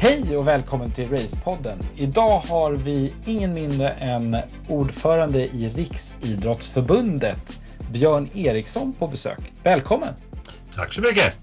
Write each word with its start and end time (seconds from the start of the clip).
Hej 0.00 0.36
och 0.36 0.48
välkommen 0.48 0.90
till 0.90 1.10
Racepodden. 1.10 1.78
Idag 1.96 2.38
har 2.38 2.72
vi 2.72 3.14
ingen 3.26 3.54
mindre 3.54 3.90
än 3.90 4.36
ordförande 4.68 5.44
i 5.44 5.72
Riksidrottsförbundet, 5.76 7.52
Björn 7.90 8.28
Eriksson 8.34 8.92
på 8.92 9.08
besök. 9.08 9.38
Välkommen! 9.62 10.14
Tack 10.74 10.94
så 10.94 11.00
mycket! 11.00 11.34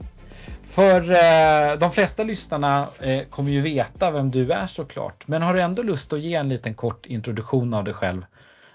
För 0.70 1.12
eh, 1.12 1.80
de 1.80 1.92
flesta 1.92 2.24
lyssnarna 2.24 2.90
eh, 3.00 3.24
kommer 3.30 3.52
ju 3.52 3.62
veta 3.62 4.12
vem 4.12 4.30
du 4.30 4.52
är 4.52 4.68
såklart. 4.68 5.28
Men 5.28 5.42
har 5.42 5.54
du 5.54 5.62
ändå 5.62 5.84
lust 5.84 6.14
att 6.14 6.20
ge 6.20 6.36
en 6.36 6.50
liten 6.50 6.74
kort 6.74 7.06
introduktion 7.06 7.74
av 7.74 7.84
dig 7.84 7.94
själv? 7.94 8.26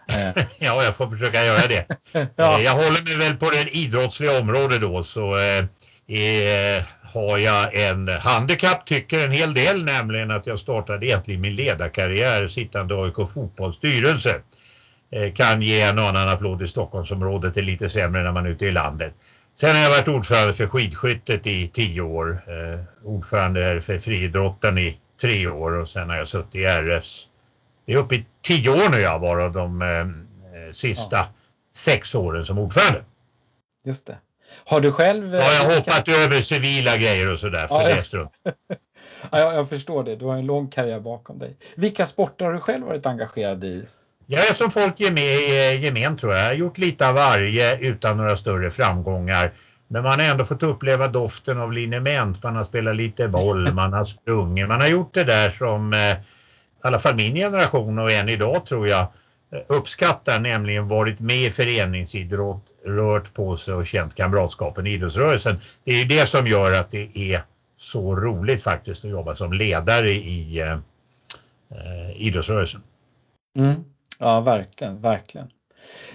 Eh. 0.08 0.44
ja, 0.58 0.84
jag 0.84 0.96
får 0.96 1.08
försöka 1.08 1.44
göra 1.44 1.66
det. 1.68 1.86
ja. 2.36 2.58
Eh, 2.58 2.64
jag 2.64 2.72
håller 2.72 3.18
mig 3.18 3.28
väl 3.28 3.36
på 3.36 3.50
det 3.50 3.76
idrottsliga 3.76 4.40
området 4.40 4.80
då 4.80 5.02
så 5.02 5.36
eh, 5.36 5.58
eh, 6.18 6.84
har 7.12 7.38
jag 7.38 7.74
en 7.90 8.08
handikapp, 8.08 8.86
tycker 8.86 9.24
en 9.24 9.32
hel 9.32 9.54
del, 9.54 9.84
nämligen 9.84 10.30
att 10.30 10.46
jag 10.46 10.58
startade 10.58 11.06
egentligen 11.06 11.40
min 11.40 11.56
ledarkarriär 11.56 12.48
sittande 12.48 12.94
AIK 12.94 13.30
fotbollsstyrelse. 13.34 14.40
kan 15.34 15.62
ge 15.62 15.80
en 15.80 15.98
annan 15.98 16.28
applåd 16.28 16.62
i 16.62 16.68
Stockholmsområdet, 16.68 17.54
det 17.54 17.60
är 17.60 17.64
lite 17.64 17.88
sämre 17.88 18.22
när 18.22 18.32
man 18.32 18.46
är 18.46 18.50
ute 18.50 18.66
i 18.66 18.72
landet. 18.72 19.14
Sen 19.54 19.76
har 19.76 19.82
jag 19.82 19.90
varit 19.90 20.08
ordförande 20.08 20.54
för 20.54 20.66
skidskyttet 20.66 21.46
i 21.46 21.68
tio 21.68 22.00
år. 22.00 22.42
Eh, 22.46 22.80
ordförande 23.04 23.80
för 23.80 23.98
friidrotten 23.98 24.78
i 24.78 24.98
tre 25.20 25.46
år 25.46 25.72
och 25.72 25.88
sen 25.88 26.10
har 26.10 26.16
jag 26.16 26.28
suttit 26.28 26.54
i 26.54 26.64
RS. 26.64 27.28
Det 27.86 27.92
är 27.92 27.96
uppe 27.96 28.14
i 28.14 28.26
tio 28.42 28.70
år 28.70 28.88
nu 28.90 29.00
jag 29.00 29.18
varav 29.18 29.52
de 29.52 29.82
eh, 29.82 30.72
sista 30.72 31.16
ja. 31.16 31.28
sex 31.74 32.14
åren 32.14 32.44
som 32.44 32.58
ordförande. 32.58 33.04
Just 33.84 34.06
det. 34.06 34.18
Har 34.64 34.80
du 34.80 34.92
själv... 34.92 35.34
Ja, 35.34 35.52
jag 35.52 35.64
har 35.64 35.76
hoppat 35.76 36.08
över 36.08 36.42
civila 36.42 36.96
grejer 36.96 37.32
och 37.32 37.38
sådär 37.38 37.66
för 37.66 37.90
ja, 37.90 38.28
det 38.44 38.54
ja, 39.30 39.54
jag, 39.54 39.68
förstår 39.68 40.04
det. 40.04 40.16
Du 40.16 40.24
har 40.24 40.36
en 40.36 40.46
lång 40.46 40.68
karriär 40.68 41.00
bakom 41.00 41.38
dig. 41.38 41.56
Vilka 41.74 42.06
sporter 42.06 42.44
har 42.44 42.52
du 42.52 42.60
själv 42.60 42.86
varit 42.86 43.06
engagerad 43.06 43.64
i? 43.64 43.84
Jag 44.26 44.48
är 44.48 44.52
som 44.52 44.70
folk 44.70 45.00
ger 45.00 45.12
med 45.12 45.22
eh, 45.22 45.84
gemen 45.84 46.16
tror 46.16 46.32
jag. 46.32 46.42
Jag 46.42 46.48
har 46.48 46.54
gjort 46.54 46.78
lite 46.78 47.08
av 47.08 47.14
varje 47.14 47.78
utan 47.78 48.16
några 48.16 48.36
större 48.36 48.70
framgångar. 48.70 49.52
Men 49.88 50.02
man 50.02 50.20
har 50.20 50.26
ändå 50.26 50.44
fått 50.44 50.62
uppleva 50.62 51.08
doften 51.08 51.60
av 51.60 51.72
liniment. 51.72 52.42
Man 52.42 52.56
har 52.56 52.64
spelat 52.64 52.96
lite 52.96 53.28
boll, 53.28 53.72
man 53.74 53.92
har 53.92 54.04
sprungit. 54.04 54.68
Man 54.68 54.80
har 54.80 54.88
gjort 54.88 55.14
det 55.14 55.24
där 55.24 55.50
som 55.50 55.92
eh, 55.92 55.98
i 55.98 56.16
alla 56.82 56.98
fall 56.98 57.14
min 57.14 57.34
generation 57.34 57.98
och 57.98 58.12
än 58.12 58.28
idag 58.28 58.66
tror 58.66 58.88
jag 58.88 59.00
eh, 59.00 59.08
Eh, 59.52 59.60
uppskattar, 59.66 60.40
nämligen 60.40 60.88
varit 60.88 61.20
med 61.20 61.36
i 61.36 61.50
föreningsidrott, 61.50 62.64
rört 62.84 63.34
på 63.34 63.56
sig 63.56 63.74
och 63.74 63.86
känt 63.86 64.14
kamratskapen 64.14 64.86
i 64.86 64.90
idrottsrörelsen. 64.90 65.60
Det 65.84 65.90
är 65.90 65.98
ju 65.98 66.04
det 66.04 66.28
som 66.28 66.46
gör 66.46 66.72
att 66.72 66.90
det 66.90 67.18
är 67.18 67.42
så 67.76 68.16
roligt 68.16 68.62
faktiskt 68.62 69.04
att 69.04 69.10
jobba 69.10 69.34
som 69.34 69.52
ledare 69.52 70.10
i 70.10 70.60
eh, 70.60 70.72
eh 71.70 72.16
idrottsrörelsen. 72.16 72.82
Mm. 73.56 73.84
Ja, 74.18 74.40
verkligen, 74.40 75.00
verkligen. 75.00 75.48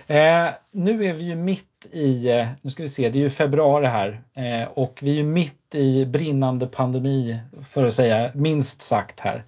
Eh, 0.08 0.48
nu 0.72 1.06
är 1.06 1.14
vi 1.14 1.24
ju 1.24 1.36
mitt 1.36 1.88
i, 1.92 2.30
eh, 2.30 2.48
nu 2.62 2.70
ska 2.70 2.84
vi 2.84 2.90
se, 2.90 3.10
det 3.10 3.20
är 3.20 3.22
ju 3.22 3.30
februari 3.30 3.86
här 3.86 4.22
eh, 4.36 4.68
och 4.68 5.00
vi 5.02 5.12
är 5.12 5.16
ju 5.16 5.24
mitt 5.24 5.76
i 5.76 6.06
brinnande 6.06 6.68
pandemi 6.68 7.40
för 7.70 7.88
att 7.88 7.94
säga 7.94 8.32
minst 8.34 8.82
sagt 8.82 9.20
här. 9.20 9.44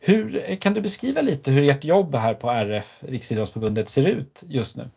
Hur, 0.00 0.50
eh, 0.50 0.56
kan 0.56 0.74
du 0.74 0.80
beskriva 0.80 1.20
lite 1.20 1.50
hur 1.50 1.70
ert 1.70 1.84
jobb 1.84 2.14
här 2.14 2.34
på 2.34 2.50
RF, 2.50 2.98
Riksidrottsförbundet, 3.00 3.88
ser 3.88 4.06
ut 4.06 4.42
just 4.48 4.76
nu? 4.76 4.90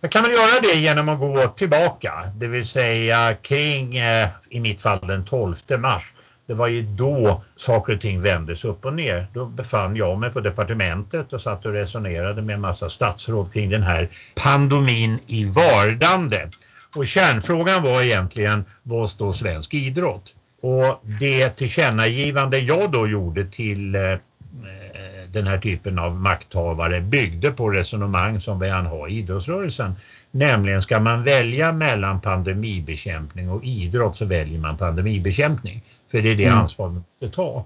Jag 0.00 0.10
kan 0.10 0.22
väl 0.22 0.32
göra 0.32 0.60
det 0.62 0.80
genom 0.80 1.08
att 1.08 1.18
gå 1.18 1.48
tillbaka, 1.48 2.12
det 2.36 2.46
vill 2.46 2.66
säga 2.66 3.34
kring, 3.34 3.96
eh, 3.96 4.28
i 4.50 4.60
mitt 4.60 4.82
fall 4.82 5.06
den 5.06 5.24
12 5.24 5.56
mars 5.78 6.12
det 6.46 6.54
var 6.54 6.68
ju 6.68 6.82
då 6.82 7.42
saker 7.56 7.94
och 7.94 8.00
ting 8.00 8.22
vändes 8.22 8.64
upp 8.64 8.84
och 8.84 8.94
ner. 8.94 9.26
Då 9.32 9.46
befann 9.46 9.96
jag 9.96 10.18
mig 10.18 10.30
på 10.30 10.40
departementet 10.40 11.32
och 11.32 11.40
satt 11.40 11.66
och 11.66 11.72
resonerade 11.72 12.42
med 12.42 12.54
en 12.54 12.60
massa 12.60 12.90
statsråd 12.90 13.52
kring 13.52 13.70
den 13.70 13.82
här 13.82 14.08
pandemin 14.34 15.18
i 15.26 15.44
vardande. 15.44 16.50
Och 16.94 17.06
kärnfrågan 17.06 17.82
var 17.82 18.02
egentligen, 18.02 18.64
vad 18.82 19.10
står 19.10 19.32
svensk 19.32 19.74
idrott? 19.74 20.34
Och 20.60 21.02
det 21.20 21.50
tillkännagivande 21.50 22.58
jag 22.58 22.92
då 22.92 23.08
gjorde 23.08 23.44
till 23.44 23.94
eh, 23.94 24.02
eh 24.02 24.18
den 25.32 25.46
här 25.46 25.58
typen 25.58 25.98
av 25.98 26.16
makthavare 26.16 27.00
byggde 27.00 27.50
på 27.50 27.70
resonemang 27.70 28.40
som 28.40 28.60
vi 28.60 28.68
har 28.68 29.08
i 29.08 29.18
idrottsrörelsen. 29.18 29.94
Nämligen 30.30 30.82
ska 30.82 31.00
man 31.00 31.24
välja 31.24 31.72
mellan 31.72 32.20
pandemibekämpning 32.20 33.50
och 33.50 33.64
idrott 33.64 34.16
så 34.16 34.24
väljer 34.24 34.58
man 34.58 34.76
pandemibekämpning. 34.76 35.82
För 36.16 36.22
det 36.22 36.30
är 36.30 36.36
det 36.36 36.44
mm. 36.44 36.58
ansvar 36.58 36.88
man 36.88 37.04
måste 37.08 37.36
ta. 37.36 37.64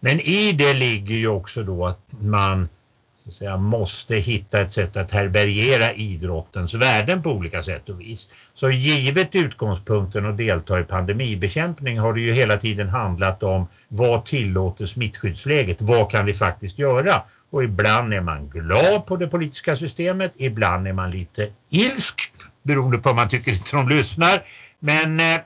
Men 0.00 0.20
i 0.20 0.52
det 0.52 0.74
ligger 0.74 1.14
ju 1.14 1.28
också 1.28 1.62
då 1.62 1.86
att 1.86 2.00
man 2.20 2.68
så 3.18 3.28
att 3.28 3.34
säga, 3.34 3.56
måste 3.56 4.16
hitta 4.16 4.60
ett 4.60 4.72
sätt 4.72 4.96
att 4.96 5.10
härbärgera 5.10 5.92
idrottens 5.92 6.74
värden 6.74 7.22
på 7.22 7.30
olika 7.30 7.62
sätt 7.62 7.88
och 7.88 8.00
vis. 8.00 8.28
Så 8.54 8.70
givet 8.70 9.34
utgångspunkten 9.34 10.26
att 10.26 10.36
delta 10.36 10.80
i 10.80 10.84
pandemibekämpning 10.84 11.98
har 11.98 12.14
det 12.14 12.20
ju 12.20 12.32
hela 12.32 12.56
tiden 12.56 12.88
handlat 12.88 13.42
om 13.42 13.66
vad 13.88 14.24
tillåter 14.24 14.86
smittskyddsläget? 14.86 15.82
Vad 15.82 16.10
kan 16.10 16.26
vi 16.26 16.34
faktiskt 16.34 16.78
göra? 16.78 17.22
Och 17.50 17.64
ibland 17.64 18.14
är 18.14 18.20
man 18.20 18.48
glad 18.48 19.06
på 19.06 19.16
det 19.16 19.26
politiska 19.26 19.76
systemet, 19.76 20.32
ibland 20.36 20.88
är 20.88 20.92
man 20.92 21.10
lite 21.10 21.48
ilsk 21.70 22.32
beroende 22.62 22.98
på 22.98 23.10
om 23.10 23.16
man 23.16 23.28
tycker 23.28 23.52
inte 23.52 23.76
de 23.76 23.88
lyssnar. 23.88 24.42
Men 24.78 25.20
eh, 25.20 25.40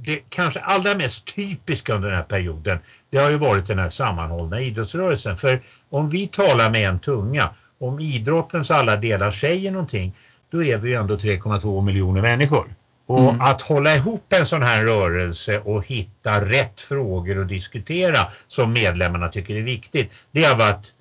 det 0.00 0.22
kanske 0.28 0.60
allra 0.60 0.94
mest 0.94 1.34
typiska 1.34 1.94
under 1.94 2.08
den 2.08 2.16
här 2.16 2.24
perioden 2.24 2.78
det 3.10 3.18
har 3.18 3.30
ju 3.30 3.36
varit 3.36 3.66
den 3.66 3.78
här 3.78 3.90
sammanhållna 3.90 4.60
idrottsrörelsen. 4.60 5.36
För 5.36 5.60
om 5.90 6.08
vi 6.08 6.26
talar 6.26 6.70
med 6.70 6.88
en 6.88 6.98
tunga, 6.98 7.50
om 7.80 8.00
idrottens 8.00 8.70
alla 8.70 8.96
delar 8.96 9.30
säger 9.30 9.70
någonting, 9.70 10.14
då 10.50 10.64
är 10.64 10.78
vi 10.78 10.88
ju 10.88 10.94
ändå 10.94 11.16
3,2 11.16 11.82
miljoner 11.82 12.22
människor. 12.22 12.74
Och 13.06 13.28
mm. 13.28 13.40
att 13.40 13.62
hålla 13.62 13.94
ihop 13.94 14.32
en 14.32 14.46
sån 14.46 14.62
här 14.62 14.84
rörelse 14.84 15.60
och 15.60 15.86
hitta 15.86 16.44
rätt 16.44 16.80
frågor 16.80 17.42
att 17.42 17.48
diskutera 17.48 18.18
som 18.48 18.72
medlemmarna 18.72 19.28
tycker 19.28 19.54
är 19.54 19.62
viktigt, 19.62 20.26
det 20.30 20.44
har 20.44 20.56
varit 20.56 20.92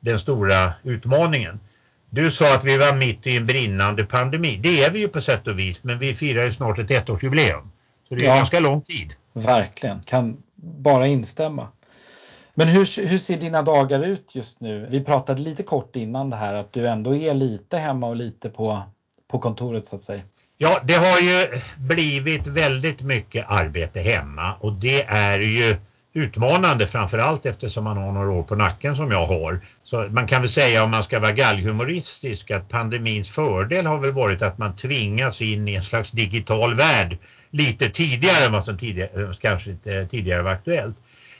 den 0.00 0.18
stora 0.18 0.72
utmaningen. 0.82 1.60
Du 2.10 2.30
sa 2.30 2.54
att 2.54 2.64
vi 2.64 2.78
var 2.78 2.96
mitt 2.96 3.26
i 3.26 3.36
en 3.36 3.46
brinnande 3.46 4.04
pandemi. 4.04 4.60
Det 4.62 4.84
är 4.84 4.90
vi 4.90 4.98
ju 4.98 5.08
på 5.08 5.20
sätt 5.20 5.46
och 5.46 5.58
vis, 5.58 5.78
men 5.82 5.98
vi 5.98 6.14
firar 6.14 6.44
ju 6.44 6.52
snart 6.52 6.78
ett 6.78 6.90
ettårsjubileum. 6.90 7.70
Så 8.12 8.16
det 8.16 8.24
är 8.24 8.28
ja, 8.28 8.36
ganska 8.36 8.60
lång 8.60 8.82
tid. 8.82 9.14
Verkligen, 9.32 10.00
kan 10.00 10.42
bara 10.56 11.06
instämma. 11.06 11.68
Men 12.54 12.68
hur, 12.68 13.06
hur 13.08 13.18
ser 13.18 13.36
dina 13.36 13.62
dagar 13.62 14.04
ut 14.04 14.34
just 14.34 14.60
nu? 14.60 14.86
Vi 14.90 15.04
pratade 15.04 15.42
lite 15.42 15.62
kort 15.62 15.96
innan 15.96 16.30
det 16.30 16.36
här 16.36 16.54
att 16.54 16.72
du 16.72 16.88
ändå 16.88 17.16
är 17.16 17.34
lite 17.34 17.78
hemma 17.78 18.06
och 18.06 18.16
lite 18.16 18.48
på, 18.48 18.82
på 19.30 19.38
kontoret 19.38 19.86
så 19.86 19.96
att 19.96 20.02
säga. 20.02 20.22
Ja, 20.58 20.80
det 20.84 20.94
har 20.94 21.18
ju 21.20 21.60
blivit 21.76 22.46
väldigt 22.46 23.02
mycket 23.02 23.46
arbete 23.48 24.00
hemma 24.00 24.54
och 24.60 24.72
det 24.72 25.02
är 25.02 25.38
ju 25.38 25.76
utmanande 26.12 26.86
framförallt 26.86 27.46
eftersom 27.46 27.84
man 27.84 27.96
har 27.96 28.12
några 28.12 28.30
år 28.30 28.42
på 28.42 28.54
nacken 28.54 28.96
som 28.96 29.10
jag 29.10 29.26
har. 29.26 29.60
Så 29.82 29.96
man 30.10 30.26
kan 30.26 30.40
väl 30.40 30.50
säga 30.50 30.84
om 30.84 30.90
man 30.90 31.04
ska 31.04 31.20
vara 31.20 31.32
gallhumoristisk 31.32 32.50
att 32.50 32.68
pandemins 32.68 33.30
fördel 33.30 33.86
har 33.86 33.98
väl 33.98 34.12
varit 34.12 34.42
att 34.42 34.58
man 34.58 34.76
tvingas 34.76 35.42
in 35.42 35.68
i 35.68 35.74
en 35.74 35.82
slags 35.82 36.10
digital 36.10 36.74
värld 36.74 37.18
lite 37.52 37.88
tidigare 37.88 38.44
än 38.46 38.52
vad 38.52 38.64
som 38.64 38.78
tidigare, 38.78 39.32
kanske 39.40 39.76
tidigare 40.10 40.42
var 40.42 40.50
aktuellt. 40.50 40.96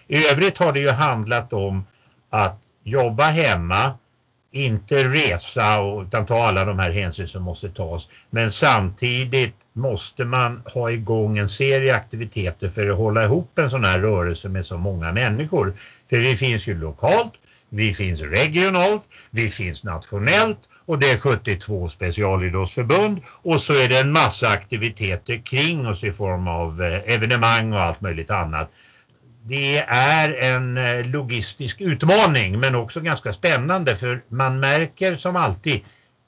I 0.08 0.26
övrigt 0.26 0.58
har 0.58 0.72
det 0.72 0.80
ju 0.80 0.90
handlat 0.90 1.52
om 1.52 1.84
att 2.30 2.60
jobba 2.84 3.24
hemma, 3.24 3.98
inte 4.52 5.04
resa 5.04 5.80
och, 5.80 6.02
utan 6.02 6.26
ta 6.26 6.42
alla 6.44 6.64
de 6.64 6.78
här 6.78 6.90
hänsyn 6.90 7.28
som 7.28 7.42
måste 7.42 7.68
tas. 7.68 8.08
Men 8.30 8.50
samtidigt 8.50 9.56
måste 9.72 10.24
man 10.24 10.62
ha 10.74 10.90
igång 10.90 11.38
en 11.38 11.48
serie 11.48 11.94
aktiviteter 11.94 12.70
för 12.70 12.90
att 12.90 12.96
hålla 12.96 13.24
ihop 13.24 13.58
en 13.58 13.70
sån 13.70 13.84
här 13.84 13.98
rörelse 13.98 14.48
med 14.48 14.66
så 14.66 14.76
många 14.76 15.12
människor. 15.12 15.74
För 16.10 16.16
vi 16.16 16.36
finns 16.36 16.66
ju 16.66 16.78
lokalt, 16.78 17.32
vi 17.68 17.94
finns 17.94 18.20
regionalt, 18.20 19.02
vi 19.30 19.50
finns 19.50 19.84
nationellt 19.84 20.58
och 20.92 20.98
det 20.98 21.10
är 21.10 21.18
72 21.18 21.88
specialidrottsförbund 21.88 23.20
och 23.42 23.60
så 23.60 23.72
är 23.72 23.88
det 23.88 24.00
en 24.00 24.12
massa 24.12 24.48
aktiviteter 24.48 25.46
kring 25.46 25.86
oss 25.86 26.04
i 26.04 26.12
form 26.12 26.48
av 26.48 26.82
eh, 26.82 27.14
evenemang 27.14 27.72
och 27.72 27.80
allt 27.80 28.00
möjligt 28.00 28.30
annat. 28.30 28.70
Det 29.44 29.78
är 29.88 30.54
en 30.54 30.76
eh, 30.76 31.06
logistisk 31.06 31.80
utmaning 31.80 32.60
men 32.60 32.74
också 32.74 33.00
ganska 33.00 33.32
spännande 33.32 33.96
för 33.96 34.22
man 34.28 34.60
märker 34.60 35.16
som 35.16 35.36
alltid, 35.36 35.80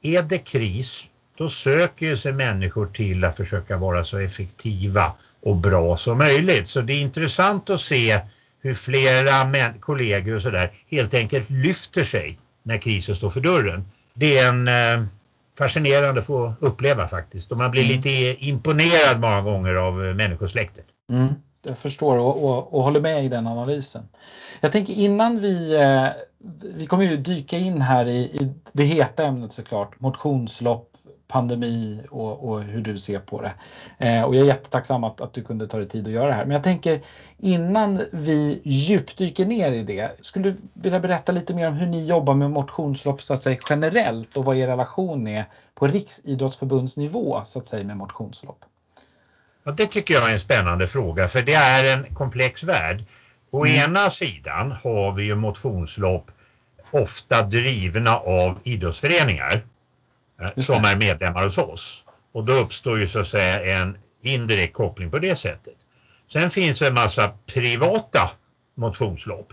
är 0.03 0.23
det 0.23 0.39
kris 0.39 1.05
då 1.39 1.49
söker 1.49 2.17
sig 2.17 2.33
människor 2.33 2.87
till 2.87 3.25
att 3.25 3.37
försöka 3.37 3.77
vara 3.77 4.05
så 4.05 4.19
effektiva 4.19 5.13
och 5.43 5.57
bra 5.57 5.97
som 5.97 6.19
möjligt. 6.19 6.67
Så 6.67 6.81
det 6.81 6.93
är 6.93 7.01
intressant 7.01 7.71
att 7.71 7.81
se 7.81 8.21
hur 8.63 8.75
flera 8.75 9.73
kollegor 9.81 10.35
och 10.35 10.43
sådär 10.43 10.71
helt 10.91 11.15
enkelt 11.15 11.51
lyfter 11.51 12.05
sig 12.05 12.39
när 12.63 12.79
krisen 12.79 13.17
står 13.17 13.31
för 13.31 13.41
dörren 13.41 13.85
det 14.15 14.39
är 14.39 14.49
en 14.49 14.69
eh, 14.69 15.07
fascinerande 15.59 16.21
att 16.21 16.27
få 16.27 16.55
uppleva 16.61 17.09
faktiskt. 17.09 17.53
Och 17.53 17.59
man 17.59 17.71
blir 17.71 17.83
mm. 17.85 17.97
lite 17.97 18.45
imponerad 18.45 19.21
många 19.21 19.41
gånger 19.41 19.75
av 19.75 20.05
eh, 20.05 20.15
människosläktet. 20.15 20.85
Mm. 21.13 21.35
Jag 21.67 21.79
förstår 21.79 22.19
och, 22.19 22.45
och, 22.45 22.75
och 22.75 22.83
håller 22.83 23.01
med 23.01 23.25
i 23.25 23.29
den 23.29 23.47
analysen. 23.47 24.09
Jag 24.61 24.73
tänker 24.73 24.93
innan 24.93 25.41
vi, 25.41 25.75
eh, 25.75 26.09
vi 26.75 26.87
kommer 26.87 27.05
ju 27.05 27.17
dyka 27.17 27.59
in 27.59 27.81
här 27.81 28.09
i, 28.09 28.19
i 28.19 28.55
det 28.73 28.85
heta 28.85 29.25
ämnet 29.25 29.53
såklart, 29.53 30.01
motionslopp, 30.01 30.91
pandemi 31.29 32.01
och, 32.11 32.49
och, 32.49 32.63
hur 32.63 32.81
du 32.81 32.99
ser 32.99 33.19
på 33.19 33.43
det. 33.43 33.53
Eh, 33.99 34.23
och 34.23 34.35
jag 34.35 34.43
är 34.43 34.47
jättetacksam 34.47 35.05
att, 35.05 35.21
att 35.21 35.33
du 35.33 35.43
kunde 35.43 35.67
ta 35.67 35.79
dig 35.79 35.89
tid 35.89 36.07
att 36.07 36.13
göra 36.13 36.27
det 36.27 36.33
här. 36.33 36.45
Men 36.45 36.55
jag 36.55 36.63
tänker 36.63 37.03
innan 37.39 38.05
vi 38.13 38.61
djupdyker 38.65 39.47
ner 39.47 39.73
i 39.73 39.83
det, 39.83 40.17
skulle 40.21 40.51
du 40.51 40.57
vilja 40.73 41.01
berätta 41.01 41.33
lite 41.33 41.55
mer 41.55 41.69
om 41.69 41.75
hur 41.75 41.87
ni 41.87 42.07
jobbar 42.07 42.35
med 42.35 42.51
motionslopp 42.51 43.23
så 43.23 43.35
att 43.35 43.43
säga 43.43 43.59
generellt 43.71 44.37
och 44.37 44.45
vad 44.45 44.57
er 44.57 44.67
relation 44.67 45.27
är 45.27 45.45
på 45.75 45.87
Riksidrottsförbundsnivå 45.87 47.43
så 47.45 47.59
att 47.59 47.67
säga 47.67 47.85
med 47.85 47.97
motionslopp? 47.97 48.65
Ja, 49.65 49.73
det 49.73 49.87
tycker 49.87 50.15
jag 50.15 50.31
är 50.31 50.35
en 50.35 50.41
spännande 50.41 50.87
fråga 50.87 51.29
för 51.29 51.43
det 51.43 51.55
är 51.55 51.97
en 51.97 52.15
komplex 52.15 52.63
värld. 52.63 53.05
Å 53.51 53.67
mm. 53.67 53.91
ena 53.91 54.11
sidan 54.11 54.73
har 54.73 55.13
vi 55.13 55.25
ju 55.25 55.35
motionslopp 55.35 56.31
ofta 56.91 57.43
drivna 57.43 58.17
av 58.17 58.59
idrottsföreningar 58.63 59.63
som 60.57 60.85
är 60.85 60.97
medlemmar 60.97 61.45
hos 61.45 61.59
oss. 61.59 62.05
Och 62.33 62.45
då 62.45 62.53
uppstår 62.53 62.99
ju 62.99 63.09
så 63.09 63.19
att 63.19 63.29
säga 63.29 63.81
en 63.81 63.99
indirekt 64.23 64.75
koppling 64.75 65.11
på 65.11 65.19
det 65.19 65.37
sättet. 65.37 65.75
Sen 66.33 66.51
finns 66.51 66.79
det 66.79 66.87
en 66.87 66.95
massa 66.95 67.33
privata 67.47 68.31
motionslopp 68.75 69.53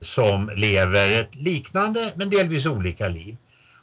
som 0.00 0.50
lever 0.56 1.20
ett 1.20 1.34
liknande 1.34 2.12
men 2.16 2.30
delvis 2.30 2.66
olika 2.66 3.08
liv. 3.08 3.36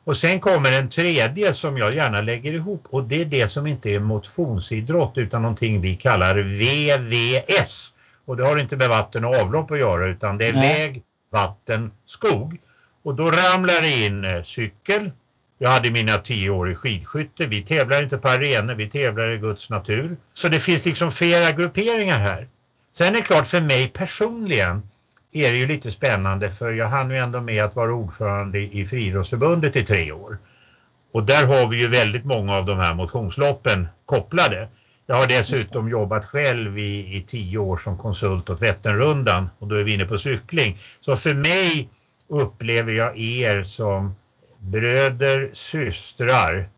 Och 0.04 0.18
sen 0.18 0.40
kommer 0.40 0.80
en 0.80 0.90
tredje 0.90 1.54
som 1.54 1.78
jag 1.78 1.96
gärna 1.96 2.22
lägger 2.22 2.54
ihop 2.54 2.88
och 2.90 3.04
det 3.04 3.22
är 3.22 3.26
det 3.26 3.48
som 3.48 3.68
inte 3.68 3.90
är 3.90 4.00
motionsidrott 4.00 5.18
utan 5.18 5.42
någonting 5.42 5.82
vi 5.82 5.96
kallar 5.96 6.36
VVS. 6.36 7.94
Och 8.26 8.38
det 8.38 8.44
har 8.44 8.58
inte 8.58 8.76
med 8.76 8.90
vatten 8.90 9.26
och 9.26 9.36
avlopp 9.36 9.72
att 9.72 9.80
göra 9.80 10.08
utan 10.08 10.38
det 10.38 10.48
är 10.48 10.54
Nej. 10.54 10.78
väg, 10.78 11.04
vatten, 11.32 11.92
skog. 12.06 12.58
Och 13.04 13.16
då 13.16 13.32
ramlar 13.32 13.82
det 13.82 14.06
in 14.06 14.26
eh, 14.26 14.44
cykel. 14.44 15.12
Jag 15.62 15.70
hade 15.70 15.92
mina 15.92 16.18
tio 16.18 16.50
år 16.50 16.72
i 16.72 16.76
skidskytte. 16.76 17.46
Vi 17.46 17.62
tävlar 17.62 18.04
inte 18.04 18.18
på 18.18 18.28
arenor, 18.30 18.76
vi 18.76 18.90
tävlar 18.90 19.30
i 19.30 19.38
Guds 19.38 19.70
natur. 19.70 20.18
Så 20.34 20.48
det 20.48 20.60
finns 20.60 20.86
liksom 20.86 21.12
flera 21.12 21.52
grupperingar 21.52 22.20
här. 22.20 22.48
Sen 22.92 23.08
är 23.08 23.12
det 23.12 23.22
klart 23.22 23.48
för 23.48 23.62
mig 23.62 23.88
personligen 23.88 24.82
är 25.34 25.52
det 25.52 25.58
ju 25.58 25.68
lite 25.68 25.92
spännande 25.92 26.52
för 26.52 26.72
jag 26.72 26.88
hann 26.88 27.12
ju 27.12 27.18
ändå 27.18 27.42
med 27.42 27.64
att 27.64 27.76
vara 27.76 27.94
ordförande 27.94 28.60
i 28.60 28.88
Friidrottsförbundet 28.88 29.76
i 29.76 29.86
tre 29.86 30.12
år. 30.12 30.38
Och 31.14 31.24
där 31.24 31.46
har 31.46 31.68
vi 31.68 31.82
ju 31.82 31.88
väldigt 31.88 32.26
många 32.26 32.56
av 32.56 32.66
de 32.66 32.78
här 32.78 32.94
motionsloppen 32.94 33.88
kopplade. 34.06 34.68
Jag 35.08 35.16
har 35.16 35.28
dessutom 35.28 35.90
jobbat 35.90 36.26
själv 36.26 36.78
i, 36.78 37.18
i 37.18 37.24
tio 37.28 37.58
år 37.58 37.78
som 37.78 37.98
konsult 37.98 38.50
åt 38.50 38.62
Vätternrundan 38.62 39.50
och 39.60 39.68
då 39.68 39.76
är 39.76 39.84
vi 39.84 39.94
inne 39.94 40.06
på 40.06 40.18
cykling. 40.18 40.78
Så 41.02 41.16
för 41.16 41.34
mig 41.34 41.90
upplever 42.30 42.94
jag 42.94 43.20
er 43.20 43.64
som 43.64 44.16
bröder, 44.60 45.50
systrar 45.54 46.70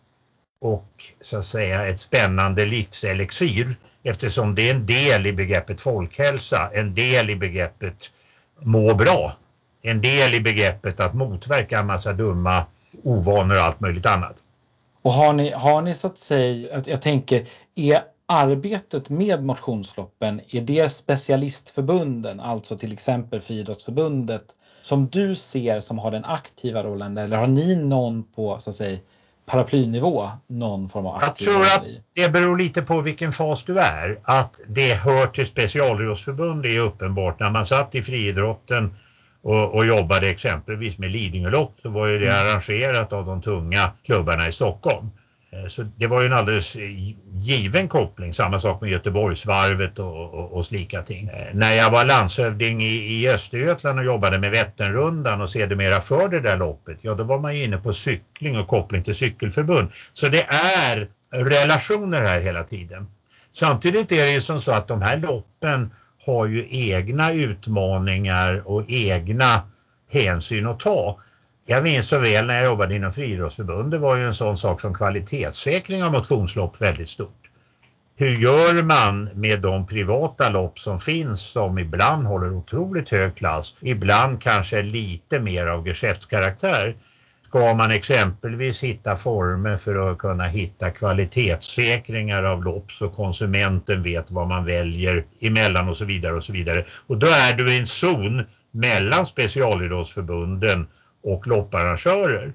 och 0.61 0.89
så 1.21 1.37
att 1.37 1.45
säga 1.45 1.87
ett 1.87 1.99
spännande 1.99 2.65
livselixir 2.65 3.75
eftersom 4.03 4.55
det 4.55 4.69
är 4.69 4.75
en 4.75 4.85
del 4.85 5.27
i 5.27 5.33
begreppet 5.33 5.81
folkhälsa, 5.81 6.69
en 6.73 6.95
del 6.95 7.29
i 7.29 7.35
begreppet 7.35 8.11
må 8.59 8.95
bra. 8.95 9.33
En 9.81 10.01
del 10.01 10.33
i 10.33 10.41
begreppet 10.41 10.99
att 10.99 11.13
motverka 11.13 11.79
en 11.79 11.85
massa 11.85 12.13
dumma 12.13 12.65
ovanor 13.03 13.55
och 13.55 13.61
allt 13.61 13.79
möjligt 13.79 14.05
annat. 14.05 14.35
Och 15.01 15.13
har 15.13 15.33
ni, 15.33 15.51
har 15.51 15.81
ni 15.81 15.95
så 15.95 16.07
att 16.07 16.17
säga, 16.17 16.81
jag 16.85 17.01
tänker, 17.01 17.47
är 17.75 18.03
arbetet 18.25 19.09
med 19.09 19.43
motionsloppen, 19.43 20.41
är 20.49 20.61
det 20.61 20.89
specialistförbunden, 20.89 22.39
alltså 22.39 22.77
till 22.77 22.93
exempel 22.93 23.41
Friidrottsförbundet, 23.41 24.43
som 24.81 25.07
du 25.07 25.35
ser 25.35 25.79
som 25.79 25.99
har 25.99 26.11
den 26.11 26.25
aktiva 26.25 26.83
rollen 26.83 27.17
eller 27.17 27.37
har 27.37 27.47
ni 27.47 27.75
någon 27.75 28.23
på 28.23 28.59
så 28.59 28.69
att 28.69 28.75
säga 28.75 28.99
paraplynivå 29.45 30.31
någon 30.47 30.89
form 30.89 31.05
av 31.05 31.15
aktiv 31.15 31.47
Jag 31.47 31.55
tror 31.55 31.63
att 31.63 31.95
det 32.15 32.29
beror 32.29 32.57
lite 32.57 32.81
på 32.81 33.01
vilken 33.01 33.31
fas 33.31 33.63
du 33.63 33.79
är. 33.79 34.19
Att 34.23 34.61
det 34.67 34.93
hör 34.93 35.27
till 35.27 35.45
specialidrottsförbund 35.45 36.65
är 36.65 36.79
uppenbart. 36.79 37.39
När 37.39 37.49
man 37.49 37.65
satt 37.65 37.95
i 37.95 38.03
friidrotten 38.03 38.95
och, 39.41 39.75
och 39.75 39.85
jobbade 39.85 40.29
exempelvis 40.29 40.97
med 40.97 41.11
Lidingölopp 41.11 41.77
så 41.81 41.89
var 41.89 42.07
ju 42.07 42.19
det 42.19 42.31
mm. 42.31 42.47
arrangerat 42.47 43.13
av 43.13 43.25
de 43.25 43.41
tunga 43.41 43.91
klubbarna 44.05 44.47
i 44.47 44.51
Stockholm. 44.51 45.09
Eh, 45.53 45.67
så 45.67 45.83
det 45.95 46.07
var 46.07 46.21
ju 46.21 46.27
en 46.27 46.33
alldeles 46.33 46.75
eh, 46.75 47.15
given 47.31 47.87
koppling, 47.87 48.33
samma 48.33 48.59
sak 48.59 48.81
med 48.81 48.89
Göteborgsvarvet 48.89 49.99
och, 49.99 50.33
och, 50.33 50.51
och 50.53 50.65
slika 50.65 51.03
ting. 51.03 51.27
Eh, 51.27 51.53
när 51.53 51.71
jag 51.71 51.91
var 51.91 52.05
landshövding 52.05 52.81
i, 52.81 52.93
i 52.93 53.29
Östergötland 53.29 53.99
och 53.99 54.05
jobbade 54.05 54.39
med 54.39 54.51
Vätternrundan 54.51 55.41
och 55.41 55.49
sedermera 55.49 56.01
för 56.01 56.29
det 56.29 56.39
där 56.39 56.57
loppet, 56.57 56.97
ja 57.01 57.13
då 57.13 57.23
var 57.23 57.39
man 57.39 57.55
ju 57.57 57.63
inne 57.63 57.77
på 57.77 57.93
cykling 57.93 58.57
och 58.57 58.67
koppling 58.67 59.03
till 59.03 59.15
cykelförbund. 59.15 59.91
Så 60.13 60.27
det 60.27 60.45
är 60.49 61.07
relationer 61.31 62.21
här 62.21 62.41
hela 62.41 62.63
tiden. 62.63 63.07
Samtidigt 63.51 64.11
är 64.11 64.25
det 64.25 64.31
ju 64.31 64.41
som 64.41 64.61
så 64.61 64.71
att 64.71 64.87
de 64.87 65.01
här 65.01 65.17
loppen 65.17 65.93
har 66.25 66.45
ju 66.45 66.67
egna 66.69 67.31
utmaningar 67.31 68.61
och 68.65 68.83
egna 68.87 69.61
hänsyn 70.09 70.67
att 70.67 70.79
ta. 70.79 71.19
Jag 71.65 71.83
minns 71.83 72.07
så 72.07 72.19
väl 72.19 72.45
när 72.45 72.55
jag 72.55 72.65
jobbade 72.65 72.95
inom 72.95 73.13
Friidrottsförbundet 73.13 74.01
var 74.01 74.15
ju 74.15 74.25
en 74.25 74.33
sån 74.33 74.57
sak 74.57 74.81
som 74.81 74.93
kvalitetssäkring 74.93 76.03
av 76.03 76.11
motionslopp 76.11 76.81
väldigt 76.81 77.09
stort. 77.09 77.49
Hur 78.15 78.37
gör 78.37 78.83
man 78.83 79.23
med 79.23 79.59
de 79.61 79.87
privata 79.87 80.49
lopp 80.49 80.79
som 80.79 80.99
finns 80.99 81.41
som 81.41 81.77
ibland 81.77 82.27
håller 82.27 82.53
otroligt 82.53 83.09
hög 83.09 83.35
klass, 83.35 83.75
ibland 83.81 84.41
kanske 84.41 84.81
lite 84.81 85.39
mer 85.39 85.67
av 85.67 85.87
geschäftskaraktär? 85.87 86.95
Ska 87.47 87.73
man 87.73 87.91
exempelvis 87.91 88.83
hitta 88.83 89.15
former 89.15 89.77
för 89.77 90.11
att 90.11 90.17
kunna 90.17 90.43
hitta 90.43 90.91
kvalitetssäkringar 90.91 92.43
av 92.43 92.63
lopp 92.63 92.91
så 92.91 93.09
konsumenten 93.09 94.03
vet 94.03 94.31
vad 94.31 94.47
man 94.47 94.65
väljer 94.65 95.25
emellan 95.41 95.89
och 95.89 95.97
så 95.97 96.05
vidare 96.05 96.33
och 96.33 96.43
så 96.43 96.53
vidare. 96.53 96.85
Och 97.07 97.17
då 97.17 97.27
är 97.27 97.53
du 97.53 97.73
i 97.73 97.79
en 97.79 97.87
zon 97.87 98.43
mellan 98.71 99.25
specialidrottsförbunden 99.25 100.87
och 101.23 101.47
lopparrangörer. 101.47 102.53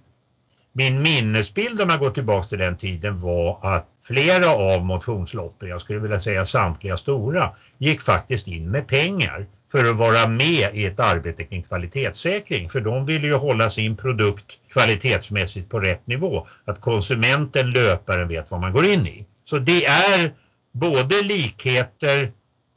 Min 0.72 1.02
minnesbild 1.02 1.80
om 1.80 1.88
jag 1.88 1.98
går 1.98 2.10
tillbaka 2.10 2.48
till 2.48 2.58
den 2.58 2.76
tiden 2.76 3.18
var 3.18 3.58
att 3.62 3.86
flera 4.06 4.48
av 4.48 4.84
motionsloppen, 4.84 5.68
jag 5.68 5.80
skulle 5.80 5.98
vilja 5.98 6.20
säga 6.20 6.44
samtliga 6.44 6.96
stora, 6.96 7.50
gick 7.78 8.02
faktiskt 8.02 8.48
in 8.48 8.70
med 8.70 8.86
pengar 8.86 9.46
för 9.72 9.90
att 9.90 9.96
vara 9.96 10.26
med 10.26 10.74
i 10.74 10.84
ett 10.84 11.00
arbete 11.00 11.44
kring 11.44 11.62
kvalitetssäkring. 11.62 12.68
För 12.68 12.80
de 12.80 13.06
ville 13.06 13.26
ju 13.26 13.34
hålla 13.34 13.70
sin 13.70 13.96
produkt 13.96 14.58
kvalitetsmässigt 14.72 15.68
på 15.70 15.80
rätt 15.80 16.06
nivå. 16.06 16.46
Att 16.64 16.80
konsumenten, 16.80 17.70
löparen 17.70 18.28
vet 18.28 18.50
vad 18.50 18.60
man 18.60 18.72
går 18.72 18.86
in 18.86 19.06
i. 19.06 19.26
Så 19.44 19.58
det 19.58 19.86
är 19.86 20.32
både 20.72 21.22
likheter 21.22 22.32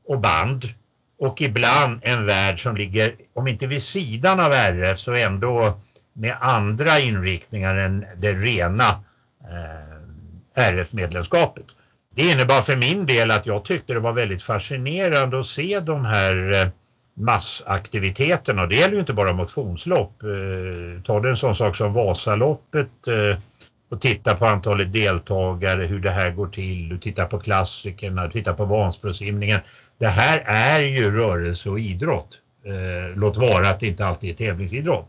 och 0.07 0.19
band 0.19 0.73
och 1.19 1.41
ibland 1.41 1.99
en 2.01 2.25
värld 2.25 2.63
som 2.63 2.75
ligger, 2.77 3.15
om 3.33 3.47
inte 3.47 3.67
vid 3.67 3.83
sidan 3.83 4.39
av 4.39 4.53
RF 4.53 4.99
så 4.99 5.13
ändå 5.13 5.79
med 6.19 6.35
andra 6.39 6.99
inriktningar 6.99 7.75
än 7.75 8.05
det 8.17 8.33
rena 8.33 8.89
eh, 9.43 10.71
RF-medlemskapet. 10.73 11.65
Det 12.15 12.31
innebar 12.31 12.61
för 12.61 12.75
min 12.75 13.05
del 13.05 13.31
att 13.31 13.45
jag 13.45 13.65
tyckte 13.65 13.93
det 13.93 13.99
var 13.99 14.13
väldigt 14.13 14.43
fascinerande 14.43 15.39
att 15.39 15.47
se 15.47 15.79
de 15.79 16.05
här 16.05 16.51
eh, 16.51 16.69
massaktiviteterna. 17.13 18.61
Och 18.61 18.69
det 18.69 18.75
gäller 18.75 18.93
ju 18.93 18.99
inte 18.99 19.13
bara 19.13 19.33
motionslopp. 19.33 20.23
Eh, 20.23 21.01
ta 21.03 21.19
det 21.19 21.29
en 21.29 21.37
sån 21.37 21.55
sak 21.55 21.77
som 21.77 21.93
Vasaloppet 21.93 23.07
eh, 23.07 23.39
och 23.89 24.01
titta 24.01 24.35
på 24.35 24.45
antalet 24.45 24.93
deltagare, 24.93 25.85
hur 25.85 25.99
det 25.99 26.11
här 26.11 26.31
går 26.31 26.47
till. 26.47 26.89
Du 26.89 26.97
tittar 26.97 27.25
på 27.25 27.39
klassikerna, 27.39 28.25
du 28.25 28.31
tittar 28.31 28.53
på 28.53 28.65
Vansbrosimningen. 28.65 29.59
Det 29.97 30.07
här 30.07 30.43
är 30.45 30.79
ju 30.79 31.11
rörelse 31.11 31.69
och 31.69 31.79
idrott. 31.79 32.39
Eh, 32.65 33.17
låt 33.17 33.37
vara 33.37 33.69
att 33.69 33.79
det 33.79 33.87
inte 33.87 34.05
alltid 34.05 34.29
är 34.29 34.33
tävlingsidrott. 34.33 35.07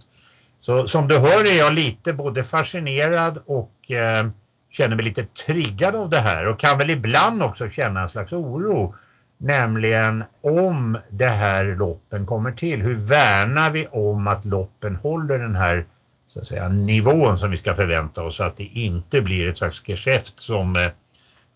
Så 0.60 0.86
som 0.86 1.08
du 1.08 1.18
hör 1.18 1.44
är 1.44 1.58
jag 1.58 1.72
lite 1.72 2.12
både 2.12 2.42
fascinerad 2.42 3.38
och 3.46 3.90
eh, 3.90 4.26
känner 4.70 4.96
mig 4.96 5.04
lite 5.04 5.24
triggad 5.24 5.96
av 5.96 6.10
det 6.10 6.20
här 6.20 6.46
och 6.46 6.58
kan 6.58 6.78
väl 6.78 6.90
ibland 6.90 7.42
också 7.42 7.68
känna 7.68 8.00
en 8.00 8.08
slags 8.08 8.32
oro. 8.32 8.94
Nämligen 9.38 10.24
om 10.42 10.98
det 11.10 11.28
här 11.28 11.64
loppen 11.64 12.26
kommer 12.26 12.52
till, 12.52 12.82
hur 12.82 12.96
värnar 12.96 13.70
vi 13.70 13.86
om 13.86 14.26
att 14.26 14.44
loppen 14.44 14.96
håller 14.96 15.38
den 15.38 15.56
här 15.56 15.84
så 16.28 16.40
att 16.40 16.46
säga, 16.46 16.68
nivån 16.68 17.38
som 17.38 17.50
vi 17.50 17.56
ska 17.56 17.74
förvänta 17.74 18.22
oss 18.22 18.36
så 18.36 18.44
att 18.44 18.56
det 18.56 18.64
inte 18.64 19.20
blir 19.20 19.48
ett 19.48 19.58
slags 19.58 19.82
geschäft 19.88 20.40
som 20.40 20.76
eh, 20.76 20.88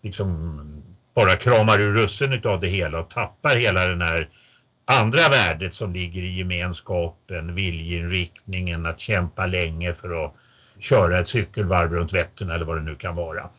liksom 0.01 0.59
bara 1.15 1.35
kramar 1.35 1.79
ur 1.79 1.93
russen 1.93 2.41
av 2.45 2.59
det 2.59 2.67
hela 2.67 2.99
och 2.99 3.09
tappar 3.09 3.55
hela 3.55 3.85
den 3.85 4.01
här 4.01 4.29
andra 4.85 5.29
värdet 5.29 5.73
som 5.73 5.93
ligger 5.93 6.21
i 6.21 6.37
gemenskapen, 6.37 7.55
viljeinriktningen, 7.55 8.85
att 8.85 8.99
kämpa 8.99 9.45
länge 9.45 9.93
för 9.93 10.25
att 10.25 10.33
köra 10.79 11.19
ett 11.19 11.27
cykelvarv 11.27 11.93
runt 11.93 12.13
Vättern 12.13 12.49
eller 12.49 12.65
vad 12.65 12.77
det 12.77 12.83
nu 12.83 12.95
kan 12.95 13.15
vara. 13.15 13.49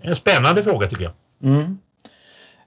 En 0.00 0.16
spännande 0.16 0.62
fråga 0.62 0.86
tycker 0.86 1.02
jag. 1.02 1.12
Mm. 1.42 1.78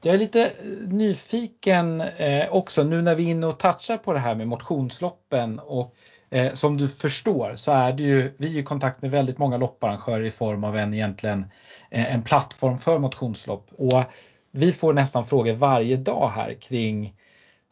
Jag 0.01 0.13
är 0.13 0.17
lite 0.19 0.45
eh, 0.45 0.51
nyfiken 0.87 2.01
eh, 2.01 2.49
också 2.49 2.83
nu 2.83 3.01
när 3.01 3.15
vi 3.15 3.25
är 3.25 3.31
inne 3.31 3.47
och 3.47 3.59
touchar 3.59 3.97
på 3.97 4.13
det 4.13 4.19
här 4.19 4.35
med 4.35 4.47
motionsloppen 4.47 5.59
och 5.59 5.95
eh, 6.29 6.53
som 6.53 6.77
du 6.77 6.89
förstår 6.89 7.55
så 7.55 7.71
är 7.71 7.93
det 7.93 8.03
ju, 8.03 8.33
vi 8.37 8.55
är 8.55 8.59
i 8.59 8.63
kontakt 8.63 9.01
med 9.01 9.11
väldigt 9.11 9.37
många 9.37 9.57
lopparrangörer 9.57 10.23
i 10.23 10.31
form 10.31 10.63
av 10.63 10.77
en 10.77 10.93
egentligen 10.93 11.45
eh, 11.91 12.13
en 12.13 12.21
plattform 12.23 12.79
för 12.79 12.99
motionslopp 12.99 13.67
och 13.77 14.03
vi 14.51 14.71
får 14.71 14.93
nästan 14.93 15.25
frågor 15.25 15.53
varje 15.53 15.97
dag 15.97 16.31
här 16.35 16.53
kring 16.53 17.13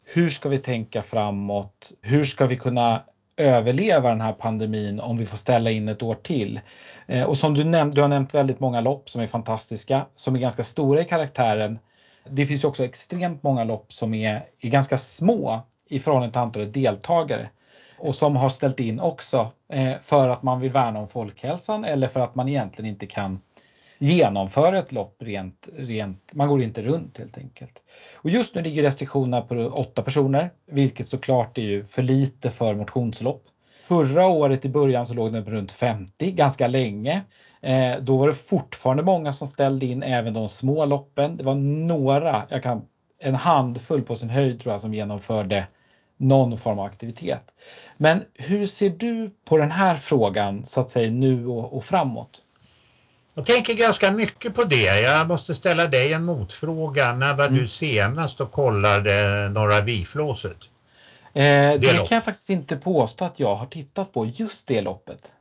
hur 0.04 0.30
ska 0.30 0.48
vi 0.48 0.58
tänka 0.58 1.02
framåt? 1.02 1.92
Hur 2.00 2.24
ska 2.24 2.46
vi 2.46 2.56
kunna 2.56 3.02
överleva 3.36 4.08
den 4.08 4.20
här 4.20 4.32
pandemin 4.32 5.00
om 5.00 5.16
vi 5.16 5.26
får 5.26 5.36
ställa 5.36 5.70
in 5.70 5.88
ett 5.88 6.02
år 6.02 6.14
till? 6.14 6.60
Eh, 7.06 7.22
och 7.22 7.36
som 7.36 7.54
du 7.54 7.64
nämnde, 7.64 7.96
du 7.96 8.00
har 8.00 8.08
nämnt 8.08 8.34
väldigt 8.34 8.60
många 8.60 8.80
lopp 8.80 9.10
som 9.10 9.20
är 9.20 9.26
fantastiska, 9.26 10.06
som 10.14 10.34
är 10.36 10.40
ganska 10.40 10.64
stora 10.64 11.00
i 11.00 11.04
karaktären. 11.04 11.78
Det 12.28 12.46
finns 12.46 12.64
också 12.64 12.84
extremt 12.84 13.42
många 13.42 13.64
lopp 13.64 13.92
som 13.92 14.14
är, 14.14 14.44
är 14.60 14.68
ganska 14.68 14.98
små 14.98 15.60
i 15.88 15.98
förhållande 15.98 16.32
till 16.32 16.40
antalet 16.40 16.72
deltagare 16.72 17.50
och 17.98 18.14
som 18.14 18.36
har 18.36 18.48
ställt 18.48 18.80
in 18.80 19.00
också 19.00 19.50
eh, 19.72 19.92
för 20.02 20.28
att 20.28 20.42
man 20.42 20.60
vill 20.60 20.72
värna 20.72 20.98
om 20.98 21.08
folkhälsan 21.08 21.84
eller 21.84 22.08
för 22.08 22.20
att 22.20 22.34
man 22.34 22.48
egentligen 22.48 22.90
inte 22.90 23.06
kan 23.06 23.38
genomföra 24.04 24.78
ett 24.78 24.92
lopp 24.92 25.16
rent, 25.22 25.68
rent, 25.76 26.34
man 26.34 26.48
går 26.48 26.62
inte 26.62 26.82
runt 26.82 27.18
helt 27.18 27.38
enkelt. 27.38 27.82
Och 28.14 28.30
just 28.30 28.54
nu 28.54 28.62
ligger 28.62 28.82
restriktionerna 28.82 29.42
på 29.42 29.54
åtta 29.54 30.02
personer, 30.02 30.50
vilket 30.66 31.08
såklart 31.08 31.58
är 31.58 31.62
ju 31.62 31.84
för 31.84 32.02
lite 32.02 32.50
för 32.50 32.74
motionslopp. 32.74 33.44
Förra 33.82 34.26
året 34.26 34.64
i 34.64 34.68
början 34.68 35.06
så 35.06 35.14
låg 35.14 35.32
den 35.32 35.44
på 35.44 35.50
runt 35.50 35.72
50 35.72 36.30
ganska 36.32 36.66
länge. 36.68 37.22
Eh, 37.60 37.96
då 38.00 38.16
var 38.16 38.28
det 38.28 38.34
fortfarande 38.34 39.02
många 39.02 39.32
som 39.32 39.46
ställde 39.46 39.86
in 39.86 40.02
även 40.02 40.34
de 40.34 40.48
små 40.48 40.84
loppen. 40.84 41.36
Det 41.36 41.44
var 41.44 41.54
några, 41.54 42.46
jag 42.48 42.62
kan, 42.62 42.82
en 43.20 43.34
handfull 43.34 44.02
på 44.02 44.16
sin 44.16 44.30
höjd 44.30 44.60
tror 44.60 44.72
jag 44.74 44.80
som 44.80 44.94
genomförde 44.94 45.66
någon 46.16 46.58
form 46.58 46.78
av 46.78 46.84
aktivitet. 46.84 47.54
Men 47.96 48.24
hur 48.34 48.66
ser 48.66 48.90
du 48.90 49.30
på 49.44 49.56
den 49.58 49.70
här 49.70 49.96
frågan 49.96 50.64
så 50.64 50.80
att 50.80 50.90
säga 50.90 51.10
nu 51.10 51.46
och, 51.46 51.76
och 51.76 51.84
framåt? 51.84 52.43
Jag 53.34 53.46
tänker 53.46 53.74
ganska 53.74 54.10
mycket 54.10 54.54
på 54.54 54.64
det. 54.64 55.00
Jag 55.00 55.28
måste 55.28 55.54
ställa 55.54 55.86
dig 55.86 56.12
en 56.12 56.24
motfråga. 56.24 57.12
När 57.12 57.34
var 57.34 57.46
mm. 57.46 57.58
du 57.58 57.68
senast 57.68 58.40
och 58.40 58.52
kollade 58.52 59.48
Norra 59.48 59.80
Viflåset? 59.80 60.56
Eh, 61.32 61.42
det, 61.42 61.78
det 61.78 62.08
kan 62.08 62.14
jag 62.14 62.24
faktiskt 62.24 62.50
inte 62.50 62.76
påstå 62.76 63.24
att 63.24 63.40
jag 63.40 63.54
har 63.54 63.66
tittat 63.66 64.12
på, 64.12 64.26
just 64.26 64.66
det 64.66 64.80
loppet. 64.80 65.32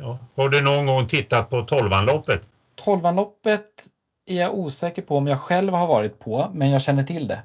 Ja. 0.00 0.18
Har 0.34 0.48
du 0.48 0.62
någon 0.62 0.86
gång 0.86 1.08
tittat 1.08 1.50
på 1.50 1.62
Tolvanloppet? 1.62 2.42
Tolvanloppet 2.74 3.64
är 4.26 4.40
jag 4.40 4.54
osäker 4.54 5.02
på 5.02 5.16
om 5.16 5.26
jag 5.26 5.40
själv 5.40 5.72
har 5.72 5.86
varit 5.86 6.18
på, 6.18 6.50
men 6.54 6.70
jag 6.70 6.82
känner 6.82 7.02
till 7.02 7.28
det. 7.28 7.42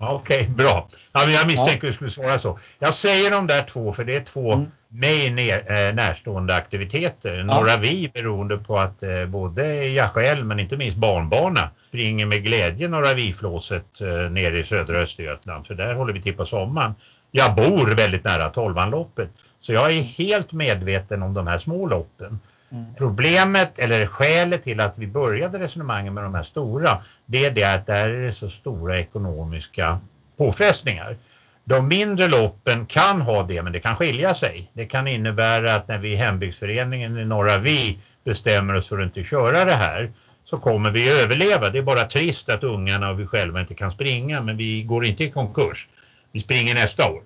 Okej, 0.00 0.40
okay, 0.40 0.54
bra. 0.54 0.88
Ja, 1.12 1.20
men 1.24 1.34
jag 1.34 1.46
misstänker 1.46 1.86
ja. 1.86 1.88
att 1.88 1.92
du 1.92 1.92
skulle 1.92 2.10
svara 2.10 2.38
så. 2.38 2.58
Jag 2.78 2.94
säger 2.94 3.30
de 3.30 3.46
där 3.46 3.62
två 3.62 3.92
för 3.92 4.04
det 4.04 4.16
är 4.16 4.20
två 4.20 4.52
mm. 4.52 4.66
mig 4.88 5.30
ner, 5.30 5.72
äh, 5.72 5.94
närstående 5.94 6.54
aktiviteter. 6.54 7.38
Ja. 7.38 7.44
Några 7.44 7.76
vi 7.76 8.10
beroende 8.14 8.56
på 8.56 8.78
att 8.78 9.02
äh, 9.02 9.26
både 9.26 9.86
jag 9.86 10.10
själv 10.10 10.46
men 10.46 10.60
inte 10.60 10.76
minst 10.76 10.98
barnbarna 10.98 11.70
springer 11.88 12.26
med 12.26 12.44
glädje 12.44 12.88
Norra 12.88 13.14
vi-flåset 13.14 14.00
äh, 14.00 14.06
nere 14.30 14.58
i 14.58 14.64
södra 14.64 14.98
Östergötland 14.98 15.66
för 15.66 15.74
där 15.74 15.94
håller 15.94 16.12
vi 16.12 16.22
till 16.22 16.36
på 16.36 16.46
sommaren. 16.46 16.94
Jag 17.30 17.54
bor 17.54 17.94
väldigt 17.94 18.24
nära 18.24 18.48
Tolvanloppet 18.48 19.30
så 19.58 19.72
jag 19.72 19.92
är 19.92 20.02
helt 20.02 20.52
medveten 20.52 21.22
om 21.22 21.34
de 21.34 21.46
här 21.46 21.58
små 21.58 21.86
loppen. 21.86 22.40
Mm. 22.74 22.94
Problemet 22.94 23.78
eller 23.78 24.06
skälet 24.06 24.64
till 24.64 24.80
att 24.80 24.98
vi 24.98 25.06
började 25.06 25.58
resonemangen 25.58 26.14
med 26.14 26.24
de 26.24 26.34
här 26.34 26.42
stora 26.42 27.02
det 27.26 27.44
är 27.44 27.50
det 27.50 27.64
att 27.64 27.86
där 27.86 28.08
är 28.08 28.26
det 28.26 28.32
så 28.32 28.48
stora 28.48 28.98
ekonomiska 28.98 29.98
påfrestningar. 30.38 31.16
De 31.64 31.88
mindre 31.88 32.28
loppen 32.28 32.86
kan 32.86 33.20
ha 33.20 33.42
det 33.42 33.62
men 33.62 33.72
det 33.72 33.80
kan 33.80 33.96
skilja 33.96 34.34
sig. 34.34 34.70
Det 34.72 34.86
kan 34.86 35.08
innebära 35.08 35.74
att 35.74 35.88
när 35.88 35.98
vi 35.98 36.12
i 36.12 36.16
hembygdsföreningen 36.16 37.18
i 37.18 37.24
Norra 37.24 37.58
Vi 37.58 37.98
bestämmer 38.24 38.74
oss 38.74 38.88
för 38.88 38.98
att 38.98 39.04
inte 39.04 39.24
köra 39.24 39.64
det 39.64 39.74
här 39.74 40.12
så 40.44 40.58
kommer 40.58 40.90
vi 40.90 41.22
överleva. 41.22 41.70
Det 41.70 41.78
är 41.78 41.82
bara 41.82 42.04
trist 42.04 42.48
att 42.48 42.62
ungarna 42.64 43.10
och 43.10 43.20
vi 43.20 43.26
själva 43.26 43.60
inte 43.60 43.74
kan 43.74 43.92
springa 43.92 44.40
men 44.40 44.56
vi 44.56 44.82
går 44.82 45.04
inte 45.04 45.24
i 45.24 45.30
konkurs. 45.30 45.88
Vi 46.32 46.40
springer 46.40 46.74
nästa 46.74 47.10
år. 47.10 47.22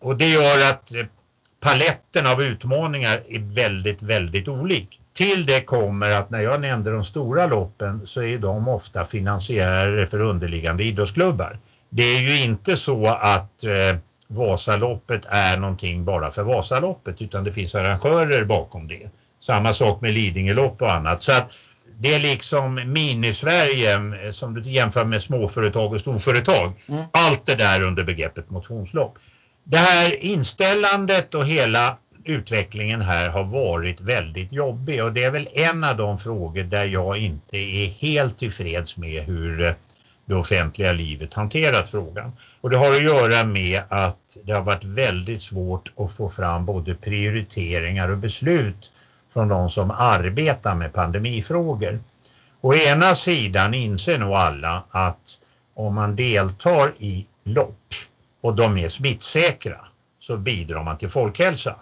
Och 0.00 0.16
det 0.16 0.28
gör 0.28 0.70
att 0.70 0.94
eh, 0.94 1.06
paletten 1.64 2.26
av 2.26 2.42
utmaningar 2.42 3.20
är 3.28 3.54
väldigt, 3.54 4.02
väldigt 4.02 4.48
olik. 4.48 5.00
Till 5.12 5.46
det 5.46 5.60
kommer 5.60 6.10
att 6.10 6.30
när 6.30 6.40
jag 6.40 6.60
nämnde 6.60 6.90
de 6.90 7.04
stora 7.04 7.46
loppen 7.46 8.06
så 8.06 8.22
är 8.22 8.38
de 8.38 8.68
ofta 8.68 9.04
finansiärer 9.04 10.06
för 10.06 10.20
underliggande 10.20 10.84
idrottsklubbar. 10.84 11.58
Det 11.90 12.02
är 12.02 12.20
ju 12.20 12.44
inte 12.44 12.76
så 12.76 13.06
att 13.06 13.64
eh, 13.64 13.98
Vasaloppet 14.26 15.22
är 15.28 15.56
någonting 15.56 16.04
bara 16.04 16.30
för 16.30 16.42
Vasaloppet 16.42 17.22
utan 17.22 17.44
det 17.44 17.52
finns 17.52 17.74
arrangörer 17.74 18.44
bakom 18.44 18.88
det. 18.88 19.10
Samma 19.40 19.74
sak 19.74 20.00
med 20.00 20.12
Lidingölopp 20.12 20.82
och 20.82 20.92
annat. 20.92 21.22
Så 21.22 21.32
att 21.32 21.50
det 21.98 22.14
är 22.14 22.20
liksom 22.20 22.74
mini-Sverige 22.74 23.94
eh, 24.24 24.32
som 24.32 24.54
du 24.54 24.70
jämför 24.70 25.04
med 25.04 25.22
småföretag 25.22 25.92
och 25.92 26.00
storföretag. 26.00 26.72
Mm. 26.86 27.04
Allt 27.12 27.46
det 27.46 27.54
där 27.54 27.82
under 27.82 28.04
begreppet 28.04 28.50
motionslopp. 28.50 29.18
Det 29.66 29.76
här 29.76 30.24
inställandet 30.24 31.34
och 31.34 31.46
hela 31.46 31.98
utvecklingen 32.24 33.00
här 33.00 33.30
har 33.30 33.44
varit 33.44 34.00
väldigt 34.00 34.52
jobbig 34.52 35.04
och 35.04 35.12
det 35.12 35.24
är 35.24 35.30
väl 35.30 35.48
en 35.52 35.84
av 35.84 35.96
de 35.96 36.18
frågor 36.18 36.62
där 36.62 36.84
jag 36.84 37.16
inte 37.16 37.56
är 37.56 37.88
helt 37.88 38.38
tillfreds 38.38 38.96
med 38.96 39.22
hur 39.22 39.66
eh, 39.66 39.74
det 40.26 40.34
offentliga 40.34 40.92
livet 40.92 41.34
hanterat 41.34 41.88
frågan. 41.88 42.32
Och 42.60 42.70
det 42.70 42.76
har 42.76 42.92
att 42.92 43.02
göra 43.02 43.44
med 43.44 43.82
att 43.88 44.36
det 44.44 44.52
har 44.52 44.62
varit 44.62 44.84
väldigt 44.84 45.42
svårt 45.42 45.92
att 45.96 46.12
få 46.12 46.30
fram 46.30 46.66
både 46.66 46.94
prioriteringar 46.94 48.08
och 48.08 48.18
beslut 48.18 48.90
från 49.32 49.48
de 49.48 49.70
som 49.70 49.90
arbetar 49.90 50.74
med 50.74 50.92
pandemifrågor. 50.92 52.00
Å 52.60 52.74
ena 52.74 53.14
sidan 53.14 53.74
inser 53.74 54.18
nog 54.18 54.34
alla 54.34 54.84
att 54.90 55.38
om 55.74 55.94
man 55.94 56.16
deltar 56.16 56.92
i 56.98 57.26
lopp 57.44 57.94
och 58.44 58.54
de 58.54 58.78
är 58.78 58.88
smittsäkra 58.88 59.80
så 60.20 60.36
bidrar 60.36 60.82
man 60.82 60.98
till 60.98 61.08
folkhälsa. 61.08 61.76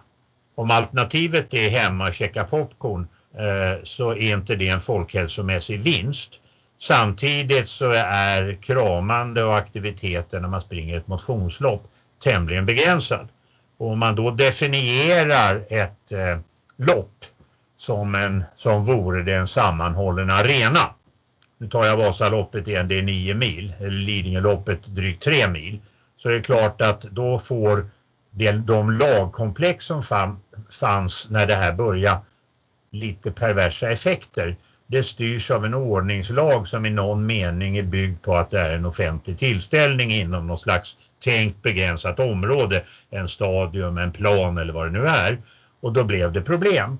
Om 0.54 0.70
alternativet 0.70 1.54
är 1.54 1.70
hemma 1.70 2.08
och 2.08 2.14
käka 2.14 2.44
popcorn 2.44 3.08
eh, 3.38 3.84
så 3.84 4.10
är 4.10 4.32
inte 4.32 4.56
det 4.56 4.68
en 4.68 4.80
folkhälsomässig 4.80 5.82
vinst. 5.82 6.30
Samtidigt 6.78 7.68
så 7.68 7.92
är 8.06 8.62
kramande 8.62 9.44
och 9.44 9.56
aktiviteten 9.56 10.42
när 10.42 10.48
man 10.48 10.60
springer 10.60 10.96
ett 10.96 11.08
motionslopp 11.08 11.82
tämligen 12.24 12.66
begränsad. 12.66 13.28
Och 13.78 13.90
om 13.90 13.98
man 13.98 14.14
då 14.14 14.30
definierar 14.30 15.62
ett 15.70 16.12
eh, 16.12 16.38
lopp 16.86 17.24
som, 17.76 18.14
en, 18.14 18.44
som 18.56 18.84
vore 18.84 19.22
det 19.22 19.34
en 19.34 19.46
sammanhållen 19.46 20.30
arena. 20.30 20.94
Nu 21.58 21.68
tar 21.68 21.86
jag 21.86 21.96
Vasaloppet 21.96 22.68
igen, 22.68 22.88
det 22.88 22.98
är 22.98 23.02
9 23.02 23.34
mil, 23.34 23.72
eller 23.78 23.90
Lidingöloppet 23.90 24.86
drygt 24.86 25.22
3 25.22 25.48
mil. 25.48 25.80
Så 26.22 26.28
är 26.28 26.32
det 26.32 26.40
klart 26.40 26.80
att 26.80 27.00
då 27.00 27.38
får 27.38 27.86
det, 28.30 28.52
de 28.52 28.90
lagkomplex 28.90 29.84
som 29.84 30.02
fanns 30.70 31.26
när 31.30 31.46
det 31.46 31.54
här 31.54 31.72
började 31.72 32.20
lite 32.90 33.32
perversa 33.32 33.90
effekter. 33.90 34.56
Det 34.86 35.02
styrs 35.02 35.50
av 35.50 35.64
en 35.64 35.74
ordningslag 35.74 36.68
som 36.68 36.86
i 36.86 36.90
någon 36.90 37.26
mening 37.26 37.76
är 37.76 37.82
byggd 37.82 38.22
på 38.22 38.36
att 38.36 38.50
det 38.50 38.60
är 38.60 38.74
en 38.74 38.86
offentlig 38.86 39.38
tillställning 39.38 40.12
inom 40.12 40.46
något 40.46 40.60
slags 40.60 40.96
tänkt 41.24 41.62
begränsat 41.62 42.20
område, 42.20 42.82
en 43.10 43.28
stadium, 43.28 43.98
en 43.98 44.12
plan 44.12 44.58
eller 44.58 44.72
vad 44.72 44.86
det 44.86 44.98
nu 44.98 45.08
är. 45.08 45.38
Och 45.80 45.92
då 45.92 46.04
blev 46.04 46.32
det 46.32 46.42
problem. 46.42 46.98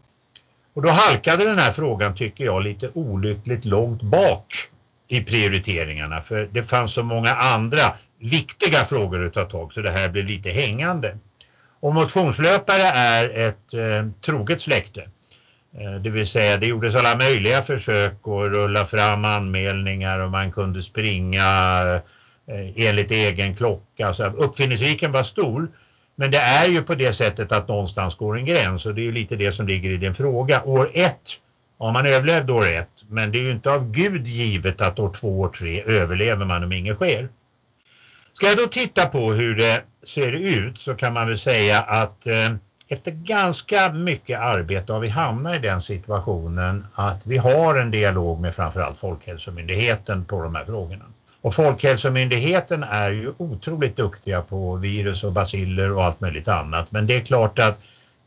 Och 0.75 0.83
då 0.83 0.89
halkade 0.89 1.45
den 1.45 1.59
här 1.59 1.73
frågan, 1.73 2.15
tycker 2.17 2.45
jag, 2.45 2.63
lite 2.63 2.91
olyckligt 2.95 3.65
långt 3.65 4.03
bak 4.03 4.69
i 5.09 5.21
prioriteringarna 5.21 6.21
för 6.21 6.49
det 6.53 6.63
fanns 6.63 6.93
så 6.93 7.03
många 7.03 7.31
andra 7.31 7.81
viktiga 8.23 8.85
frågor 8.85 9.27
att 9.27 9.33
ta 9.33 9.45
tag 9.45 9.73
så 9.73 9.81
det 9.81 9.91
här 9.91 10.09
blev 10.09 10.25
lite 10.25 10.51
hängande. 10.51 11.19
Och 11.81 11.95
motionslöpare 11.95 12.83
är 12.95 13.49
ett 13.49 13.75
eh, 13.75 14.07
troget 14.25 14.61
släkte. 14.61 15.01
Eh, 15.79 15.95
det 16.03 16.11
vill 16.11 16.27
säga 16.27 16.57
det 16.57 16.67
gjordes 16.67 16.95
alla 16.95 17.17
möjliga 17.17 17.63
försök 17.63 18.13
att 18.13 18.51
rulla 18.53 18.87
fram 18.87 19.25
anmälningar 19.25 20.19
och 20.19 20.31
man 20.31 20.53
kunde 20.53 20.83
springa 20.83 21.43
eh, 22.47 22.87
enligt 22.89 23.11
egen 23.11 23.57
klocka. 23.57 24.15
Så 24.15 24.25
uppfinningsriken 24.25 25.13
var 25.13 25.23
stor. 25.23 25.69
Men 26.17 26.31
det 26.31 26.39
är 26.39 26.69
ju 26.69 26.83
på 26.83 26.95
det 26.95 27.13
sättet 27.13 27.53
att 27.53 27.69
någonstans 27.69 28.15
går 28.15 28.37
en 28.37 28.45
gräns 28.45 28.87
och 28.87 28.95
det 28.95 29.01
är 29.01 29.05
ju 29.05 29.13
lite 29.13 29.37
det 29.37 29.53
som 29.53 29.67
ligger 29.67 29.91
i 29.91 29.97
din 29.97 30.15
fråga. 30.15 30.63
År 30.63 30.91
ett, 30.95 31.21
ja 31.79 31.93
man 31.93 32.07
överlevde 32.07 32.53
år 32.53 32.67
ett, 32.67 33.05
men 33.09 33.33
det 33.33 33.39
är 33.39 33.43
ju 33.43 33.51
inte 33.51 33.73
av 33.73 33.91
Gud 33.91 34.27
givet 34.27 34.81
att 34.81 34.99
år 34.99 35.13
två 35.21 35.41
och 35.41 35.55
tre 35.55 35.83
överlever 35.83 36.47
man 36.47 36.65
om 36.65 36.73
inget 36.73 36.97
sker. 36.97 37.29
Ska 38.33 38.47
jag 38.47 38.57
då 38.57 38.67
titta 38.67 39.07
på 39.07 39.33
hur 39.33 39.57
det 39.57 39.83
ser 40.07 40.33
ut 40.33 40.81
så 40.81 40.95
kan 40.95 41.13
man 41.13 41.29
väl 41.29 41.39
säga 41.39 41.81
att 41.81 42.27
eh, 42.27 42.55
efter 42.89 43.11
ganska 43.11 43.93
mycket 43.93 44.41
arbete 44.41 44.93
har 44.93 45.01
vi 45.01 45.09
hamnat 45.09 45.57
i 45.57 45.59
den 45.59 45.83
situationen 45.83 46.87
att 46.95 47.27
vi 47.27 47.37
har 47.37 47.75
en 47.75 47.91
dialog 47.91 48.41
med 48.41 48.55
framförallt 48.55 48.99
Folkhälsomyndigheten 48.99 50.25
på 50.25 50.43
de 50.43 50.55
här 50.55 50.65
frågorna. 50.65 51.05
Och 51.41 51.55
Folkhälsomyndigheten 51.55 52.83
är 52.83 53.11
ju 53.11 53.33
otroligt 53.37 53.97
duktiga 53.97 54.43
på 54.43 54.77
virus 54.77 55.25
och 55.25 55.33
basiller 55.33 55.93
och 55.93 56.05
allt 56.05 56.21
möjligt 56.21 56.49
annat. 56.49 56.87
Men 56.91 57.07
det 57.07 57.17
är 57.17 57.21
klart 57.21 57.59
att 57.59 57.81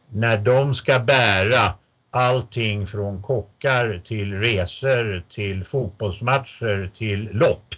när 0.10 0.38
de 0.38 0.76
ska 0.76 1.00
bära 1.00 1.74
allting 2.12 2.88
från 2.88 3.22
kockar 3.22 4.02
till 4.06 4.34
resor 4.34 5.24
till 5.30 5.64
fotbollsmatcher 5.64 6.90
till 6.94 7.30
lopp 7.32 7.76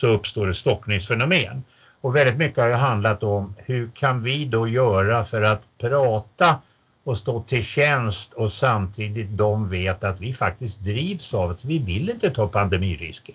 så 0.00 0.06
uppstår 0.06 0.50
ett 0.50 0.56
stockningsfenomen. 0.56 1.64
Och 2.00 2.16
väldigt 2.16 2.36
mycket 2.36 2.58
har 2.58 2.68
ju 2.68 2.74
handlat 2.74 3.22
om 3.22 3.54
hur 3.58 3.90
kan 3.94 4.22
vi 4.22 4.44
då 4.44 4.68
göra 4.68 5.24
för 5.24 5.42
att 5.42 5.62
prata 5.80 6.56
och 7.04 7.18
stå 7.18 7.42
till 7.42 7.64
tjänst 7.64 8.32
och 8.32 8.52
samtidigt 8.52 9.26
de 9.30 9.68
vet 9.68 10.04
att 10.04 10.20
vi 10.20 10.32
faktiskt 10.32 10.80
drivs 10.80 11.34
av 11.34 11.50
att 11.50 11.64
vi 11.64 11.78
vill 11.78 12.10
inte 12.10 12.30
ta 12.30 12.48
pandemirisker. 12.48 13.34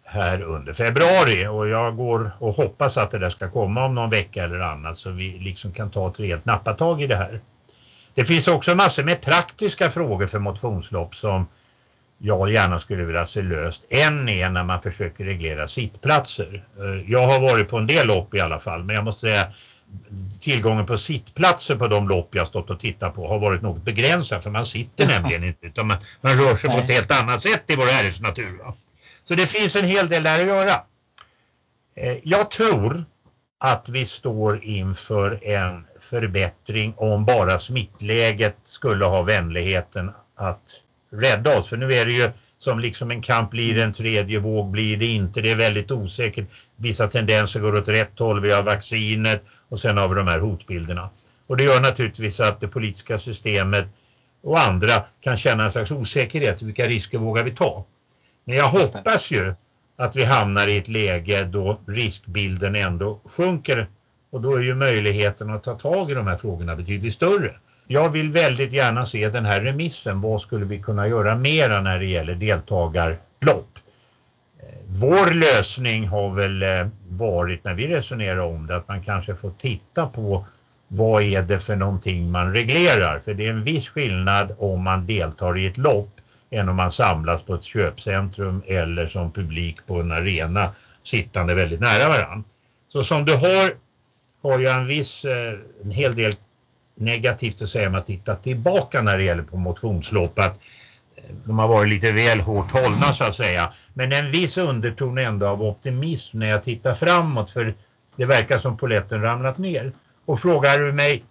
här 0.04 0.42
under 0.42 0.72
februari 0.72 1.46
och 1.46 1.68
jag 1.68 1.96
går 1.96 2.30
och 2.38 2.54
hoppas 2.54 2.96
att 2.96 3.10
det 3.10 3.18
där 3.18 3.30
ska 3.30 3.50
komma 3.50 3.84
om 3.84 3.94
någon 3.94 4.10
vecka 4.10 4.44
eller 4.44 4.60
annat 4.60 4.98
så 4.98 5.10
vi 5.10 5.38
liksom 5.38 5.72
kan 5.72 5.90
ta 5.90 6.08
ett 6.08 6.20
rejält 6.20 6.44
nappatag 6.44 7.02
i 7.02 7.06
det 7.06 7.16
här. 7.16 7.40
Det 8.14 8.24
finns 8.24 8.48
också 8.48 8.74
massor 8.74 9.02
med 9.02 9.20
praktiska 9.20 9.90
frågor 9.90 10.26
för 10.26 10.38
motionslopp 10.38 11.14
som 11.14 11.46
jag 12.18 12.50
gärna 12.50 12.78
skulle 12.78 13.04
vilja 13.04 13.26
se 13.26 13.42
löst. 13.42 13.84
En 13.88 14.28
är 14.28 14.50
när 14.50 14.64
man 14.64 14.82
försöker 14.82 15.24
reglera 15.24 15.68
sittplatser. 15.68 16.64
Eh, 16.78 17.10
jag 17.10 17.26
har 17.26 17.40
varit 17.40 17.68
på 17.68 17.78
en 17.78 17.86
del 17.86 18.06
lopp 18.06 18.34
i 18.34 18.40
alla 18.40 18.60
fall, 18.60 18.84
men 18.84 18.96
jag 18.96 19.04
måste 19.04 19.20
säga 19.20 19.46
tillgången 20.40 20.86
på 20.86 20.98
sittplatser 20.98 21.76
på 21.76 21.88
de 21.88 22.08
lopp 22.08 22.34
jag 22.34 22.46
stått 22.46 22.70
och 22.70 22.80
tittat 22.80 23.14
på 23.14 23.28
har 23.28 23.38
varit 23.38 23.62
något 23.62 23.84
begränsad 23.84 24.42
för 24.42 24.50
man 24.50 24.66
sitter 24.66 25.06
nämligen 25.20 25.44
inte 25.44 25.66
utan 25.66 25.86
man, 25.86 25.96
man 26.20 26.38
rör 26.38 26.56
sig 26.56 26.68
Nej. 26.68 26.78
på 26.78 26.84
ett 26.84 26.90
helt 26.90 27.22
annat 27.22 27.42
sätt 27.42 27.64
i 27.66 27.76
vår 27.76 27.86
herres 27.86 28.20
natur. 28.20 28.58
Va? 28.58 28.74
Så 29.24 29.34
det 29.34 29.46
finns 29.46 29.76
en 29.76 29.88
hel 29.88 30.08
del 30.08 30.22
där 30.22 30.40
att 30.40 30.46
göra. 30.46 30.72
Eh, 31.96 32.16
jag 32.22 32.50
tror 32.50 33.04
att 33.58 33.88
vi 33.88 34.06
står 34.06 34.64
inför 34.64 35.44
en 35.44 35.86
förbättring 36.00 36.94
om 36.96 37.24
bara 37.24 37.58
smittläget 37.58 38.56
skulle 38.64 39.04
ha 39.04 39.22
vänligheten 39.22 40.10
att 40.36 40.82
rädda 41.10 41.58
oss. 41.58 41.68
För 41.68 41.76
nu 41.76 41.94
är 41.94 42.06
det 42.06 42.12
ju 42.12 42.30
som 42.58 42.78
liksom 42.78 43.10
en 43.10 43.22
kamp, 43.22 43.50
blir 43.50 43.74
det 43.74 43.82
en 43.82 43.92
tredje 43.92 44.38
våg, 44.38 44.70
blir 44.70 44.96
det 44.96 45.06
inte, 45.06 45.40
det 45.40 45.50
är 45.50 45.56
väldigt 45.56 45.90
osäkert. 45.90 46.44
Vissa 46.76 47.08
tendenser 47.08 47.60
går 47.60 47.76
åt 47.76 47.88
rätt 47.88 48.18
håll, 48.18 48.40
vi 48.40 48.52
har 48.52 48.62
vaccinet 48.62 49.42
och 49.68 49.80
sen 49.80 49.96
har 49.96 50.08
vi 50.08 50.14
de 50.14 50.26
här 50.26 50.38
hotbilderna. 50.38 51.10
Och 51.46 51.56
det 51.56 51.64
gör 51.64 51.80
naturligtvis 51.80 52.40
att 52.40 52.60
det 52.60 52.68
politiska 52.68 53.18
systemet 53.18 53.86
och 54.42 54.60
andra 54.60 54.92
kan 55.20 55.36
känna 55.36 55.64
en 55.64 55.72
slags 55.72 55.90
osäkerhet. 55.90 56.62
Vilka 56.62 56.88
risker 56.88 57.18
vågar 57.18 57.42
vi 57.42 57.50
ta? 57.50 57.84
Men 58.44 58.56
jag 58.56 58.68
hoppas 58.68 59.30
ju 59.30 59.54
att 59.96 60.16
vi 60.16 60.24
hamnar 60.24 60.68
i 60.68 60.76
ett 60.76 60.88
läge 60.88 61.44
då 61.44 61.80
riskbilden 61.86 62.74
ändå 62.74 63.20
sjunker 63.24 63.86
och 64.30 64.40
då 64.40 64.56
är 64.56 64.60
ju 64.60 64.74
möjligheten 64.74 65.50
att 65.50 65.62
ta 65.62 65.78
tag 65.78 66.10
i 66.10 66.14
de 66.14 66.26
här 66.26 66.36
frågorna 66.36 66.76
betydligt 66.76 67.14
större. 67.14 67.54
Jag 67.88 68.08
vill 68.08 68.30
väldigt 68.30 68.72
gärna 68.72 69.06
se 69.06 69.28
den 69.28 69.44
här 69.44 69.60
remissen. 69.60 70.20
Vad 70.20 70.40
skulle 70.40 70.64
vi 70.64 70.78
kunna 70.78 71.08
göra 71.08 71.34
mera 71.34 71.80
när 71.80 71.98
det 71.98 72.06
gäller 72.06 72.34
deltagarlopp? 72.34 73.78
Eh, 74.60 74.78
vår 74.86 75.34
lösning 75.34 76.08
har 76.08 76.34
väl 76.34 76.62
eh, 76.62 76.86
varit 77.08 77.64
när 77.64 77.74
vi 77.74 77.88
resonerar 77.88 78.38
om 78.38 78.66
det 78.66 78.76
att 78.76 78.88
man 78.88 79.02
kanske 79.02 79.34
får 79.34 79.50
titta 79.50 80.06
på 80.06 80.46
vad 80.88 81.22
är 81.22 81.42
det 81.42 81.60
för 81.60 81.76
någonting 81.76 82.30
man 82.30 82.52
reglerar? 82.52 83.18
För 83.18 83.34
det 83.34 83.46
är 83.46 83.50
en 83.50 83.64
viss 83.64 83.88
skillnad 83.88 84.54
om 84.58 84.82
man 84.82 85.06
deltar 85.06 85.58
i 85.58 85.66
ett 85.66 85.78
lopp 85.78 86.10
än 86.50 86.68
om 86.68 86.76
man 86.76 86.90
samlas 86.90 87.42
på 87.42 87.54
ett 87.54 87.64
köpcentrum 87.64 88.62
eller 88.66 89.06
som 89.06 89.32
publik 89.32 89.76
på 89.86 90.00
en 90.00 90.12
arena 90.12 90.70
sittande 91.04 91.54
väldigt 91.54 91.80
nära 91.80 92.08
varandra. 92.08 92.48
Så 92.88 93.04
som 93.04 93.24
du 93.24 93.34
har 93.34 93.74
har 94.42 94.58
jag 94.58 94.74
en 94.74 94.86
viss, 94.86 95.24
eh, 95.24 95.58
en 95.84 95.90
hel 95.90 96.14
del 96.14 96.34
negativt 96.96 97.62
att 97.62 97.70
säga 97.70 97.88
om 97.88 97.94
att 97.94 98.06
titta 98.06 98.34
tillbaka 98.34 99.02
när 99.02 99.18
det 99.18 99.24
gäller 99.24 99.42
på 99.42 99.56
motionslopp 99.56 100.38
att 100.38 100.58
eh, 101.16 101.22
de 101.44 101.58
har 101.58 101.68
varit 101.68 101.90
lite 101.90 102.12
väl 102.12 102.40
hårt 102.40 102.70
hållna 102.70 103.12
så 103.12 103.24
att 103.24 103.36
säga. 103.36 103.72
Men 103.94 104.12
en 104.12 104.30
viss 104.30 104.58
underton 104.58 105.18
ändå 105.18 105.46
av 105.46 105.62
optimism 105.62 106.38
när 106.38 106.50
jag 106.50 106.64
tittar 106.64 106.94
framåt 106.94 107.50
för 107.50 107.74
det 108.16 108.24
verkar 108.24 108.58
som 108.58 108.76
poletten 108.76 109.22
ramlat 109.22 109.58
ner. 109.58 109.92
Och 110.24 110.40
frågar 110.40 110.78
du 110.78 110.92
mig 110.92 111.24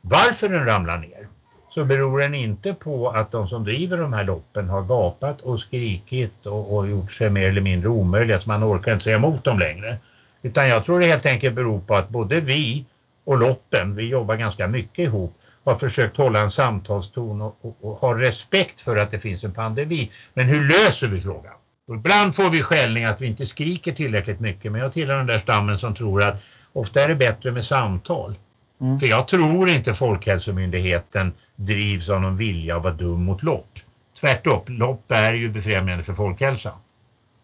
varför 0.00 0.48
den 0.48 0.64
ramlar 0.64 0.98
ner 0.98 1.28
så 1.74 1.84
beror 1.84 2.18
den 2.20 2.34
inte 2.34 2.74
på 2.74 3.10
att 3.10 3.32
de 3.32 3.48
som 3.48 3.64
driver 3.64 3.96
de 3.96 4.12
här 4.12 4.24
loppen 4.24 4.68
har 4.68 4.82
gapat 4.82 5.40
och 5.40 5.60
skrikit 5.60 6.46
och, 6.46 6.76
och 6.76 6.88
gjort 6.88 7.12
sig 7.12 7.30
mer 7.30 7.48
eller 7.48 7.60
mindre 7.60 7.88
omöjliga 7.88 8.40
så 8.40 8.48
man 8.48 8.64
orkar 8.64 8.92
inte 8.92 9.04
säga 9.04 9.16
emot 9.16 9.44
dem 9.44 9.58
längre. 9.58 9.96
Utan 10.42 10.68
jag 10.68 10.84
tror 10.84 11.00
det 11.00 11.06
helt 11.06 11.26
enkelt 11.26 11.54
beror 11.54 11.80
på 11.80 11.94
att 11.94 12.08
både 12.08 12.40
vi 12.40 12.84
och 13.24 13.38
loppen, 13.38 13.96
vi 13.96 14.08
jobbar 14.08 14.36
ganska 14.36 14.68
mycket 14.68 14.98
ihop, 14.98 15.38
har 15.64 15.74
försökt 15.74 16.16
hålla 16.16 16.40
en 16.40 16.50
samtalston 16.50 17.40
och, 17.40 17.58
och, 17.62 17.76
och 17.80 17.96
har 17.96 18.16
respekt 18.16 18.80
för 18.80 18.96
att 18.96 19.10
det 19.10 19.18
finns 19.18 19.44
en 19.44 19.52
pandemi. 19.52 20.10
Men 20.34 20.46
hur 20.46 20.64
löser 20.64 21.08
vi 21.08 21.20
frågan? 21.20 21.54
Och 21.88 21.94
ibland 21.94 22.34
får 22.34 22.50
vi 22.50 22.62
skällning 22.62 23.04
att 23.04 23.20
vi 23.20 23.26
inte 23.26 23.46
skriker 23.46 23.92
tillräckligt 23.92 24.40
mycket 24.40 24.72
men 24.72 24.80
jag 24.80 24.92
tillhör 24.92 25.16
den 25.16 25.26
där 25.26 25.38
stammen 25.38 25.78
som 25.78 25.94
tror 25.94 26.22
att 26.22 26.42
ofta 26.72 27.02
är 27.02 27.08
det 27.08 27.14
bättre 27.14 27.52
med 27.52 27.64
samtal. 27.64 28.34
Mm. 28.80 29.00
För 29.00 29.06
jag 29.06 29.28
tror 29.28 29.68
inte 29.68 29.94
Folkhälsomyndigheten 29.94 31.32
drivs 31.56 32.08
av 32.08 32.20
någon 32.20 32.36
vilja 32.36 32.76
att 32.76 32.82
vara 32.82 32.94
dum 32.94 33.24
mot 33.24 33.42
lopp. 33.42 33.78
Tvärtom, 34.20 34.60
lopp 34.66 35.10
är 35.10 35.32
ju 35.32 35.48
befrämjande 35.48 36.04
för 36.04 36.14
folkhälsan. 36.14 36.78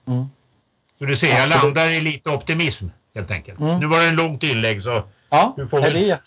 Mm. 0.09 0.27
Så 0.99 1.05
du 1.05 1.17
ser, 1.17 1.39
jag 1.39 1.49
landar 1.49 1.87
i 1.87 2.01
lite 2.01 2.31
optimism 2.31 2.87
helt 3.15 3.31
enkelt. 3.31 3.61
Mm. 3.61 3.81
Nu 3.81 3.87
var 3.87 3.99
det 3.99 4.09
en 4.09 4.17
långt 4.17 4.43
inlägg 4.43 4.83
så 4.83 5.03
Ja, 5.31 5.55
du 5.57 5.69
får 5.69 5.81
det 5.81 6.11
är 6.11 6.19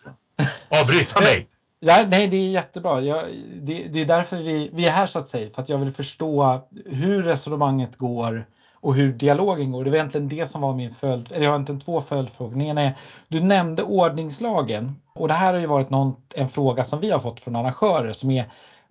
avbryta 0.81 1.21
mig. 1.21 1.47
Ja, 1.79 2.05
nej, 2.07 2.27
det 2.27 2.37
är 2.37 2.49
jättebra. 2.49 3.01
Jag, 3.01 3.25
det, 3.61 3.87
det, 3.87 4.01
är 4.01 4.05
därför 4.05 4.37
vi, 4.37 4.69
vi 4.73 4.87
är 4.87 4.91
här 4.91 5.05
så 5.05 5.19
att 5.19 5.27
säga, 5.27 5.49
för 5.55 5.61
att 5.61 5.69
jag 5.69 5.77
vill 5.77 5.93
förstå 5.93 6.61
hur 6.85 7.23
resonemanget 7.23 7.95
går 7.95 8.45
och 8.73 8.95
hur 8.95 9.13
dialogen 9.13 9.71
går. 9.71 9.83
Det 9.83 9.89
var 9.89 9.97
egentligen 9.97 10.29
det 10.29 10.45
som 10.45 10.61
var 10.61 10.73
min 10.73 10.93
följd, 10.93 11.31
eller 11.31 11.43
jag 11.43 11.51
har 11.51 11.55
egentligen 11.55 11.81
två 11.81 12.01
följdfrågor. 12.01 12.51
Den 12.51 12.61
ena 12.61 12.81
är, 12.81 12.97
du 13.27 13.41
nämnde 13.41 13.83
ordningslagen 13.83 14.95
och 15.13 15.27
det 15.27 15.33
här 15.33 15.53
har 15.53 15.59
ju 15.59 15.65
varit 15.65 15.89
någon, 15.89 16.15
en 16.35 16.49
fråga 16.49 16.83
som 16.83 16.99
vi 16.99 17.09
har 17.09 17.19
fått 17.19 17.39
från 17.39 17.55
arrangörer 17.55 18.13
som 18.13 18.31
är 18.31 18.45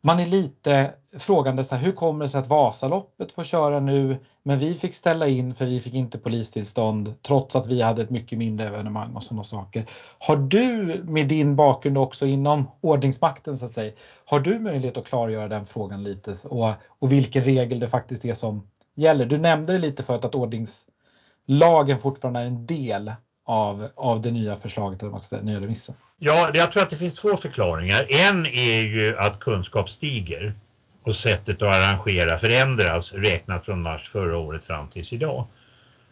man 0.09 0.21
är 0.21 0.27
lite 0.27 0.95
frågande 1.19 1.65
så 1.65 1.75
här, 1.77 1.83
hur 1.83 1.93
kommer 1.93 2.25
det 2.25 2.29
sig 2.29 2.41
att 2.41 2.47
Vasaloppet 2.47 3.33
får 3.33 3.45
köra 3.45 3.81
nu 3.81 4.19
men 4.43 4.59
vi 4.59 4.75
fick 4.75 4.95
ställa 4.95 5.29
in 5.29 5.55
för 5.55 5.67
vi 5.67 5.81
fick 5.81 5.95
inte 5.95 6.19
polistillstånd 6.19 7.15
trots 7.23 7.57
att 7.57 7.67
vi 7.67 7.83
hade 7.83 8.03
ett 8.03 8.11
mycket 8.11 8.39
mindre 8.39 8.67
evenemang 8.67 9.17
och 9.17 9.23
sådana 9.23 9.45
saker. 9.45 9.85
Har 10.19 10.37
du 10.37 11.03
med 11.05 11.29
din 11.29 11.57
bakgrund 11.57 11.99
också 11.99 12.27
inom 12.27 12.71
ordningsmakten 12.81 13.57
så 13.57 13.67
att 13.67 13.73
säga, 13.73 13.93
har 14.25 14.41
du 14.41 14.59
möjlighet 14.59 14.97
att 14.97 15.09
klargöra 15.09 15.49
den 15.49 15.67
frågan 15.67 16.05
lite 16.05 16.35
och, 16.49 16.71
och 16.89 17.13
vilken 17.13 17.45
regel 17.45 17.81
det 17.81 17.89
faktiskt 17.89 18.25
är 18.25 18.35
som 18.35 18.67
gäller? 18.95 19.27
Du 19.27 19.39
nämnde 19.39 19.73
det 19.73 19.79
lite 19.79 20.03
förut 20.03 20.25
att 20.25 20.35
ordningslagen 20.35 21.99
fortfarande 22.01 22.41
är 22.41 22.45
en 22.45 22.67
del 22.67 23.13
av, 23.49 23.89
av 23.95 24.23
det 24.23 24.31
nya 24.31 24.57
förslaget, 24.57 25.03
eller 25.03 25.13
vad 25.13 25.45
nya 25.45 25.61
remissen? 25.61 25.95
Ja, 26.19 26.51
jag 26.55 26.73
tror 26.73 26.83
att 26.83 26.91
det 26.91 26.97
finns 26.97 27.15
två 27.15 27.37
förklaringar. 27.37 28.07
En 28.09 28.47
är 28.47 28.81
ju 28.81 29.17
att 29.19 29.41
kunskap 29.41 29.91
stiger 29.91 30.55
och 31.03 31.17
sättet 31.17 31.63
att 31.63 31.77
arrangera 31.77 32.39
förändras 32.39 33.13
räknat 33.13 33.65
från 33.65 33.83
mars 33.83 34.09
förra 34.09 34.37
året 34.37 34.65
fram 34.65 34.89
tills 34.89 35.13
idag. 35.13 35.47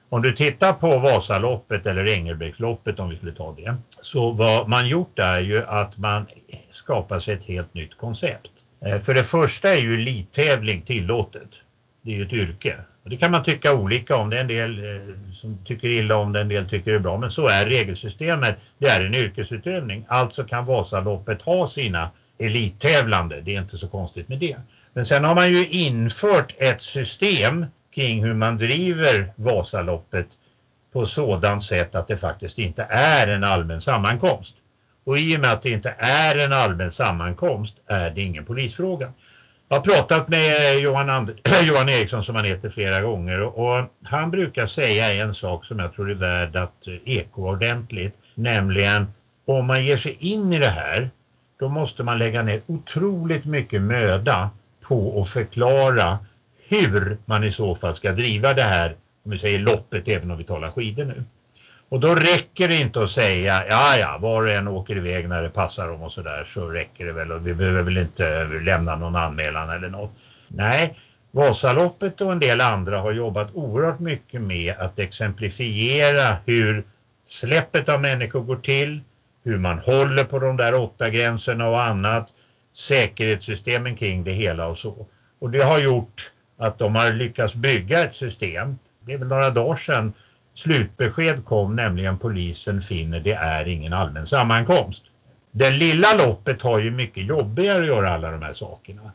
Om 0.08 0.22
du 0.22 0.32
tittar 0.32 0.72
på 0.72 0.98
Vasaloppet 0.98 1.86
eller 1.86 2.06
Engelbrektsloppet 2.06 2.98
om 2.98 3.08
vi 3.08 3.16
skulle 3.16 3.32
ta 3.32 3.52
det, 3.52 3.76
så 4.00 4.30
vad 4.30 4.68
man 4.68 4.88
gjort 4.88 5.18
är 5.18 5.40
ju 5.40 5.64
att 5.64 5.96
man 5.96 6.26
skapar 6.70 7.18
sig 7.18 7.34
ett 7.34 7.44
helt 7.44 7.74
nytt 7.74 7.96
koncept. 7.96 8.50
Eh, 8.86 9.00
för 9.00 9.14
det 9.14 9.24
första 9.24 9.70
är 9.70 9.78
ju 9.78 9.94
elittävling 9.94 10.82
tillåtet. 10.82 11.50
Det 12.02 12.10
är 12.10 12.14
ju 12.14 12.22
ett 12.22 12.32
yrke. 12.32 12.76
Och 13.06 13.10
det 13.10 13.16
kan 13.16 13.30
man 13.30 13.42
tycka 13.42 13.74
olika 13.74 14.16
om. 14.16 14.30
Det 14.30 14.36
är 14.36 14.40
en 14.40 14.46
del 14.46 14.78
eh, 14.78 15.32
som 15.32 15.58
tycker 15.64 15.88
illa 15.88 16.16
om 16.16 16.32
det, 16.32 16.40
en 16.40 16.48
del 16.48 16.68
tycker 16.68 16.90
det 16.90 16.96
är 16.96 17.00
bra. 17.00 17.18
Men 17.18 17.30
så 17.30 17.48
är 17.48 17.66
regelsystemet. 17.66 18.56
Det 18.78 18.88
är 18.88 19.04
en 19.04 19.14
yrkesutövning. 19.14 20.04
Alltså 20.08 20.44
kan 20.44 20.66
Vasaloppet 20.66 21.42
ha 21.42 21.66
sina 21.66 22.10
elittävlande. 22.38 23.40
Det 23.40 23.54
är 23.56 23.60
inte 23.60 23.78
så 23.78 23.88
konstigt 23.88 24.28
med 24.28 24.38
det. 24.38 24.56
Men 24.92 25.06
sen 25.06 25.24
har 25.24 25.34
man 25.34 25.52
ju 25.52 25.66
infört 25.66 26.54
ett 26.58 26.80
system 26.80 27.66
kring 27.94 28.24
hur 28.24 28.34
man 28.34 28.58
driver 28.58 29.32
Vasaloppet 29.36 30.26
på 30.92 31.06
sådant 31.06 31.62
sätt 31.62 31.94
att 31.94 32.08
det 32.08 32.16
faktiskt 32.16 32.58
inte 32.58 32.86
är 32.90 33.26
en 33.26 33.44
allmän 33.44 33.80
sammankomst. 33.80 34.54
Och 35.04 35.18
i 35.18 35.36
och 35.36 35.40
med 35.40 35.52
att 35.52 35.62
det 35.62 35.70
inte 35.70 35.94
är 35.98 36.44
en 36.44 36.52
allmän 36.52 36.92
sammankomst 36.92 37.74
är 37.86 38.10
det 38.10 38.22
ingen 38.22 38.44
polisfråga. 38.44 39.12
Jag 39.68 39.76
har 39.76 39.82
pratat 39.82 40.28
med 40.28 40.78
Johan, 40.78 41.10
And 41.10 41.30
Johan 41.62 41.88
Eriksson 41.88 42.24
som 42.24 42.34
han 42.36 42.44
heter 42.44 42.70
flera 42.70 43.00
gånger 43.00 43.40
och, 43.40 43.84
han 44.02 44.30
brukar 44.30 44.66
säga 44.66 45.24
en 45.24 45.34
sak 45.34 45.64
som 45.64 45.78
jag 45.78 45.92
tror 45.94 46.10
är 46.10 46.14
värd 46.14 46.56
att 46.56 46.88
eh, 46.88 46.94
eko 47.04 47.42
ordentligt. 47.42 48.14
Nämligen 48.34 49.06
om 49.46 49.66
man 49.66 49.84
ger 49.84 49.96
sig 49.96 50.16
in 50.20 50.52
i 50.52 50.58
det 50.58 50.68
här 50.68 51.10
då 51.58 51.68
måste 51.68 52.02
man 52.02 52.18
lägga 52.18 52.42
ner 52.42 52.60
otroligt 52.66 53.44
mycket 53.44 53.82
möda 53.82 54.50
på 54.82 55.20
att 55.20 55.28
förklara 55.28 56.18
hur 56.68 57.16
man 57.24 57.44
i 57.44 57.52
så 57.52 57.74
fall 57.74 57.94
ska 57.94 58.12
driva 58.12 58.54
det 58.54 58.62
här, 58.62 58.96
om 59.24 59.30
vi 59.30 59.38
säger 59.38 59.58
loppet, 59.58 60.08
även 60.08 60.30
om 60.30 60.38
vi 60.38 60.44
talar 60.44 60.70
skidor 60.70 61.04
nu. 61.04 61.24
Och 61.88 62.00
då 62.00 62.14
räcker 62.14 62.68
det 62.68 62.80
inte 62.80 63.02
att 63.02 63.10
säga, 63.10 63.64
ja 63.68 63.96
ja, 63.96 64.18
var 64.20 64.42
och 64.42 64.50
en 64.50 64.68
åker 64.68 64.96
iväg 64.96 65.28
när 65.28 65.42
det 65.42 65.50
passar 65.50 65.88
dem 65.88 66.02
och 66.02 66.12
sådär, 66.12 66.48
så 66.54 66.66
räcker 66.66 67.06
det 67.06 67.12
väl 67.12 67.32
och 67.32 67.46
vi 67.46 67.54
behöver 67.54 67.82
väl 67.82 67.98
inte 67.98 68.44
lämna 68.44 68.96
någon 68.96 69.16
anmälan 69.16 69.70
eller 69.70 69.88
något. 69.88 70.12
Nej, 70.48 70.98
Vasaloppet 71.30 72.20
och 72.20 72.32
en 72.32 72.38
del 72.38 72.60
andra 72.60 72.98
har 72.98 73.12
jobbat 73.12 73.48
oerhört 73.54 74.00
mycket 74.00 74.40
med 74.40 74.74
att 74.78 74.98
exemplifiera 74.98 76.36
hur 76.46 76.84
släppet 77.26 77.88
av 77.88 78.00
människor 78.00 78.40
går 78.40 78.56
till, 78.56 79.00
hur 79.44 79.58
man 79.58 79.78
håller 79.78 80.24
på 80.24 80.38
de 80.38 80.56
där 80.56 80.74
åtta 80.74 81.10
gränserna 81.10 81.68
och 81.68 81.82
annat, 81.82 82.28
säkerhetssystemen 82.74 83.96
kring 83.96 84.24
det 84.24 84.32
hela 84.32 84.66
och 84.66 84.78
så. 84.78 85.06
Och 85.38 85.50
det 85.50 85.62
har 85.62 85.78
gjort 85.78 86.30
att 86.58 86.78
de 86.78 86.94
har 86.94 87.12
lyckats 87.12 87.54
bygga 87.54 88.04
ett 88.04 88.14
system. 88.14 88.78
Det 89.00 89.12
är 89.12 89.18
väl 89.18 89.28
några 89.28 89.50
dagar 89.50 89.76
sedan 89.76 90.12
Slutbesked 90.56 91.44
kom 91.44 91.76
nämligen 91.76 92.18
polisen 92.18 92.82
finner 92.82 93.20
det 93.20 93.32
är 93.32 93.68
ingen 93.68 93.92
allmän 93.92 94.26
sammankomst. 94.26 95.02
Det 95.50 95.70
lilla 95.70 96.14
loppet 96.14 96.62
har 96.62 96.78
ju 96.78 96.90
mycket 96.90 97.26
jobbigare 97.26 97.80
att 97.80 97.86
göra 97.86 98.10
alla 98.10 98.30
de 98.30 98.42
här 98.42 98.52
sakerna. 98.52 99.12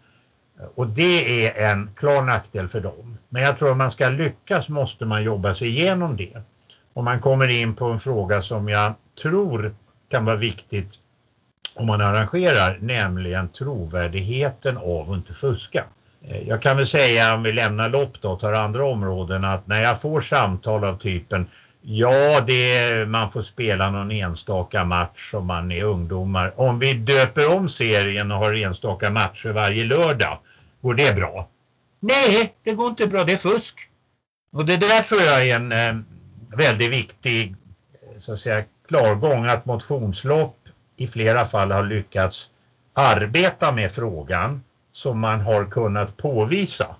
Och 0.75 0.87
det 0.87 1.45
är 1.45 1.71
en 1.71 1.89
klar 1.95 2.21
nackdel 2.21 2.67
för 2.67 2.81
dem. 2.81 3.17
Men 3.29 3.41
jag 3.41 3.57
tror 3.57 3.71
att 3.71 3.77
man 3.77 3.91
ska 3.91 4.09
lyckas 4.09 4.69
måste 4.69 5.05
man 5.05 5.23
jobba 5.23 5.53
sig 5.53 5.67
igenom 5.67 6.17
det. 6.17 6.41
Och 6.93 7.03
man 7.03 7.19
kommer 7.19 7.47
in 7.47 7.75
på 7.75 7.85
en 7.85 7.99
fråga 7.99 8.41
som 8.41 8.69
jag 8.69 8.93
tror 9.21 9.75
kan 10.09 10.25
vara 10.25 10.35
viktigt 10.35 10.99
om 11.73 11.87
man 11.87 12.01
arrangerar, 12.01 12.77
nämligen 12.81 13.47
trovärdigheten 13.47 14.77
av 14.77 15.11
att 15.11 15.17
inte 15.17 15.33
fuska. 15.33 15.85
Eh, 16.27 16.47
jag 16.47 16.61
kan 16.61 16.77
väl 16.77 16.87
säga 16.87 17.35
om 17.35 17.43
vi 17.43 17.51
lämnar 17.51 17.89
lopp 17.89 18.21
då 18.21 18.31
och 18.31 18.39
tar 18.39 18.53
andra 18.53 18.85
områden 18.85 19.45
att 19.45 19.67
när 19.67 19.81
jag 19.81 20.01
får 20.01 20.21
samtal 20.21 20.83
av 20.83 20.97
typen 20.97 21.47
Ja, 21.83 22.41
det 22.41 22.77
är, 22.77 23.05
man 23.05 23.29
får 23.29 23.41
spela 23.41 23.89
någon 23.89 24.11
enstaka 24.11 24.85
match 24.85 25.33
om 25.33 25.47
man 25.47 25.71
är 25.71 25.83
ungdomar. 25.83 26.53
Om 26.55 26.79
vi 26.79 26.93
döper 26.93 27.51
om 27.55 27.69
serien 27.69 28.31
och 28.31 28.37
har 28.37 28.53
enstaka 28.53 29.09
matcher 29.09 29.49
varje 29.49 29.83
lördag, 29.83 30.39
går 30.81 30.93
det 30.93 31.15
bra? 31.15 31.47
Nej, 31.99 32.55
det 32.63 32.73
går 32.73 32.89
inte 32.89 33.07
bra, 33.07 33.23
det 33.23 33.33
är 33.33 33.37
fusk. 33.37 33.75
Och 34.53 34.65
det 34.65 34.77
där 34.77 35.01
tror 35.01 35.21
jag 35.21 35.47
är 35.47 35.55
en 35.55 35.71
eh, 35.71 35.95
väldigt 36.57 36.91
viktig 36.91 37.55
eh, 37.93 38.19
så 38.19 38.33
att 38.33 38.39
säga, 38.39 38.63
klargång 38.87 39.45
att 39.45 39.65
motionslopp 39.65 40.57
i 40.97 41.07
flera 41.07 41.45
fall 41.45 41.71
har 41.71 41.83
lyckats 41.83 42.49
arbeta 42.93 43.71
med 43.71 43.91
frågan 43.91 44.63
som 44.91 45.19
man 45.19 45.41
har 45.41 45.65
kunnat 45.65 46.17
påvisa 46.17 46.95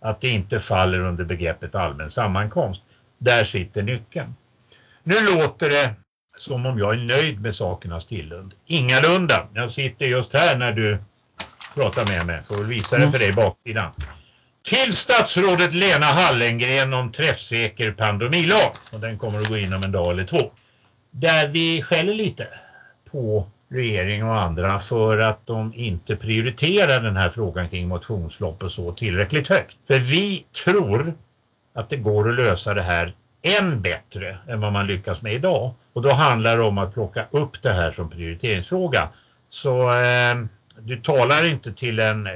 att 0.00 0.20
det 0.20 0.28
inte 0.28 0.60
faller 0.60 1.00
under 1.00 1.24
begreppet 1.24 1.74
allmän 1.74 2.10
sammankomst. 2.10 2.82
Där 3.18 3.44
sitter 3.44 3.82
nyckeln. 3.82 4.34
Nu 5.02 5.14
låter 5.20 5.70
det 5.70 5.94
som 6.38 6.66
om 6.66 6.78
jag 6.78 6.94
är 6.94 6.98
nöjd 6.98 7.40
med 7.40 7.54
sakernas 7.54 8.06
tillstånd. 8.06 8.54
Ingalunda. 8.66 9.48
Jag 9.54 9.70
sitter 9.70 10.06
just 10.06 10.32
här 10.32 10.58
när 10.58 10.72
du 10.72 10.98
pratar 11.74 12.06
med 12.06 12.26
mig. 12.26 12.42
Får 12.48 12.56
väl 12.56 12.66
visa 12.66 12.98
det 12.98 13.10
för 13.10 13.18
dig 13.18 13.32
baksidan. 13.32 13.92
Till 14.62 14.96
statsrådet 14.96 15.74
Lena 15.74 16.06
Hallengren 16.06 16.94
om 16.94 17.12
träffsäker 17.12 17.92
pandemilag. 17.92 18.72
Och 18.92 19.00
den 19.00 19.18
kommer 19.18 19.40
att 19.40 19.48
gå 19.48 19.56
in 19.56 19.74
om 19.74 19.82
en 19.84 19.92
dag 19.92 20.12
eller 20.12 20.24
två. 20.24 20.50
Där 21.10 21.48
vi 21.48 21.82
skäller 21.82 22.14
lite 22.14 22.48
på 23.10 23.46
regering 23.68 24.24
och 24.24 24.36
andra 24.36 24.78
för 24.78 25.18
att 25.18 25.46
de 25.46 25.72
inte 25.74 26.16
prioriterar 26.16 27.00
den 27.00 27.16
här 27.16 27.30
frågan 27.30 27.68
kring 27.68 27.88
motionslopp 27.88 28.62
och 28.62 28.72
så 28.72 28.92
tillräckligt 28.92 29.48
högt. 29.48 29.76
För 29.86 29.98
vi 29.98 30.44
tror 30.64 31.14
att 31.74 31.90
det 31.90 31.96
går 31.96 32.30
att 32.30 32.36
lösa 32.36 32.74
det 32.74 32.82
här 32.82 33.12
än 33.60 33.82
bättre 33.82 34.38
än 34.48 34.60
vad 34.60 34.72
man 34.72 34.86
lyckas 34.86 35.22
med 35.22 35.32
idag. 35.32 35.72
Och 35.92 36.02
då 36.02 36.12
handlar 36.12 36.56
det 36.56 36.62
om 36.62 36.78
att 36.78 36.94
plocka 36.94 37.26
upp 37.30 37.62
det 37.62 37.72
här 37.72 37.92
som 37.92 38.10
prioriteringsfråga. 38.10 39.08
Så 39.50 39.88
eh, 39.90 40.36
du 40.78 40.96
talar 40.96 41.48
inte 41.50 41.72
till 41.72 41.98
en 41.98 42.28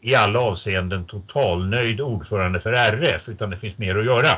i 0.00 0.14
alla 0.14 0.40
avseenden 0.40 1.04
totalnöjd 1.04 2.00
ordförande 2.00 2.60
för 2.60 2.72
RF 2.72 3.28
utan 3.28 3.50
det 3.50 3.56
finns 3.56 3.78
mer 3.78 3.98
att 3.98 4.04
göra. 4.04 4.28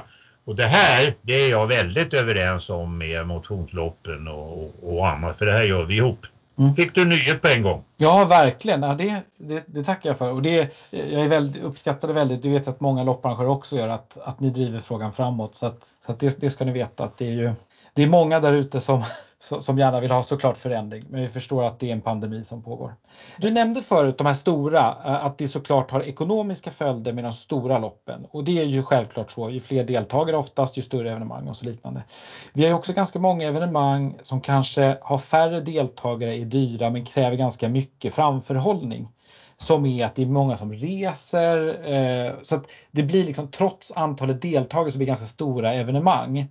Och 0.45 0.57
det 0.57 0.67
här, 0.67 1.15
det 1.23 1.33
är 1.33 1.51
jag 1.51 1.67
väldigt 1.67 2.15
överens 2.15 2.71
om 2.71 2.99
med 2.99 3.27
motionsloppen 3.27 4.29
och, 4.29 4.65
och, 4.65 4.97
och 4.97 5.09
annat, 5.09 5.39
för 5.39 5.47
det 5.47 5.53
här 5.53 5.63
gör 5.63 5.85
vi 5.85 5.97
ihop. 5.97 6.27
Mm. 6.59 6.75
Fick 6.75 6.95
du 6.95 7.05
nyhet 7.05 7.43
på 7.43 7.49
en 7.49 7.63
gång? 7.63 7.85
Ja, 7.97 8.25
verkligen. 8.25 8.83
Ja, 8.83 8.95
det, 8.95 9.23
det, 9.37 9.65
det 9.67 9.85
tackar 9.85 10.11
jag 10.11 10.19
för. 10.19 10.33
Och 10.33 10.43
det, 10.43 10.75
jag 10.91 11.25
är 11.25 11.29
väldigt, 11.29 11.63
uppskattar 11.63 12.09
det 12.09 12.15
väldigt. 12.15 12.43
Du 12.43 12.51
vet 12.51 12.69
att 12.69 12.81
många 12.81 13.03
lopparrangörer 13.03 13.49
också 13.49 13.77
gör 13.77 13.89
att, 13.89 14.19
att 14.25 14.41
ni 14.41 14.51
driver 14.51 14.81
frågan 14.81 15.13
framåt. 15.13 15.55
Så, 15.55 15.67
att, 15.67 15.91
så 16.07 16.13
att 16.13 16.21
det, 16.21 16.41
det 16.41 16.51
ska 16.51 16.65
ni 16.65 16.73
veta 16.73 17.05
att 17.05 17.17
det 17.17 17.27
är 17.27 17.33
ju 17.33 17.53
det 17.95 18.03
är 18.03 18.09
många 18.09 18.41
där 18.41 18.53
ute 18.53 18.81
som, 18.81 19.05
som 19.41 19.79
gärna 19.79 20.01
vill 20.01 20.11
ha 20.11 20.23
såklart 20.23 20.57
förändring, 20.57 21.05
men 21.09 21.21
vi 21.21 21.29
förstår 21.29 21.65
att 21.65 21.81
det 21.81 21.89
är 21.89 21.93
en 21.93 22.01
pandemi 22.01 22.45
som 22.45 22.63
pågår. 22.63 22.95
Du 23.39 23.51
nämnde 23.51 23.83
förut 23.83 24.19
de 24.19 24.27
här 24.27 24.35
stora, 24.35 24.97
eh, 25.05 25.25
att 25.25 25.39
det 25.39 25.49
såklart 25.49 25.91
har 25.91 26.03
ekonomiska 26.03 26.71
följder 26.71 27.13
med 27.13 27.25
de 27.25 27.33
stora 27.33 27.79
loppen 27.79 28.27
och 28.31 28.45
det 28.45 28.59
är 28.59 28.65
ju 28.65 28.83
självklart 28.83 29.31
så. 29.31 29.51
Ju 29.51 29.61
fler 29.61 29.85
deltagare 29.85 30.37
oftast, 30.37 30.79
ju 30.79 30.83
större 30.83 31.11
evenemang 31.11 31.49
och 31.49 31.57
så 31.57 31.65
liknande. 31.65 32.05
Vi 32.53 32.63
har 32.63 32.69
ju 32.69 32.75
också 32.75 32.93
ganska 32.93 33.19
många 33.19 33.49
evenemang 33.49 34.19
som 34.23 34.41
kanske 34.41 34.99
har 35.03 35.19
färre 35.19 35.61
deltagare, 35.61 36.37
är 36.37 36.45
dyra 36.45 36.91
men 36.91 37.05
kräver 37.05 37.37
ganska 37.37 37.69
mycket 37.69 38.15
framförhållning 38.15 39.09
som 39.57 39.87
är 39.87 40.07
att 40.07 40.15
det 40.15 40.23
är 40.23 40.27
många 40.27 40.57
som 40.57 40.73
reser. 40.73 41.87
Eh, 41.93 42.33
så 42.43 42.55
att 42.55 42.67
det 42.91 43.03
blir 43.03 43.25
liksom 43.25 43.51
trots 43.51 43.93
antalet 43.97 44.43
deltagare 44.43 44.91
så 44.91 44.99
blir 44.99 45.07
det 45.07 45.11
ganska 45.11 45.27
stora 45.27 45.75
evenemang. 45.75 46.49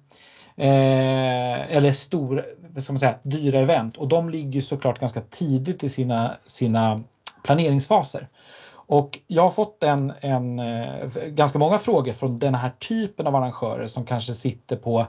Eh, 0.59 1.75
eller 1.75 1.91
stora, 1.91 2.43
vad 2.73 2.83
ska 2.83 2.93
man 2.93 2.99
säga, 2.99 3.15
dyra 3.23 3.59
event 3.59 3.97
och 3.97 4.07
de 4.07 4.29
ligger 4.29 4.61
såklart 4.61 4.99
ganska 4.99 5.21
tidigt 5.21 5.83
i 5.83 5.89
sina, 5.89 6.37
sina 6.45 7.03
planeringsfaser. 7.43 8.27
Och 8.69 9.19
jag 9.27 9.43
har 9.43 9.51
fått 9.51 9.83
en, 9.83 10.13
en, 10.21 10.59
eh, 10.59 11.07
ganska 11.27 11.59
många 11.59 11.79
frågor 11.79 12.13
från 12.13 12.37
den 12.37 12.55
här 12.55 12.69
typen 12.69 13.27
av 13.27 13.35
arrangörer 13.35 13.87
som 13.87 14.05
kanske 14.05 14.33
sitter 14.33 14.75
på, 14.75 15.05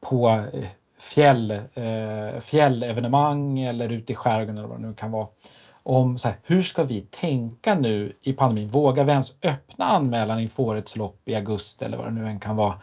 på 0.00 0.28
eh, 0.28 0.64
fjäll, 0.98 1.50
eh, 1.50 2.40
fjällevenemang 2.40 3.60
eller 3.60 3.88
ute 3.92 4.12
i 4.12 4.14
skärgården 4.14 4.58
eller 4.58 4.68
vad 4.68 4.80
det 4.80 4.86
nu 4.86 4.94
kan 4.94 5.10
vara. 5.10 5.26
Om 5.82 6.18
så 6.18 6.28
här, 6.28 6.36
hur 6.42 6.62
ska 6.62 6.84
vi 6.84 7.00
tänka 7.00 7.74
nu 7.74 8.16
i 8.22 8.32
pandemin? 8.32 8.68
Vågar 8.68 9.04
vi 9.04 9.12
ens 9.12 9.32
öppna 9.42 9.84
anmälan 9.84 10.40
inför 10.40 10.62
årets 10.62 10.96
lopp 10.96 11.28
i 11.28 11.34
augusti 11.34 11.84
eller 11.84 11.96
vad 11.96 12.06
det 12.06 12.10
nu 12.10 12.28
än 12.28 12.40
kan 12.40 12.56
vara? 12.56 12.74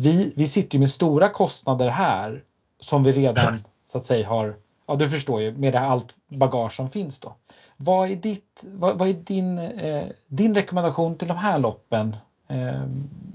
Vi, 0.00 0.32
vi 0.36 0.46
sitter 0.46 0.74
ju 0.74 0.80
med 0.80 0.90
stora 0.90 1.28
kostnader 1.28 1.88
här 1.88 2.42
som 2.80 3.04
vi 3.04 3.12
redan 3.12 3.58
så 3.84 3.98
att 3.98 4.06
säga 4.06 4.28
har, 4.28 4.54
ja 4.86 4.96
du 4.96 5.10
förstår 5.10 5.42
ju, 5.42 5.52
med 5.52 5.72
det 5.72 5.80
allt 5.80 6.14
bagage 6.28 6.72
som 6.72 6.90
finns 6.90 7.18
då. 7.18 7.34
Vad 7.76 8.10
är, 8.10 8.16
ditt, 8.16 8.60
vad, 8.60 8.98
vad 8.98 9.08
är 9.08 9.12
din, 9.12 9.58
eh, 9.58 10.06
din 10.26 10.54
rekommendation 10.54 11.18
till 11.18 11.28
de 11.28 11.36
här 11.36 11.58
loppen 11.58 12.16
eh, 12.48 12.82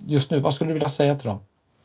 just 0.07 0.31
nu? 0.31 0.39
Vad 0.39 0.53
skulle 0.53 0.69
du 0.69 0.73
vilja 0.73 0.89
säga 0.89 1.15
till 1.15 1.27
dem? 1.27 1.39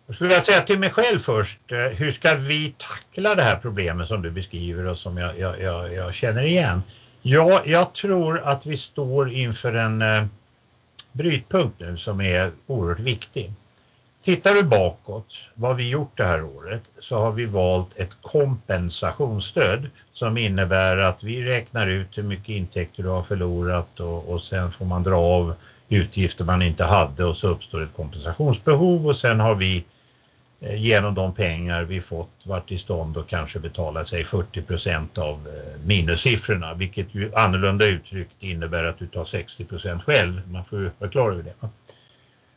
Jag 0.06 0.14
skulle 0.14 0.28
vilja 0.28 0.42
säga 0.42 0.60
till 0.60 0.78
mig 0.78 0.90
själv 0.90 1.18
först, 1.18 1.72
eh, 1.72 1.78
hur 1.78 2.12
ska 2.12 2.34
vi 2.34 2.74
tackla 2.76 3.34
det 3.34 3.42
här 3.42 3.56
problemet 3.56 4.08
som 4.08 4.22
du 4.22 4.30
beskriver 4.30 4.86
och 4.86 4.98
som 4.98 5.18
jag, 5.18 5.38
jag, 5.38 5.60
jag, 5.60 5.94
jag 5.94 6.14
känner 6.14 6.42
igen? 6.42 6.82
Ja, 7.22 7.62
jag 7.66 7.92
tror 7.92 8.38
att 8.38 8.66
vi 8.66 8.76
står 8.76 9.32
inför 9.32 9.74
en 9.74 10.02
eh, 10.02 10.24
brytpunkt 11.12 11.80
nu 11.80 11.96
som 11.96 12.20
är 12.20 12.50
oerhört 12.66 13.00
viktig. 13.00 13.52
Tittar 14.28 14.54
du 14.54 14.62
bakåt, 14.62 15.34
vad 15.54 15.76
vi 15.76 15.88
gjort 15.88 16.16
det 16.16 16.24
här 16.24 16.44
året, 16.44 16.82
så 16.98 17.18
har 17.18 17.32
vi 17.32 17.46
valt 17.46 17.96
ett 17.96 18.10
kompensationsstöd 18.22 19.90
som 20.12 20.38
innebär 20.38 20.96
att 20.96 21.22
vi 21.22 21.44
räknar 21.44 21.86
ut 21.86 22.18
hur 22.18 22.22
mycket 22.22 22.48
intäkter 22.48 23.02
du 23.02 23.08
har 23.08 23.22
förlorat 23.22 24.00
och, 24.00 24.28
och 24.28 24.42
sen 24.42 24.70
får 24.70 24.84
man 24.84 25.02
dra 25.02 25.16
av 25.16 25.54
utgifter 25.88 26.44
man 26.44 26.62
inte 26.62 26.84
hade 26.84 27.24
och 27.24 27.36
så 27.36 27.48
uppstår 27.48 27.82
ett 27.82 27.96
kompensationsbehov 27.96 29.06
och 29.06 29.16
sen 29.16 29.40
har 29.40 29.54
vi 29.54 29.84
eh, 30.60 30.82
genom 30.82 31.14
de 31.14 31.32
pengar 31.32 31.82
vi 31.82 32.00
fått 32.00 32.42
varit 32.42 32.72
i 32.72 32.78
stånd 32.78 33.16
att 33.16 33.26
kanske 33.26 33.58
betala 33.58 34.04
sig 34.04 34.24
40 34.24 34.62
procent 34.62 35.18
av 35.18 35.48
eh, 35.48 35.80
minussiffrorna 35.86 36.74
vilket 36.74 37.14
ju 37.14 37.34
annorlunda 37.34 37.86
uttryckt 37.86 38.42
innebär 38.42 38.84
att 38.84 38.98
du 38.98 39.06
tar 39.06 39.24
60 39.24 39.64
procent 39.64 40.02
själv. 40.02 40.48
Man 40.50 40.64
får 40.64 40.78
ju 40.78 40.90
vara 40.98 41.10
klar 41.10 41.30
över 41.30 41.42
det. 41.42 41.68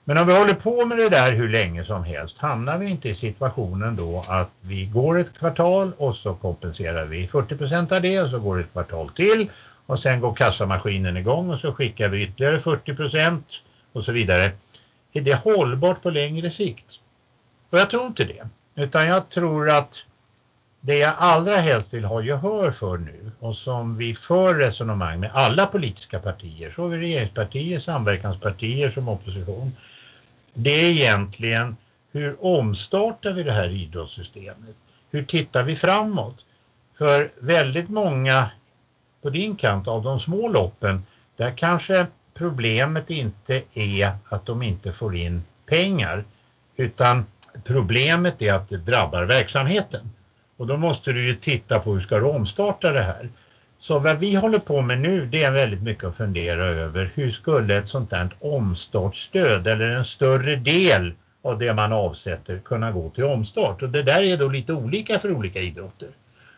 Men 0.04 0.18
om 0.18 0.28
vi 0.28 0.38
håller 0.38 0.54
på 0.54 0.86
med 0.86 0.98
det 0.98 1.10
där 1.10 1.32
hur 1.34 1.50
länge 1.50 1.84
som 1.84 2.04
helst 2.04 2.38
hamnar 2.38 2.78
vi 2.78 2.90
inte 2.90 3.10
i 3.10 3.16
situationen 3.16 3.96
då 3.96 4.26
att 4.28 4.50
vi 4.62 4.86
går 4.86 5.20
ett 5.20 5.38
kvartal 5.38 5.92
och 5.98 6.16
så 6.16 6.34
kompenserar 6.34 7.06
vi 7.06 7.28
40 7.28 7.56
procent 7.56 7.92
av 7.92 8.02
det 8.02 8.22
och 8.22 8.30
så 8.30 8.40
går 8.40 8.60
ett 8.60 8.72
kvartal 8.72 9.10
till 9.10 9.50
och 9.86 10.00
sen 10.00 10.20
går 10.20 10.34
kassamaskinen 10.34 11.18
igång 11.18 11.50
och 11.50 11.60
så 11.60 11.74
skickar 11.74 12.10
vi 12.10 12.24
ytterligare 12.24 12.60
40 12.60 12.94
procent 12.94 13.46
och 13.94 14.06
så 14.06 14.12
vidare. 14.12 14.52
Är 15.14 15.22
det 15.22 15.34
hållbart 15.34 16.02
på 16.02 16.10
längre 16.10 16.52
sikt? 16.52 17.00
Och 17.70 17.80
jag 17.80 17.90
tror 17.90 18.06
inte 18.06 18.24
det. 18.24 18.48
Utan 18.76 19.08
jag 19.08 19.30
tror 19.30 19.70
att 19.70 20.04
det 20.82 20.98
jag 20.98 21.14
allra 21.18 21.58
helst 21.58 21.94
vill 21.94 22.06
ha 22.06 22.22
gehör 22.22 22.72
för 22.72 22.98
nu 22.98 23.32
och 23.40 23.56
som 23.56 23.98
vi 23.98 24.14
för 24.14 24.54
resonemang 24.54 25.20
med 25.20 25.32
alla 25.34 25.66
politiska 25.66 26.20
partier, 26.20 26.74
såväl 26.76 27.00
regeringspartier, 27.00 27.80
samverkanspartier 27.80 28.90
som 28.90 29.10
opposition, 29.10 29.72
det 30.54 30.86
är 30.86 30.90
egentligen 30.90 31.78
hur 32.12 32.46
omstartar 32.46 33.34
vi 33.34 33.44
det 33.44 33.52
här 33.52 33.70
idrottssystemet? 33.70 34.76
Hur 35.12 35.24
tittar 35.24 35.64
vi 35.64 35.76
framåt? 35.76 36.46
För 36.98 37.32
väldigt 37.40 37.90
många 37.90 38.50
på 39.22 39.30
din 39.30 39.56
kant 39.56 39.88
av 39.88 40.04
de 40.04 40.20
små 40.20 40.48
loppen, 40.48 41.06
där 41.38 41.52
kanske 41.52 42.06
problemet 42.34 43.10
inte 43.10 43.62
är 43.74 44.12
att 44.30 44.46
de 44.46 44.62
inte 44.62 44.92
får 44.92 45.16
in 45.16 45.44
pengar 45.66 46.24
utan 46.76 47.26
problemet 47.64 48.42
är 48.42 48.54
att 48.54 48.70
det 48.70 48.78
drabbar 48.78 49.24
verksamheten. 49.24 50.12
Och 50.58 50.68
då 50.68 50.78
måste 50.78 51.12
du 51.12 51.28
ju 51.28 51.36
titta 51.36 51.80
på 51.80 51.94
hur 51.94 52.02
ska 52.02 52.20
du 52.20 52.26
omstarta 52.26 52.92
det 52.92 53.04
här. 53.04 53.30
Så 53.82 54.00
vad 54.00 54.20
vi 54.20 54.36
håller 54.36 54.60
på 54.60 54.82
med 54.82 55.00
nu 55.00 55.26
det 55.26 55.44
är 55.44 55.52
väldigt 55.52 55.82
mycket 55.82 56.04
att 56.04 56.16
fundera 56.16 56.66
över 56.66 57.12
hur 57.16 57.32
skulle 57.32 57.78
ett 57.78 57.88
sånt 57.88 58.12
här 58.12 58.30
omstartsstöd 58.40 59.68
eller 59.68 59.92
en 59.92 60.06
större 60.06 60.56
del 60.56 61.14
av 61.44 61.60
det 61.60 61.74
man 61.74 61.94
avsätter 61.94 62.60
kunna 62.60 62.92
gå 62.92 63.10
till 63.10 63.24
omstart. 63.24 63.82
Och 63.82 63.90
det 63.90 64.04
där 64.04 64.24
är 64.24 64.38
då 64.38 64.48
lite 64.48 64.74
olika 64.74 65.20
för 65.20 65.32
olika 65.32 65.60
idrotter. 65.60 66.08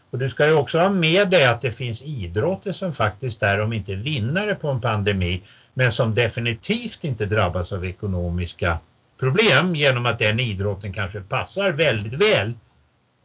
Och 0.09 0.19
du 0.19 0.29
ska 0.29 0.45
ju 0.47 0.53
också 0.53 0.79
ha 0.79 0.89
med 0.89 1.29
dig 1.29 1.45
att 1.45 1.61
det 1.61 1.71
finns 1.71 2.01
idrotter 2.01 2.71
som 2.71 2.93
faktiskt 2.93 3.43
är, 3.43 3.61
om 3.61 3.73
inte 3.73 3.95
vinnare 3.95 4.55
på 4.55 4.67
en 4.67 4.81
pandemi, 4.81 5.41
men 5.73 5.91
som 5.91 6.15
definitivt 6.15 7.03
inte 7.03 7.25
drabbas 7.25 7.71
av 7.71 7.85
ekonomiska 7.85 8.77
problem 9.19 9.75
genom 9.75 10.05
att 10.05 10.19
den 10.19 10.39
idrotten 10.39 10.93
kanske 10.93 11.21
passar 11.21 11.71
väldigt 11.71 12.13
väl 12.13 12.53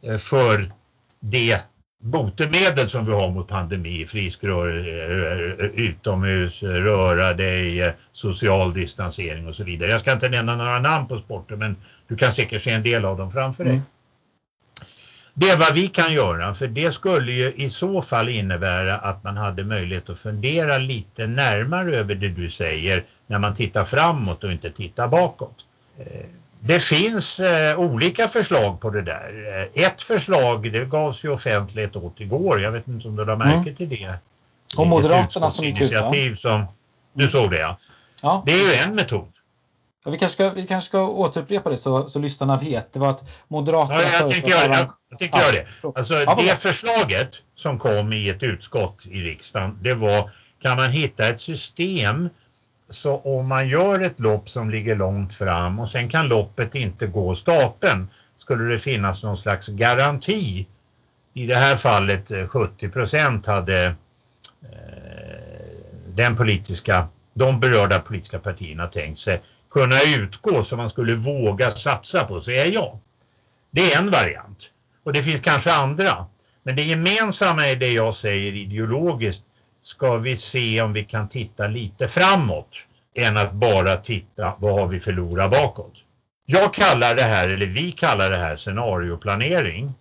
eh, 0.03 0.17
för 0.17 0.71
det 1.19 1.59
botemedel 1.99 2.89
som 2.89 3.05
vi 3.05 3.11
har 3.11 3.29
mot 3.29 3.47
pandemi, 3.47 4.05
frisk 4.05 4.43
rör, 4.43 4.69
eh, 5.59 5.65
utomhus, 5.65 6.63
röra 6.63 7.33
dig, 7.33 7.81
eh, 7.81 7.93
social 8.11 8.73
distansering 8.73 9.47
och 9.47 9.55
så 9.55 9.63
vidare. 9.63 9.91
Jag 9.91 10.01
ska 10.01 10.11
inte 10.11 10.29
nämna 10.29 10.55
några 10.55 10.79
namn 10.79 11.07
på 11.07 11.19
sporter 11.19 11.55
men 11.55 11.75
du 12.07 12.15
kan 12.15 12.31
säkert 12.31 12.63
se 12.63 12.71
en 12.71 12.83
del 12.83 13.05
av 13.05 13.17
dem 13.17 13.31
framför 13.31 13.63
dig. 13.63 13.73
Mm. 13.73 13.85
Det 15.33 15.49
är 15.49 15.57
vad 15.57 15.73
vi 15.73 15.87
kan 15.87 16.13
göra 16.13 16.53
för 16.53 16.67
det 16.67 16.91
skulle 16.91 17.31
ju 17.31 17.53
i 17.55 17.69
så 17.69 18.01
fall 18.01 18.29
innebära 18.29 18.97
att 18.97 19.23
man 19.23 19.37
hade 19.37 19.63
möjlighet 19.63 20.09
att 20.09 20.19
fundera 20.19 20.77
lite 20.77 21.27
närmare 21.27 21.95
över 21.95 22.15
det 22.15 22.29
du 22.29 22.49
säger 22.49 23.03
när 23.27 23.39
man 23.39 23.55
tittar 23.55 23.85
framåt 23.85 24.43
och 24.43 24.51
inte 24.51 24.71
tittar 24.71 25.07
bakåt. 25.07 25.65
Det 26.59 26.79
finns 26.79 27.39
eh, 27.39 27.79
olika 27.79 28.27
förslag 28.27 28.81
på 28.81 28.89
det 28.89 29.01
där. 29.01 29.69
Eh, 29.75 29.85
ett 29.85 30.01
förslag 30.01 30.71
det 30.71 30.85
gavs 30.85 31.23
ju 31.23 31.29
offentlighet 31.29 31.95
åt 31.95 32.19
igår. 32.19 32.61
Jag 32.61 32.71
vet 32.71 32.87
inte 32.87 33.07
om 33.07 33.15
du 33.15 33.23
har 33.23 33.35
märke 33.35 33.55
mm. 33.55 33.75
till 33.75 33.89
det. 33.89 34.13
Och 34.77 34.87
Moderaterna 34.87 35.51
som 35.51 35.65
gick 35.65 35.81
ut 35.81 36.39
som 36.39 36.65
Du 37.13 37.29
såg 37.29 37.51
det 37.51 37.59
ja. 37.59 37.77
ja. 38.21 38.43
Det 38.45 38.51
är 38.51 38.73
ju 38.73 38.73
en 38.73 38.95
metod. 38.95 39.31
Ja, 40.05 40.11
vi, 40.11 40.17
kanske 40.17 40.33
ska, 40.33 40.49
vi 40.49 40.67
kanske 40.67 40.87
ska 40.87 41.07
återupprepa 41.07 41.69
det 41.69 41.77
så, 41.77 42.09
så 42.09 42.19
lyssnarna 42.19 42.57
vet. 42.57 42.93
Det 42.93 42.99
var 42.99 43.09
att 43.09 43.23
Moderaterna... 43.47 44.01
Ja, 44.01 44.09
jag 44.19 44.31
tycker 44.31 44.49
jag, 44.49 44.65
jag, 44.65 44.91
jag 45.09 45.19
tycker 45.19 45.39
ja, 45.39 45.51
det. 45.51 45.99
Alltså 45.99 46.13
det 46.13 46.61
förslaget 46.61 47.29
som 47.55 47.79
kom 47.79 48.13
i 48.13 48.29
ett 48.29 48.43
utskott 48.43 49.05
i 49.05 49.21
riksdagen 49.21 49.79
det 49.81 49.93
var 49.93 50.31
kan 50.61 50.77
man 50.77 50.91
hitta 50.91 51.27
ett 51.27 51.41
system 51.41 52.29
så 52.89 53.17
om 53.17 53.47
man 53.47 53.67
gör 53.67 53.99
ett 53.99 54.19
lopp 54.19 54.49
som 54.49 54.69
ligger 54.69 54.95
långt 54.95 55.33
fram 55.33 55.79
och 55.79 55.89
sen 55.89 56.09
kan 56.09 56.27
loppet 56.27 56.75
inte 56.75 57.07
gå 57.07 57.35
stapeln 57.35 58.07
skulle 58.37 58.63
det 58.63 58.79
finnas 58.79 59.23
någon 59.23 59.37
slags 59.37 59.67
garanti. 59.67 60.67
I 61.33 61.45
det 61.45 61.55
här 61.55 61.75
fallet 61.75 62.31
eh, 62.31 62.47
70 62.47 62.89
procent 62.89 63.45
hade 63.45 63.85
eh, 63.85 63.93
den 66.07 66.35
politiska, 66.35 67.07
de 67.33 67.59
berörda 67.59 67.99
politiska 67.99 68.39
partierna 68.39 68.87
tänkt 68.87 69.19
sig 69.19 69.41
kunna 69.71 69.95
utgå 70.17 70.63
så 70.63 70.77
man 70.77 70.89
skulle 70.89 71.15
våga 71.15 71.71
satsa 71.71 72.23
på, 72.23 72.41
säger 72.41 72.71
jag. 72.71 72.99
Det 73.71 73.93
är 73.93 73.99
en 73.99 74.11
variant. 74.11 74.69
Och 75.03 75.13
det 75.13 75.23
finns 75.23 75.41
kanske 75.41 75.73
andra. 75.73 76.25
Men 76.63 76.75
det 76.75 76.83
gemensamma 76.83 77.67
är 77.67 77.75
det 77.75 77.91
jag 77.91 78.15
säger 78.15 78.53
ideologiskt 78.53 79.43
ska 79.89 80.17
vi 80.17 80.35
se 80.35 80.81
om 80.81 80.93
vi 80.93 81.03
kan 81.03 81.29
titta 81.29 81.67
lite 81.67 82.07
framåt 82.07 82.69
än 83.15 83.37
att 83.37 83.53
bara 83.53 83.97
titta 83.97 84.53
vad 84.59 84.79
har 84.79 84.87
vi 84.87 84.99
förlorat 84.99 85.51
bakåt. 85.51 85.93
Jag 86.45 86.73
kallar 86.73 87.15
det 87.15 87.23
här, 87.23 87.47
eller 87.47 87.65
vi 87.65 87.91
kallar 87.91 88.29
det 88.29 88.37
här 88.37 88.55
scenarioplanering. 88.55 89.93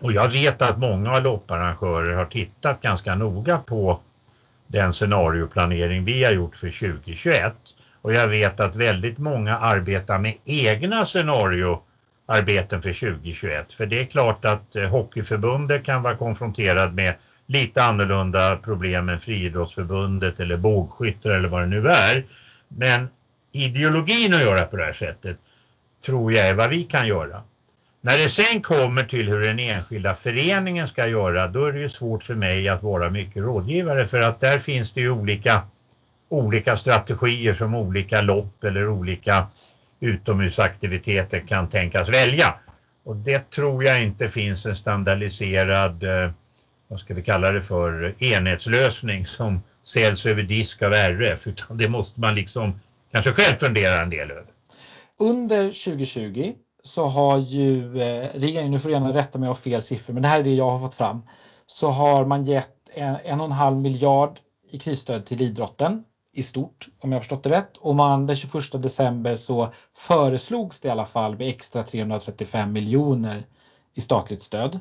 Och 0.00 0.12
jag 0.12 0.28
vet 0.28 0.62
att 0.62 0.78
många 0.78 1.18
lopparrangörer 1.18 2.14
har 2.14 2.24
tittat 2.24 2.80
ganska 2.80 3.14
noga 3.14 3.58
på 3.58 4.00
den 4.66 4.92
scenarioplanering 4.92 6.04
vi 6.04 6.24
har 6.24 6.32
gjort 6.32 6.56
för 6.56 6.70
2021. 6.70 7.54
Och 8.02 8.12
jag 8.12 8.28
vet 8.28 8.60
att 8.60 8.76
väldigt 8.76 9.18
många 9.18 9.58
arbetar 9.58 10.18
med 10.18 10.34
egna 10.44 11.04
scenarioarbeten 11.04 12.82
för 12.82 12.92
2021. 12.92 13.72
För 13.72 13.86
det 13.86 14.00
är 14.00 14.04
klart 14.04 14.44
att 14.44 14.76
eh, 14.76 14.88
Hockeyförbundet 14.88 15.84
kan 15.84 16.02
vara 16.02 16.14
konfronterad 16.14 16.94
med 16.94 17.14
lite 17.48 17.82
annorlunda 17.82 18.56
problem 18.56 19.08
än 19.08 19.20
Friidrottsförbundet 19.20 20.40
eller 20.40 20.56
bågskyttar 20.56 21.30
eller 21.30 21.48
vad 21.48 21.62
det 21.62 21.66
nu 21.66 21.88
är. 21.88 22.24
Men 22.68 23.08
ideologin 23.52 24.34
att 24.34 24.42
göra 24.42 24.64
på 24.64 24.76
det 24.76 24.84
här 24.84 24.92
sättet 24.92 25.36
tror 26.06 26.32
jag 26.32 26.48
är 26.48 26.54
vad 26.54 26.70
vi 26.70 26.84
kan 26.84 27.06
göra. 27.06 27.42
När 28.00 28.18
det 28.18 28.28
sen 28.28 28.62
kommer 28.62 29.04
till 29.04 29.28
hur 29.28 29.40
den 29.40 29.58
enskilda 29.58 30.14
föreningen 30.14 30.88
ska 30.88 31.06
göra 31.06 31.48
då 31.48 31.64
är 31.64 31.72
det 31.72 31.80
ju 31.80 31.88
svårt 31.88 32.22
för 32.22 32.34
mig 32.34 32.68
att 32.68 32.82
vara 32.82 33.10
mycket 33.10 33.42
rådgivare 33.42 34.06
för 34.06 34.20
att 34.20 34.40
där 34.40 34.58
finns 34.58 34.92
det 34.92 35.00
ju 35.00 35.10
olika, 35.10 35.62
olika 36.28 36.76
strategier 36.76 37.54
som 37.54 37.74
olika 37.74 38.20
lopp 38.20 38.64
eller 38.64 38.88
olika 38.88 39.46
utomhusaktiviteter 40.00 41.40
kan 41.40 41.68
tänkas 41.68 42.08
välja. 42.08 42.54
Och 43.04 43.16
det 43.16 43.50
tror 43.50 43.84
jag 43.84 44.02
inte 44.02 44.28
finns 44.28 44.66
en 44.66 44.76
standardiserad, 44.76 46.02
eh, 46.02 46.30
vad 46.88 47.00
ska 47.00 47.14
vi 47.14 47.22
kalla 47.22 47.52
det 47.52 47.62
för, 47.62 48.14
enhetslösning 48.22 49.26
som 49.26 49.60
säljs 49.82 50.26
över 50.26 50.42
disk 50.42 50.82
av 50.82 50.92
RF 50.92 51.46
utan 51.46 51.78
det 51.78 51.88
måste 51.88 52.20
man 52.20 52.34
liksom 52.34 52.80
kanske 53.12 53.32
själv 53.32 53.56
fundera 53.56 54.02
en 54.02 54.10
del 54.10 54.30
över. 54.30 54.44
Under 55.18 55.64
2020 55.64 56.54
så 56.82 57.06
har 57.06 57.38
ju 57.38 58.02
eh, 58.02 58.30
regeringen, 58.34 58.70
nu 58.70 58.78
får 58.78 58.88
du 58.88 58.92
gärna 58.92 59.14
rätta 59.14 59.38
mig 59.38 59.48
av 59.48 59.54
fel 59.54 59.82
siffror, 59.82 60.14
men 60.14 60.22
det 60.22 60.28
här 60.28 60.40
är 60.40 60.44
det 60.44 60.54
jag 60.54 60.70
har 60.70 60.80
fått 60.80 60.94
fram, 60.94 61.22
så 61.66 61.90
har 61.90 62.24
man 62.24 62.44
gett 62.44 62.74
en, 62.94 63.16
en 63.24 63.40
och 63.40 63.46
en 63.46 63.52
halv 63.52 63.76
miljard 63.76 64.38
i 64.70 64.78
krisstöd 64.78 65.26
till 65.26 65.42
idrotten 65.42 66.04
i 66.32 66.42
stort, 66.42 66.88
om 67.00 67.12
jag 67.12 67.22
förstått 67.22 67.42
det 67.42 67.50
rätt. 67.50 67.76
Och 67.76 67.96
man, 67.96 68.26
den 68.26 68.36
21 68.36 68.82
december 68.82 69.34
så 69.34 69.72
föreslogs 69.96 70.80
det 70.80 70.88
i 70.88 70.90
alla 70.90 71.06
fall 71.06 71.36
med 71.36 71.48
extra 71.48 71.82
335 71.82 72.72
miljoner 72.72 73.46
i 73.94 74.00
statligt 74.00 74.42
stöd. 74.42 74.80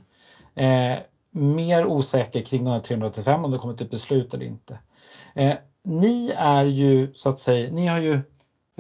Eh, 0.56 0.98
mer 1.38 1.86
osäker 1.86 2.42
kring 2.42 2.64
de 2.64 2.72
här 2.72 2.80
385 2.80 3.46
om 3.46 3.52
det 3.52 3.58
kommer 3.58 3.74
till 3.74 3.86
ett 3.86 3.92
beslut 3.92 4.34
eller 4.34 4.46
inte. 4.46 4.80
Eh, 5.36 5.56
ni 5.84 6.34
är 6.38 6.66
ju 6.66 7.14
så 7.14 7.30
att 7.30 7.40
säga, 7.40 7.72
ni 7.72 7.88
har 7.88 8.00
ju 8.00 8.14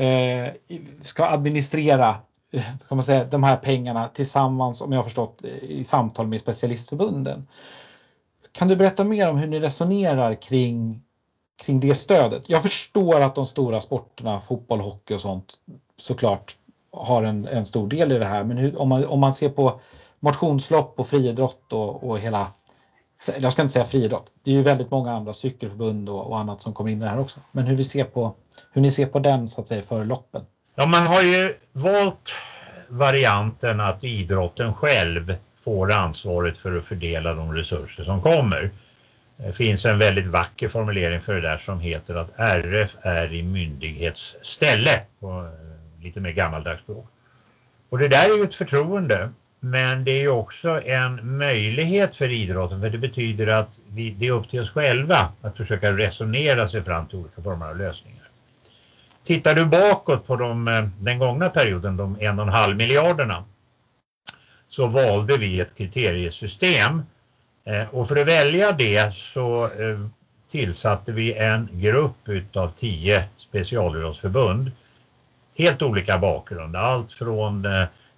eh, 0.05 0.53
ska 1.01 1.25
administrera 1.25 2.15
eh, 2.51 2.63
kan 2.87 2.97
man 2.97 3.03
säga, 3.03 3.25
de 3.25 3.43
här 3.43 3.55
pengarna 3.55 4.07
tillsammans, 4.07 4.81
om 4.81 4.91
jag 4.91 4.99
har 4.99 5.03
förstått, 5.03 5.43
eh, 5.43 5.49
i 5.63 5.83
samtal 5.83 6.27
med 6.27 6.41
specialistförbunden. 6.41 7.47
Kan 8.51 8.67
du 8.67 8.75
berätta 8.75 9.03
mer 9.03 9.29
om 9.29 9.37
hur 9.37 9.47
ni 9.47 9.59
resonerar 9.59 10.41
kring, 10.41 11.01
kring 11.63 11.79
det 11.79 11.93
stödet? 11.93 12.49
Jag 12.49 12.61
förstår 12.61 13.21
att 13.21 13.35
de 13.35 13.45
stora 13.45 13.81
sporterna, 13.81 14.39
fotboll, 14.39 14.79
hockey 14.79 15.13
och 15.13 15.21
sånt, 15.21 15.53
såklart 15.97 16.55
har 16.91 17.23
en, 17.23 17.47
en 17.47 17.65
stor 17.65 17.87
del 17.87 18.11
i 18.11 18.17
det 18.17 18.25
här. 18.25 18.43
Men 18.43 18.57
hur, 18.57 18.81
om, 18.81 18.89
man, 18.89 19.05
om 19.05 19.19
man 19.19 19.33
ser 19.33 19.49
på 19.49 19.79
motionslopp 20.19 20.99
och 20.99 21.07
friidrott 21.07 21.73
och, 21.73 22.09
och 22.09 22.19
hela 22.19 22.47
jag 23.39 23.53
ska 23.53 23.61
inte 23.61 23.73
säga 23.73 23.85
friidrott. 23.85 24.31
Det 24.43 24.51
är 24.51 24.55
ju 24.55 24.61
väldigt 24.61 24.91
många 24.91 25.11
andra 25.11 25.33
cykelförbund 25.33 26.09
och, 26.09 26.27
och, 26.27 26.39
annat 26.39 26.61
som 26.61 26.73
kommer 26.73 26.91
in 26.91 27.01
i 27.01 27.03
det 27.03 27.09
här 27.09 27.19
också. 27.19 27.39
Men 27.51 27.65
hur, 27.65 27.75
vi 27.75 27.83
ser 27.83 28.03
på, 28.03 28.35
hur 28.71 28.81
ni 28.81 28.91
ser 28.91 29.05
på 29.05 29.19
den 29.19 29.49
så 29.49 29.61
att 29.61 29.67
säga 29.67 29.83
för 29.83 30.05
loppen? 30.05 30.45
Ja, 30.75 30.85
man 30.85 31.07
har 31.07 31.21
ju 31.21 31.55
valt 31.73 32.31
varianten 32.87 33.79
att 33.79 34.03
idrotten 34.03 34.73
själv 34.73 35.35
får 35.61 35.91
ansvaret 35.91 36.57
för 36.57 36.77
att 36.77 36.83
fördela 36.83 37.33
de 37.33 37.53
resurser 37.53 38.03
som 38.03 38.21
kommer. 38.21 38.69
Det 39.37 39.53
finns 39.53 39.85
en 39.85 39.97
väldigt 39.97 40.27
vacker 40.27 40.69
formulering 40.69 41.21
för 41.21 41.35
det 41.35 41.41
där 41.41 41.57
som 41.57 41.79
heter 41.79 42.15
att 42.15 42.39
RF 42.39 42.95
är 43.01 43.33
i 43.33 43.43
myndighetsställe 43.43 45.01
på 45.19 45.27
eh, 45.27 46.03
lite 46.03 46.19
mer 46.19 46.31
gammaldags 46.31 46.81
språk. 46.81 47.07
Och 47.89 47.97
det 47.97 48.07
där 48.07 48.33
är 48.33 48.37
ju 48.37 48.43
ett 48.43 48.55
förtroende 48.55 49.29
men 49.59 50.03
det 50.03 50.23
är 50.23 50.27
också 50.27 50.81
en 50.85 51.37
möjlighet 51.37 52.15
för 52.15 52.29
idrotten 52.31 52.81
för 52.81 52.89
det 52.89 52.97
betyder 52.97 53.47
att 53.47 53.79
vi, 53.89 54.09
det 54.09 54.27
är 54.27 54.31
upp 54.31 54.49
till 54.49 54.61
oss 54.61 54.69
själva 54.69 55.31
att 55.41 55.57
försöka 55.57 55.91
resonera 55.91 56.67
sig 56.67 56.83
fram 56.83 57.07
till 57.07 57.17
olika 57.17 57.41
former 57.41 57.65
av 57.65 57.77
lösningar. 57.77 58.29
Tittar 59.23 59.55
du 59.55 59.65
bakåt 59.65 60.27
på 60.27 60.35
de, 60.35 60.67
eh, 60.67 60.87
den 60.99 61.19
gångna 61.19 61.49
perioden, 61.49 61.97
de 61.97 62.17
en 62.19 62.39
och 62.39 62.45
en 62.45 62.53
halv 62.53 62.75
miljarderna, 62.75 63.43
så 64.67 64.87
valde 64.87 65.37
vi 65.37 65.59
ett 65.59 65.77
kriteriesystem 65.77 67.03
eh, 67.65 67.89
och 67.91 68.07
för 68.07 68.15
att 68.15 68.27
välja 68.27 68.71
det 68.71 69.15
så 69.15 69.65
eh, 69.65 70.07
tillsatte 70.51 71.11
vi 71.11 71.33
en 71.33 71.69
grupp 71.71 72.27
utav 72.29 72.69
tio 72.69 73.23
specialidrottsförbund. 73.37 74.71
Helt 75.55 75.81
olika 75.81 76.17
bakgrund, 76.17 76.75
allt 76.75 77.11
från 77.11 77.67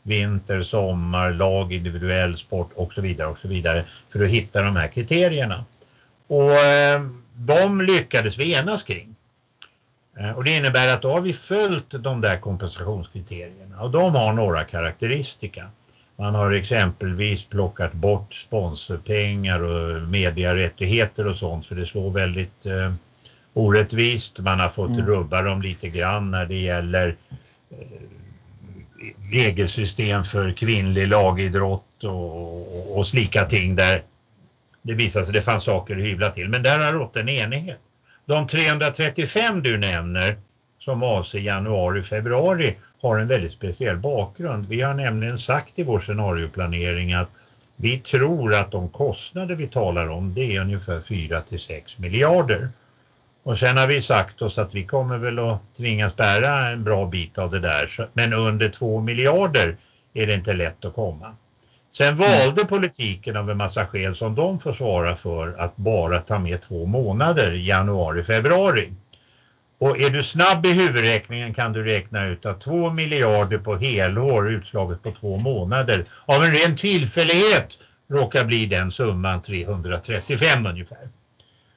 vinter, 0.10 0.64
sommar, 0.64 1.32
lag, 1.32 1.74
individuell 1.74 2.38
sport 2.38 2.72
och 2.76 2.94
så 2.94 3.02
vidare 3.02 3.28
och 3.28 3.38
så 3.42 3.48
vidare 3.48 3.84
för 4.10 4.26
att 4.26 4.30
hitta 4.30 4.62
de 4.62 4.76
här 4.76 4.88
kriterierna. 4.88 5.66
Och 6.28 6.58
de 7.36 7.82
lyckades 7.82 8.38
vi 8.38 8.54
enas 8.54 8.84
kring. 8.84 9.16
Eh, 10.20 10.32
och 10.32 10.44
det 10.44 10.58
innebär 10.58 10.94
att 10.94 11.02
då 11.02 11.12
har 11.12 11.22
vi 11.22 11.34
följt 11.34 11.92
de 11.92 12.22
där 12.22 12.38
kompensationskriterierna 12.38 13.82
och 13.82 13.92
de 13.92 14.16
har 14.16 14.34
några 14.34 14.64
karaktäristika. 14.64 15.70
Man 16.16 16.36
har 16.36 16.52
exempelvis 16.52 17.44
plockat 17.44 17.94
bort 17.94 18.34
sponsorpengar 18.34 19.60
och 19.60 20.02
mediarättigheter 20.02 21.28
och 21.28 21.38
sånt 21.38 21.66
för 21.66 21.76
det 21.76 21.86
slår 21.86 22.12
väldigt 22.12 22.66
eh, 22.66 22.94
orättvist. 23.54 24.40
Man 24.40 24.60
har 24.60 24.70
fått 24.70 24.90
mm. 24.90 25.06
rubba 25.06 25.42
dem 25.42 25.62
lite 25.62 25.90
grann 25.90 26.32
när 26.32 26.46
det 26.46 26.58
gäller 26.58 27.16
eh, 27.72 27.88
regelsystem 29.32 30.24
för 30.24 30.52
kvinnlig 30.52 31.08
lagidrott 31.08 32.04
och, 32.04 32.78
och, 32.78 32.98
och 32.98 33.08
slika 33.08 33.46
ting 33.46 33.76
där 33.76 34.02
det 34.82 34.94
visade 34.94 35.26
sig 35.26 35.34
det 35.34 35.42
fanns 35.42 35.64
saker 35.64 35.98
att 35.98 36.04
hyvla 36.04 36.30
till. 36.30 36.50
Men 36.50 36.64
där 36.64 36.80
har 36.80 36.94
rått 36.94 37.16
en 37.16 37.30
enighet. 37.30 37.80
De 38.26 38.48
335 38.48 39.62
du 39.64 39.78
nämner 39.78 40.36
som 40.80 41.04
avser 41.04 41.40
januari, 41.40 42.04
februari 42.04 42.76
har 43.02 43.18
en 43.18 43.28
väldigt 43.28 43.52
speciell 43.52 43.98
bakgrund. 43.98 44.66
Vi 44.66 44.82
har 44.82 44.94
nämligen 44.94 45.38
sagt 45.38 45.80
i 45.80 45.84
vår 45.84 46.00
scenarioplanering 46.00 47.14
att 47.14 47.30
vi 47.76 47.98
tror 47.98 48.54
att 48.54 48.72
de 48.72 48.90
kostnader 48.90 49.56
vi 49.56 49.68
talar 49.68 50.08
om 50.08 50.34
det 50.34 50.56
är 50.56 50.62
ungefär 50.62 51.00
4 51.00 51.42
till 51.42 51.60
6 51.60 51.98
miljarder. 51.98 52.70
Och 53.50 53.58
sen 53.58 53.78
har 53.78 53.88
vi 53.88 54.02
sagt 54.02 54.42
oss 54.42 54.58
att 54.58 54.76
vi 54.76 54.84
kommer 54.84 55.18
väl 55.18 55.40
att 55.40 55.76
tvingas 55.78 56.16
bära 56.16 56.68
en 56.68 56.84
bra 56.84 57.06
bit 57.06 57.38
av 57.38 57.52
det 57.52 57.60
där. 57.60 58.10
Men 58.14 58.34
under 58.34 58.70
2 58.70 59.02
miljarder 59.02 59.78
är 60.14 60.28
det 60.28 60.34
inte 60.34 60.54
lätt 60.54 60.86
att 60.86 60.94
komma. 60.94 61.36
Sen 61.92 62.16
valde 62.16 62.66
politiken 62.66 63.38
av 63.38 63.50
en 63.50 63.58
massa 63.58 63.86
skäl 63.86 64.16
som 64.16 64.36
de 64.36 64.60
får 64.60 64.74
svara 64.74 65.16
för 65.16 65.56
att 65.58 65.76
bara 65.76 66.20
ta 66.20 66.40
med 66.40 66.62
två 66.62 66.86
månader, 66.86 67.52
januari, 67.52 68.24
februari. 68.24 68.94
Och 69.80 70.00
är 70.00 70.10
du 70.10 70.24
snabb 70.24 70.66
i 70.66 70.74
huvudräkningen 70.74 71.54
kan 71.54 71.74
du 71.74 71.84
räkna 71.84 72.26
ut 72.26 72.46
att 72.46 72.62
2 72.62 72.90
miljarder 72.90 73.58
på 73.58 73.76
helår 73.76 74.52
utslaget 74.52 75.04
på 75.04 75.12
två 75.12 75.38
månader 75.38 76.06
av 76.26 76.44
en 76.44 76.52
ren 76.52 76.76
tillfällighet 76.76 77.78
råkar 78.10 78.44
bli 78.44 78.66
den 78.66 78.92
summan 78.92 79.42
335 79.42 80.66
ungefär. 80.66 81.10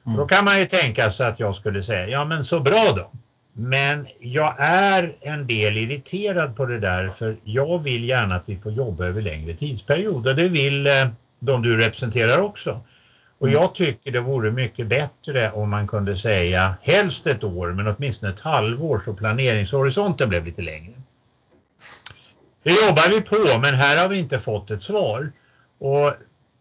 Mm. 0.05 0.17
Då 0.17 0.27
kan 0.27 0.45
man 0.45 0.59
ju 0.59 0.65
tänka 0.65 1.11
sig 1.11 1.27
att 1.27 1.39
jag 1.39 1.55
skulle 1.55 1.83
säga, 1.83 2.07
ja 2.07 2.25
men 2.25 2.43
så 2.43 2.59
bra 2.59 2.93
då. 2.95 3.11
Men 3.53 4.07
jag 4.19 4.55
är 4.57 5.15
en 5.21 5.47
del 5.47 5.77
irriterad 5.77 6.55
på 6.55 6.65
det 6.65 6.79
där 6.79 7.09
för 7.09 7.35
jag 7.43 7.83
vill 7.83 8.03
gärna 8.03 8.35
att 8.35 8.43
vi 8.45 8.57
får 8.57 8.71
jobba 8.71 9.05
över 9.05 9.21
längre 9.21 9.53
tidsperiod 9.53 10.27
och 10.27 10.35
det 10.35 10.47
vill 10.47 10.87
eh, 10.87 11.07
de 11.39 11.61
du 11.61 11.77
representerar 11.77 12.39
också. 12.39 12.81
Och 13.37 13.47
mm. 13.47 13.61
jag 13.61 13.75
tycker 13.75 14.11
det 14.11 14.19
vore 14.19 14.51
mycket 14.51 14.87
bättre 14.87 15.51
om 15.51 15.69
man 15.69 15.87
kunde 15.87 16.17
säga 16.17 16.75
helst 16.81 17.27
ett 17.27 17.43
år 17.43 17.71
men 17.71 17.87
åtminstone 17.87 18.31
ett 18.31 18.39
halvår 18.39 19.01
så 19.05 19.13
planeringshorisonten 19.13 20.29
blev 20.29 20.45
lite 20.45 20.61
längre. 20.61 20.93
Det 22.63 22.71
jobbar 22.71 23.09
vi 23.09 23.21
på 23.21 23.59
men 23.59 23.75
här 23.75 24.01
har 24.01 24.09
vi 24.09 24.19
inte 24.19 24.39
fått 24.39 24.71
ett 24.71 24.81
svar. 24.81 25.31
Och 25.79 26.13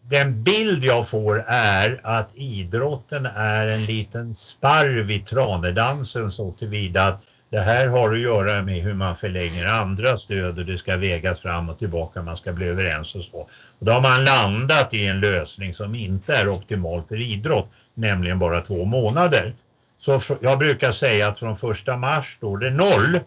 den 0.08 0.42
bild 0.42 0.84
jag 0.84 1.08
får 1.08 1.44
är 1.46 2.00
att 2.02 2.30
idrotten 2.34 3.26
är 3.26 3.66
en 3.66 3.84
liten 3.84 4.34
sparv 4.34 5.10
i 5.10 5.18
tranedansen 5.18 6.30
så 6.30 6.52
tillvida 6.52 7.06
att 7.06 7.22
det 7.50 7.60
här 7.60 7.86
har 7.86 8.12
att 8.12 8.18
göra 8.18 8.62
med 8.62 8.82
hur 8.82 8.94
man 8.94 9.16
förlänger 9.16 9.66
andra 9.66 10.16
stöd 10.16 10.58
och 10.58 10.64
det 10.64 10.78
ska 10.78 10.96
vägas 10.96 11.40
fram 11.40 11.68
och 11.68 11.78
tillbaka, 11.78 12.22
man 12.22 12.36
ska 12.36 12.52
bli 12.52 12.66
överens 12.66 13.14
och 13.14 13.24
så. 13.24 13.36
Och 13.78 13.86
då 13.86 13.92
har 13.92 14.00
man 14.00 14.24
landat 14.24 14.94
i 14.94 15.06
en 15.06 15.20
lösning 15.20 15.74
som 15.74 15.94
inte 15.94 16.34
är 16.34 16.48
optimal 16.48 17.02
för 17.08 17.20
idrott, 17.20 17.68
nämligen 17.94 18.38
bara 18.38 18.60
två 18.60 18.84
månader. 18.84 19.54
Så 19.98 20.20
jag 20.40 20.58
brukar 20.58 20.92
säga 20.92 21.28
att 21.28 21.38
från 21.38 21.56
första 21.56 21.96
mars 21.96 22.34
står 22.36 22.58
det 22.58 22.70
noll 22.70 23.18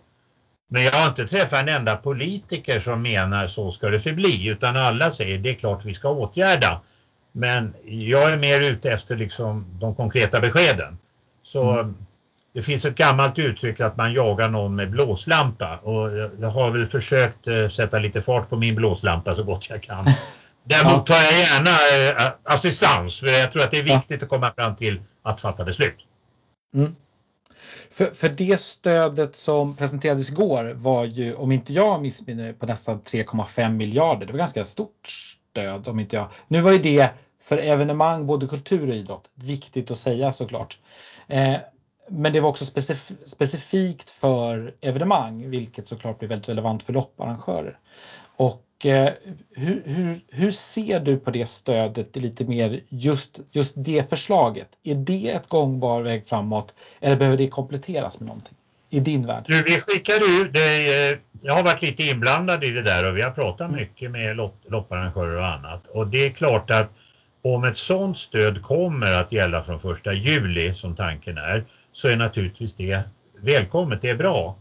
men 0.67 0.84
jag 0.84 0.91
har 0.91 1.08
inte 1.08 1.28
träffat 1.28 1.60
en 1.60 1.69
enda 1.69 1.95
politiker 1.95 2.80
som 2.80 3.01
menar 3.01 3.47
så 3.47 3.71
ska 3.71 3.89
det 3.89 3.99
förbli 3.99 4.47
utan 4.47 4.78
alla 4.78 5.12
säger 5.12 5.38
det 5.38 5.49
är 5.49 5.54
klart 5.54 5.86
vi 5.86 5.93
ska 5.93 6.10
åtgärda. 6.10 6.82
Men 7.32 7.73
jag 7.86 8.32
är 8.32 8.38
mer 8.38 8.62
ute 8.62 8.91
efter 8.91 9.15
liksom 9.15 9.65
de 9.80 9.95
konkreta 9.95 10.39
beskeden. 10.39 10.98
Så 11.44 11.71
mm. 11.71 11.96
det 12.54 12.62
finns 12.62 12.85
ett 12.85 12.96
gammalt 12.96 13.39
uttryck 13.39 13.79
att 13.79 13.98
man 13.98 14.13
jagar 14.13 14.50
någon 14.50 14.75
med 14.75 14.89
blåslampa 14.89 15.77
och 15.77 16.12
jag 16.39 16.50
har 16.50 16.71
väl 16.71 16.87
försökt 16.87 17.48
eh, 17.48 17.69
sätta 17.69 18.00
lite 18.00 18.21
fart 18.21 18.50
på 18.50 18.58
min 18.58 18.75
blåslampa 18.75 19.35
så 19.35 19.44
gott 19.44 19.69
jag 19.69 19.83
kan. 19.83 20.06
Däremot 20.63 21.06
tar 21.06 21.15
jag 21.15 21.33
gärna 21.33 21.69
eh, 22.25 22.31
assistans 22.44 23.19
för 23.19 23.27
jag 23.27 23.52
tror 23.52 23.63
att 23.63 23.71
det 23.71 23.79
är 23.79 23.83
viktigt 23.83 24.23
att 24.23 24.29
komma 24.29 24.52
fram 24.52 24.75
till 24.75 25.02
att 25.23 25.42
fatta 25.42 25.63
beslut. 25.63 25.98
Mm. 26.75 26.96
För, 27.96 28.06
för 28.06 28.29
det 28.29 28.60
stödet 28.60 29.35
som 29.35 29.75
presenterades 29.75 30.29
igår 30.29 30.73
var 30.73 31.06
ju, 31.06 31.33
om 31.33 31.52
inte 31.52 31.73
jag 31.73 32.02
missminner 32.02 32.43
mig, 32.43 32.54
på 32.54 32.65
nästan 32.65 33.02
3,5 33.02 33.71
miljarder. 33.71 34.25
Det 34.25 34.31
var 34.31 34.39
ganska 34.39 34.65
stort 34.65 35.08
stöd 35.52 35.87
om 35.87 36.00
inte 36.00 36.15
jag. 36.15 36.27
Nu 36.48 36.62
var 36.62 36.71
ju 36.71 36.77
det 36.77 37.10
för 37.41 37.58
evenemang, 37.58 38.25
både 38.27 38.48
kultur 38.48 38.89
och 38.89 38.96
idrott, 38.96 39.29
viktigt 39.35 39.91
att 39.91 39.98
säga 39.98 40.31
såklart. 40.31 40.79
Eh, 41.27 41.56
men 42.10 42.33
det 42.33 42.39
var 42.39 42.50
också 42.50 42.65
specif 42.65 43.12
specifikt 43.25 44.10
för 44.10 44.75
evenemang, 44.81 45.50
vilket 45.50 45.87
såklart 45.87 46.19
blir 46.19 46.29
väldigt 46.29 46.50
relevant 46.50 46.83
för 46.83 46.93
lopparrangörer. 46.93 47.79
Och 48.35 48.64
hur, 48.84 49.84
hur, 49.86 50.21
hur 50.30 50.52
ser 50.52 51.00
du 51.00 51.17
på 51.17 51.32
det 51.32 51.46
stödet 51.46 52.15
lite 52.15 52.46
mer 52.46 52.82
just, 52.90 53.40
just 53.52 53.73
det 53.78 54.10
förslaget? 54.10 54.67
Är 54.84 54.96
det 54.96 55.30
ett 55.30 55.50
gångbar 55.50 56.02
väg 56.02 56.28
framåt 56.28 56.73
eller 57.00 57.15
behöver 57.15 57.38
det 57.38 57.48
kompletteras 57.48 58.19
med 58.19 58.28
någonting 58.28 58.56
i 58.90 59.00
din 59.00 59.28
värld? 59.28 59.46
Du, 59.48 59.63
vi 59.63 59.82
skickade 59.82 60.26
ut 60.26 60.54
det. 60.54 61.12
Eh, 61.12 61.17
jag 61.42 61.54
har 61.54 61.63
varit 61.63 61.82
lite 61.82 62.04
inblandad 62.04 62.63
i 62.63 62.71
det 62.71 62.82
där 62.82 63.10
och 63.10 63.17
vi 63.17 63.21
har 63.21 63.32
pratat 63.32 63.71
mycket 63.71 64.12
med 64.12 64.38
lopparrangörer 64.67 65.38
och 65.38 65.48
annat. 65.48 65.88
Och 65.88 66.08
det 66.08 66.26
är 66.26 66.30
klart 66.30 66.71
att 66.71 66.92
om 67.42 67.63
ett 67.63 67.78
sådant 67.78 68.17
stöd 68.17 68.62
kommer 68.62 69.13
att 69.13 69.32
gälla 69.32 69.63
från 69.63 69.80
första 69.80 70.13
juli 70.13 70.73
som 70.73 70.96
tanken 70.96 71.38
är 71.38 71.63
så 71.92 72.08
är 72.08 72.15
naturligtvis 72.15 72.73
det 72.73 73.02
välkommet, 73.42 74.02
det 74.02 74.10
är 74.10 74.15
bra. 74.15 74.58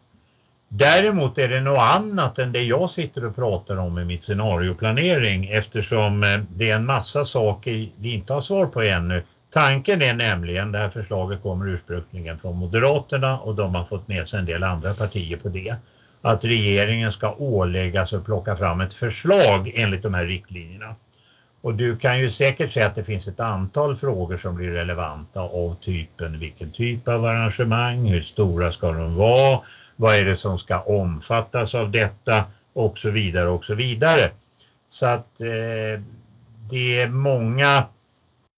Däremot 0.77 1.39
är 1.39 1.49
det 1.49 1.61
något 1.61 1.79
annat 1.79 2.39
än 2.39 2.53
det 2.53 2.62
jag 2.62 2.91
sitter 2.91 3.25
och 3.25 3.35
pratar 3.35 3.77
om 3.77 3.99
i 3.99 4.05
mitt 4.05 4.22
scenarioplanering 4.22 5.49
eftersom 5.51 6.22
eh, 6.22 6.29
det 6.57 6.70
är 6.70 6.75
en 6.75 6.87
massa 6.87 7.25
saker 7.25 7.89
vi 7.97 8.12
inte 8.12 8.33
har 8.33 8.41
svar 8.41 8.66
på 8.66 8.83
ännu. 8.83 9.22
Tanken 9.53 10.03
är 10.03 10.14
nämligen, 10.14 10.72
det 10.72 10.79
här 10.79 10.89
förslaget 10.89 11.43
kommer 11.43 11.68
ursprungligen 11.68 12.39
från 12.39 12.57
Moderaterna 12.57 13.39
och 13.39 13.55
de 13.55 13.75
har 13.75 13.85
fått 13.85 14.09
med 14.09 14.27
sig 14.27 14.39
en 14.39 14.45
del 14.45 14.62
andra 14.62 14.95
partier 14.95 15.37
på 15.37 15.49
det, 15.49 15.77
att 16.22 16.45
regeringen 16.45 17.12
ska 17.12 17.35
åläggas 17.39 18.12
att 18.12 18.25
plocka 18.25 18.57
fram 18.57 18.81
ett 18.81 18.95
förslag 18.95 19.72
enligt 19.75 20.03
de 20.03 20.14
här 20.14 20.25
riktlinjerna. 20.25 20.95
Och 21.61 21.75
du 21.75 21.97
kan 21.97 22.18
ju 22.18 22.31
säkert 22.31 22.72
säga 22.72 22.87
att 22.87 22.95
det 22.95 23.05
finns 23.05 23.29
ett 23.29 23.41
antal 23.41 23.97
frågor 23.97 24.37
som 24.37 24.55
blir 24.55 24.70
relevanta 24.70 25.41
av 25.41 25.75
typen 25.75 26.39
vilken 26.39 26.70
typ 26.70 27.09
av 27.09 27.25
arrangemang, 27.25 28.07
hur 28.07 28.22
stora 28.22 28.70
ska 28.70 28.93
de 28.93 29.14
vara, 29.14 29.61
vad 29.97 30.16
är 30.16 30.24
det 30.24 30.36
som 30.36 30.59
ska 30.59 30.80
omfattas 30.80 31.74
av 31.74 31.90
detta 31.90 32.45
och 32.72 32.99
så 32.99 33.11
vidare 33.11 33.49
och 33.49 33.64
så 33.64 33.74
vidare. 33.74 34.30
Så 34.86 35.07
att 35.07 35.40
eh, 35.40 36.03
det 36.70 37.01
är 37.01 37.09
många, 37.09 37.84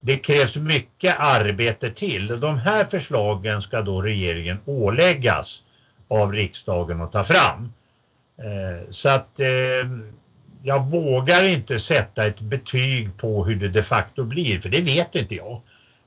det 0.02 0.16
krävs 0.16 0.56
mycket 0.56 1.16
arbete 1.18 1.90
till. 1.90 2.40
De 2.40 2.58
här 2.58 2.84
förslagen 2.84 3.62
ska 3.62 3.82
då 3.82 4.02
regeringen 4.02 4.58
åläggas 4.64 5.62
av 6.08 6.32
riksdagen 6.32 7.00
att 7.00 7.12
ta 7.12 7.24
fram. 7.24 7.72
Eh, 8.38 8.90
så 8.90 9.08
att 9.08 9.40
eh, 9.40 9.46
jag 10.62 10.90
vågar 10.90 11.44
inte 11.44 11.78
sätta 11.78 12.26
ett 12.26 12.40
betyg 12.40 13.16
på 13.16 13.44
hur 13.44 13.56
det 13.56 13.68
de 13.68 13.82
facto 13.82 14.24
blir, 14.24 14.60
för 14.60 14.68
det 14.68 14.80
vet 14.80 15.14
inte 15.14 15.34
jag. 15.34 15.60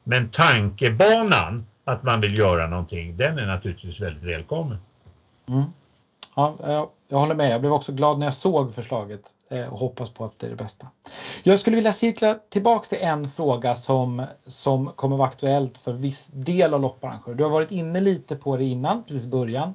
Men 0.04 0.30
tankebanan 0.30 1.66
att 1.86 2.04
man 2.04 2.22
vill 2.22 2.38
göra 2.38 2.68
någonting, 2.68 3.18
den 3.18 3.40
är 3.40 3.46
naturligtvis 3.48 4.00
väldigt 4.00 4.24
välkommen. 4.24 4.78
Mm. 5.50 5.64
Ja, 6.36 6.56
jag, 7.08 7.20
håller 7.20 7.36
med. 7.36 7.52
Jag 7.52 7.62
blev 7.62 7.74
också 7.74 7.92
glad 7.92 8.20
när 8.20 8.26
jag 8.26 8.34
såg 8.34 8.74
förslaget 8.74 9.22
eh, 9.50 9.74
och 9.74 9.80
hoppas 9.80 10.10
på 10.10 10.26
att 10.26 10.40
det 10.40 10.46
är 10.46 10.50
det 10.50 10.56
bästa. 10.56 10.88
Jag 11.44 11.60
skulle 11.60 11.76
vilja 11.76 11.92
cirkla 11.92 12.40
tillbaks 12.50 12.90
till 12.90 12.98
en 13.02 13.30
fråga 13.30 13.76
som, 13.76 14.26
som 14.46 14.92
kommer 14.96 15.18
vara 15.18 15.28
aktuellt 15.28 15.78
för 15.78 15.94
viss 15.94 16.28
del 16.34 16.74
av 16.74 16.82
lopparrangörer. 16.82 17.36
Du 17.36 17.44
har 17.44 17.52
varit 17.52 17.72
inne 17.72 18.02
lite 18.02 18.36
på 18.36 18.58
det 18.58 18.64
innan, 18.64 19.04
precis 19.04 19.26
i 19.26 19.28
början, 19.28 19.74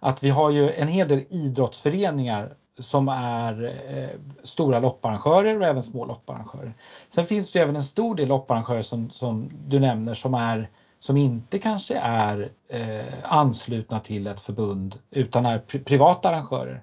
att 0.00 0.22
vi 0.22 0.30
har 0.30 0.50
ju 0.50 0.72
en 0.72 0.88
hel 0.88 1.08
del 1.08 1.24
idrottsföreningar 1.28 2.54
som 2.78 3.08
är 3.08 3.74
eh, 3.88 4.20
stora 4.42 4.78
lopparrangörer 4.78 5.60
och 5.60 5.66
även 5.66 5.82
små 5.82 6.04
lopparrangörer. 6.04 6.74
Sen 7.08 7.26
finns 7.26 7.52
det 7.52 7.58
även 7.58 7.76
en 7.76 7.82
stor 7.82 8.14
del 8.14 8.28
lopparrangörer 8.28 8.82
som, 8.82 9.10
som 9.10 9.50
du 9.66 9.80
nämner 9.80 10.14
som 10.14 10.34
är 10.34 10.68
som 11.04 11.16
inte 11.16 11.58
kanske 11.58 11.96
är 11.98 12.48
eh, 12.68 13.14
anslutna 13.24 14.00
till 14.00 14.26
ett 14.26 14.40
förbund 14.40 14.98
utan 15.10 15.46
är 15.46 15.58
pri 15.58 15.78
privata 15.78 16.28
arrangörer. 16.28 16.82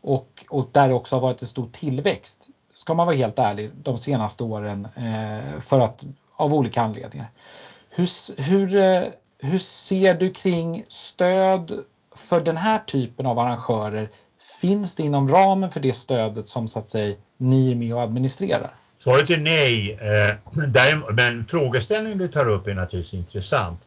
Och, 0.00 0.44
och 0.48 0.68
där 0.72 0.88
det 0.88 0.94
också 0.94 1.16
har 1.16 1.20
varit 1.20 1.42
en 1.42 1.48
stor 1.48 1.68
tillväxt, 1.72 2.48
ska 2.74 2.94
man 2.94 3.06
vara 3.06 3.16
helt 3.16 3.38
ärlig, 3.38 3.70
de 3.82 3.98
senaste 3.98 4.44
åren 4.44 4.88
eh, 4.96 5.60
för 5.60 5.80
att, 5.80 6.04
av 6.36 6.54
olika 6.54 6.82
anledningar. 6.82 7.30
Hur, 7.90 8.40
hur, 8.42 8.76
eh, 8.76 9.08
hur 9.38 9.58
ser 9.58 10.14
du 10.14 10.30
kring 10.30 10.84
stöd 10.88 11.84
för 12.14 12.40
den 12.40 12.56
här 12.56 12.78
typen 12.78 13.26
av 13.26 13.38
arrangörer? 13.38 14.10
Finns 14.60 14.94
det 14.94 15.02
inom 15.02 15.28
ramen 15.28 15.70
för 15.70 15.80
det 15.80 15.92
stödet 15.92 16.48
som 16.48 16.68
så 16.68 16.78
att 16.78 16.86
säga 16.86 17.16
ni 17.36 17.70
är 17.70 17.74
med 17.74 17.94
och 17.94 18.02
administrerar? 18.02 18.74
Svaret 19.06 19.30
är 19.30 19.36
nej. 19.36 19.92
Eh, 19.92 20.34
men 21.10 21.44
frågeställningen 21.44 22.18
du 22.18 22.28
tar 22.28 22.48
upp 22.48 22.66
är 22.66 22.74
naturligtvis 22.74 23.14
intressant. 23.14 23.80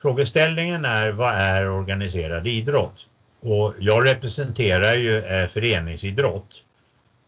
Frågeställningen 0.00 0.84
är 0.84 1.12
vad 1.12 1.34
är 1.34 1.70
organiserad 1.70 2.46
idrott? 2.46 3.06
Och 3.40 3.74
jag 3.78 4.06
representerar 4.06 4.94
ju 4.94 5.18
eh, 5.18 5.48
föreningsidrott. 5.48 6.62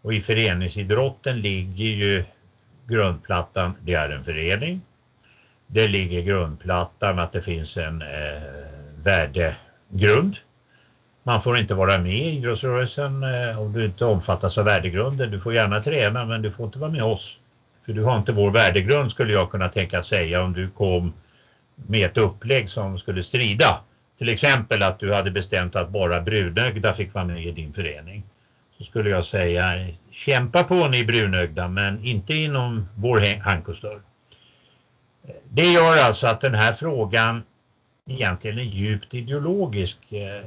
Och 0.03 0.15
i 0.15 0.21
föreningsidrotten 0.21 1.41
ligger 1.41 1.85
ju 1.85 2.25
grundplattan, 2.89 3.75
det 3.83 3.95
är 3.95 4.11
en 4.11 4.25
förening. 4.25 4.81
Det 5.67 5.89
ligger 5.89 6.23
grundplattan 6.23 7.19
att 7.19 7.33
det 7.33 7.43
finns 7.43 7.77
en 7.77 8.03
eh, 8.03 8.09
värdegrund 9.03 10.37
man 11.27 11.41
får 11.41 11.59
inte 11.59 11.75
vara 11.75 11.99
med 11.99 12.13
i 12.13 12.37
idrottsrörelsen 12.37 13.23
eh, 13.23 13.61
om 13.61 13.73
du 13.73 13.85
inte 13.85 14.05
omfattas 14.05 14.59
av 14.59 14.65
värdegrunden. 14.65 15.31
Du 15.31 15.41
får 15.41 15.55
gärna 15.55 15.83
träna 15.83 16.25
men 16.25 16.43
du 16.43 16.51
får 16.51 16.67
inte 16.67 16.79
vara 16.79 16.91
med 16.91 17.03
oss. 17.03 17.37
För 17.87 17.93
du 17.93 18.03
har 18.03 18.17
inte 18.17 18.33
vår 18.33 18.51
värdegrund 18.51 19.11
skulle 19.11 19.33
jag 19.33 19.51
kunna 19.51 19.69
tänka 19.69 20.03
säga 20.03 20.43
om 20.43 20.53
du 20.53 20.69
kom 20.69 21.13
med 21.77 22.07
ett 22.07 22.17
upplägg 22.17 22.69
som 22.69 22.99
skulle 22.99 23.23
strida. 23.23 23.81
Till 24.19 24.29
exempel 24.29 24.83
att 24.83 24.99
du 24.99 25.15
hade 25.15 25.31
bestämt 25.31 25.77
att 25.77 25.89
bara 25.89 26.21
brunögda 26.21 26.95
fick 26.95 27.15
vara 27.15 27.25
med 27.25 27.45
i 27.45 27.51
din 27.51 27.73
förening. 27.73 28.23
Så 28.79 28.85
skulle 28.85 29.11
jag 29.11 29.25
säga 29.25 29.89
kämpa 30.11 30.65
på 30.65 30.89
ni 30.89 31.05
brunögda 31.05 31.69
men 31.69 32.05
inte 32.05 32.35
inom 32.35 32.89
vår 32.95 33.41
hankosdörr. 33.41 34.01
Det 35.51 35.73
gör 35.73 35.97
alltså 35.99 36.27
att 36.27 36.41
den 36.41 36.55
här 36.55 36.73
frågan 36.73 37.43
egentligen 38.07 38.59
är 38.59 38.63
djupt 38.63 39.15
ideologisk. 39.15 39.99
Eh, 40.13 40.45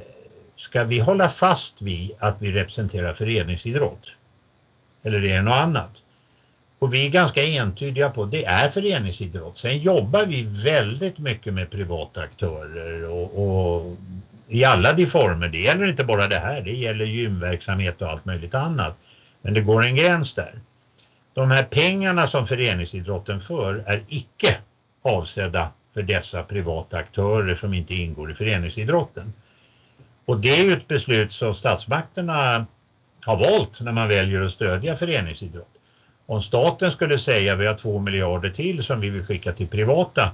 Ska 0.58 0.84
vi 0.84 0.98
hålla 0.98 1.28
fast 1.28 1.82
vid 1.82 2.10
att 2.18 2.36
vi 2.38 2.52
representerar 2.52 3.14
föreningsidrott? 3.14 4.12
Eller 5.02 5.24
är 5.24 5.36
det 5.36 5.42
något 5.42 5.54
annat? 5.54 5.90
Och 6.78 6.94
vi 6.94 7.06
är 7.06 7.10
ganska 7.10 7.42
entydiga 7.42 8.10
på 8.10 8.22
att 8.22 8.30
det 8.30 8.44
är 8.44 8.68
föreningsidrott. 8.68 9.58
Sen 9.58 9.78
jobbar 9.78 10.26
vi 10.26 10.42
väldigt 10.42 11.18
mycket 11.18 11.54
med 11.54 11.70
privata 11.70 12.20
aktörer 12.20 13.08
och, 13.10 13.76
och 13.78 13.96
i 14.48 14.64
alla 14.64 14.92
de 14.92 15.06
former. 15.06 15.48
Det 15.48 15.58
gäller 15.58 15.86
inte 15.86 16.04
bara 16.04 16.26
det 16.26 16.38
här, 16.38 16.60
det 16.60 16.72
gäller 16.72 17.04
gymverksamhet 17.04 18.02
och 18.02 18.08
allt 18.08 18.24
möjligt 18.24 18.54
annat. 18.54 18.96
Men 19.42 19.54
det 19.54 19.60
går 19.60 19.84
en 19.84 19.96
gräns 19.96 20.34
där. 20.34 20.52
De 21.34 21.50
här 21.50 21.62
pengarna 21.62 22.26
som 22.26 22.46
föreningsidrotten 22.46 23.40
för 23.40 23.82
är 23.86 24.02
icke 24.08 24.56
avsedda 25.02 25.70
för 25.94 26.02
dessa 26.02 26.42
privata 26.42 26.96
aktörer 26.96 27.54
som 27.54 27.74
inte 27.74 27.94
ingår 27.94 28.30
i 28.30 28.34
föreningsidrotten. 28.34 29.32
Och 30.28 30.38
det 30.38 30.60
är 30.60 30.64
ju 30.64 30.72
ett 30.72 30.88
beslut 30.88 31.32
som 31.32 31.54
statsmakterna 31.54 32.66
har 33.24 33.36
valt 33.36 33.80
när 33.80 33.92
man 33.92 34.08
väljer 34.08 34.42
att 34.42 34.52
stödja 34.52 34.96
föreningsidrott. 34.96 35.74
Om 36.26 36.42
staten 36.42 36.90
skulle 36.90 37.18
säga 37.18 37.56
vi 37.56 37.66
har 37.66 37.74
två 37.74 37.98
miljarder 37.98 38.50
till 38.50 38.84
som 38.84 39.00
vi 39.00 39.08
vill 39.10 39.24
skicka 39.24 39.52
till 39.52 39.68
privata 39.68 40.30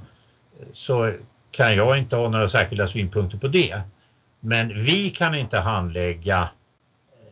så 0.73 1.13
kan 1.51 1.77
jag 1.77 1.99
inte 1.99 2.17
ha 2.17 2.29
några 2.29 2.49
särskilda 2.49 2.89
synpunkter 2.89 3.39
på 3.39 3.49
det. 3.49 3.81
Men 4.41 4.85
vi 4.85 5.11
kan 5.11 5.35
inte 5.35 5.59
handlägga 5.59 6.49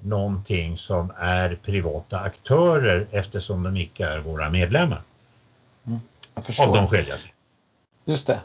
någonting 0.00 0.76
som 0.76 1.12
är 1.18 1.54
privata 1.54 2.18
aktörer 2.20 3.06
eftersom 3.10 3.62
de 3.62 3.76
icke 3.76 4.06
är 4.06 4.18
våra 4.18 4.50
medlemmar. 4.50 5.00
Mm, 5.86 6.00
Av 6.58 6.74
de 6.74 6.88
skäl 6.88 7.06
Just 8.04 8.26
det. 8.26 8.40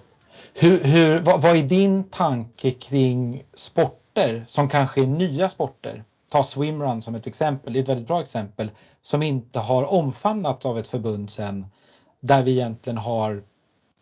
Hur, 0.54 0.84
hur, 0.84 1.20
vad, 1.20 1.42
vad 1.42 1.58
är 1.58 1.64
din 1.64 2.04
tanke 2.04 2.72
kring 2.72 3.44
sport 3.56 4.04
sporter 4.18 4.46
som 4.48 4.70
kanske 4.70 5.02
är 5.02 5.08
nya 5.08 5.50
sporter, 5.50 6.04
ta 6.32 6.44
swimrun 6.44 7.02
som 7.02 7.16
ett 7.16 7.28
exempel, 7.28 7.74
det 7.74 7.80
är 7.80 7.84
ett 7.84 7.90
väldigt 7.90 8.08
bra 8.08 8.22
exempel, 8.22 8.72
som 9.02 9.24
inte 9.24 9.60
har 9.60 9.84
omfamnats 9.84 10.66
av 10.66 10.80
ett 10.80 10.88
förbund 10.88 11.30
sen, 11.30 11.66
där 12.20 12.44
vi 12.44 12.52
egentligen 12.52 12.98
har 12.98 13.44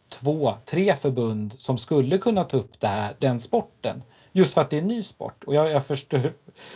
två, 0.10 0.54
tre 0.66 0.96
förbund 0.96 1.54
som 1.58 1.78
skulle 1.78 2.18
kunna 2.18 2.44
ta 2.44 2.58
upp 2.58 2.80
det 2.80 2.88
här, 2.88 3.16
den 3.20 3.40
sporten. 3.40 4.04
Just 4.32 4.54
för 4.54 4.62
att 4.62 4.70
det 4.70 4.78
är 4.78 4.82
en 4.82 4.88
ny 4.88 5.04
sport. 5.04 5.44
Och 5.44 5.56
jag, 5.56 5.72
jag 5.72 5.86
förstår, 5.86 6.34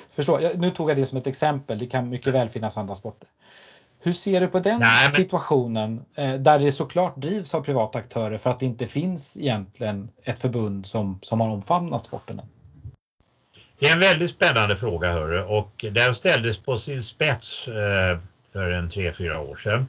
förstår 0.09 0.41
jag, 0.41 0.59
nu 0.59 0.71
tog 0.71 0.89
jag 0.89 0.97
det 0.97 1.05
som 1.05 1.17
ett 1.17 1.27
exempel, 1.27 1.79
det 1.79 1.87
kan 1.87 2.09
mycket 2.09 2.33
väl 2.33 2.49
finnas 2.49 2.77
andra 2.77 2.95
sporter. 2.95 3.29
Hur 3.99 4.13
ser 4.13 4.41
du 4.41 4.47
på 4.47 4.59
den 4.59 4.79
Nej, 4.79 5.11
situationen 5.11 6.05
eh, 6.15 6.33
där 6.33 6.59
det 6.59 6.71
såklart 6.71 7.15
drivs 7.15 7.55
av 7.55 7.61
privata 7.61 7.99
aktörer 7.99 8.37
för 8.37 8.49
att 8.49 8.59
det 8.59 8.65
inte 8.65 8.87
finns 8.87 9.37
egentligen 9.37 10.09
ett 10.23 10.39
förbund 10.39 10.85
som, 10.85 11.19
som 11.21 11.41
har 11.41 11.49
omfamnat 11.49 12.05
sporten? 12.05 12.41
Det 13.79 13.87
är 13.87 13.93
en 13.93 13.99
väldigt 13.99 14.31
spännande 14.31 14.77
fråga 14.77 15.11
hörru 15.11 15.41
och 15.41 15.85
den 15.91 16.15
ställdes 16.15 16.57
på 16.57 16.79
sin 16.79 17.03
spets 17.03 17.67
eh, 17.67 18.17
för 18.53 18.71
en 18.71 18.89
tre, 18.89 19.13
fyra 19.13 19.39
år 19.39 19.55
sedan. 19.55 19.87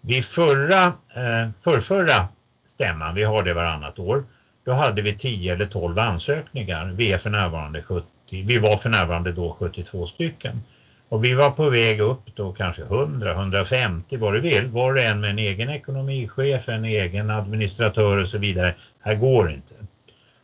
Vid 0.00 0.24
förra, 0.24 0.84
eh, 0.86 1.48
förrförra 1.64 2.28
stämman, 2.66 3.14
vi 3.14 3.22
har 3.22 3.42
det 3.42 3.54
varannat 3.54 3.98
år, 3.98 4.24
då 4.64 4.72
hade 4.72 5.02
vi 5.02 5.18
10 5.18 5.52
eller 5.52 5.66
12 5.66 5.98
ansökningar. 5.98 6.92
Vi 6.94 7.12
är 7.12 7.18
för 7.18 7.30
närvarande 7.30 7.82
70, 7.82 8.06
vi 8.30 8.58
var 8.58 8.76
för 8.76 8.88
närvarande 8.88 9.32
då 9.32 9.56
72 9.58 10.06
stycken. 10.06 10.62
Och 11.08 11.24
vi 11.24 11.34
var 11.34 11.50
på 11.50 11.70
väg 11.70 12.00
upp 12.00 12.22
då 12.34 12.52
kanske 12.52 12.82
100, 12.82 13.32
150 13.32 14.16
vad 14.16 14.32
du 14.34 14.40
vill. 14.40 14.66
Var 14.66 14.92
och 14.92 15.00
en 15.00 15.20
med 15.20 15.30
en 15.30 15.38
egen 15.38 15.70
ekonomichef, 15.70 16.68
en 16.68 16.84
egen 16.84 17.30
administratör 17.30 18.22
och 18.22 18.28
så 18.28 18.38
vidare. 18.38 18.74
Här 19.00 19.14
går 19.14 19.50
inte. 19.50 19.74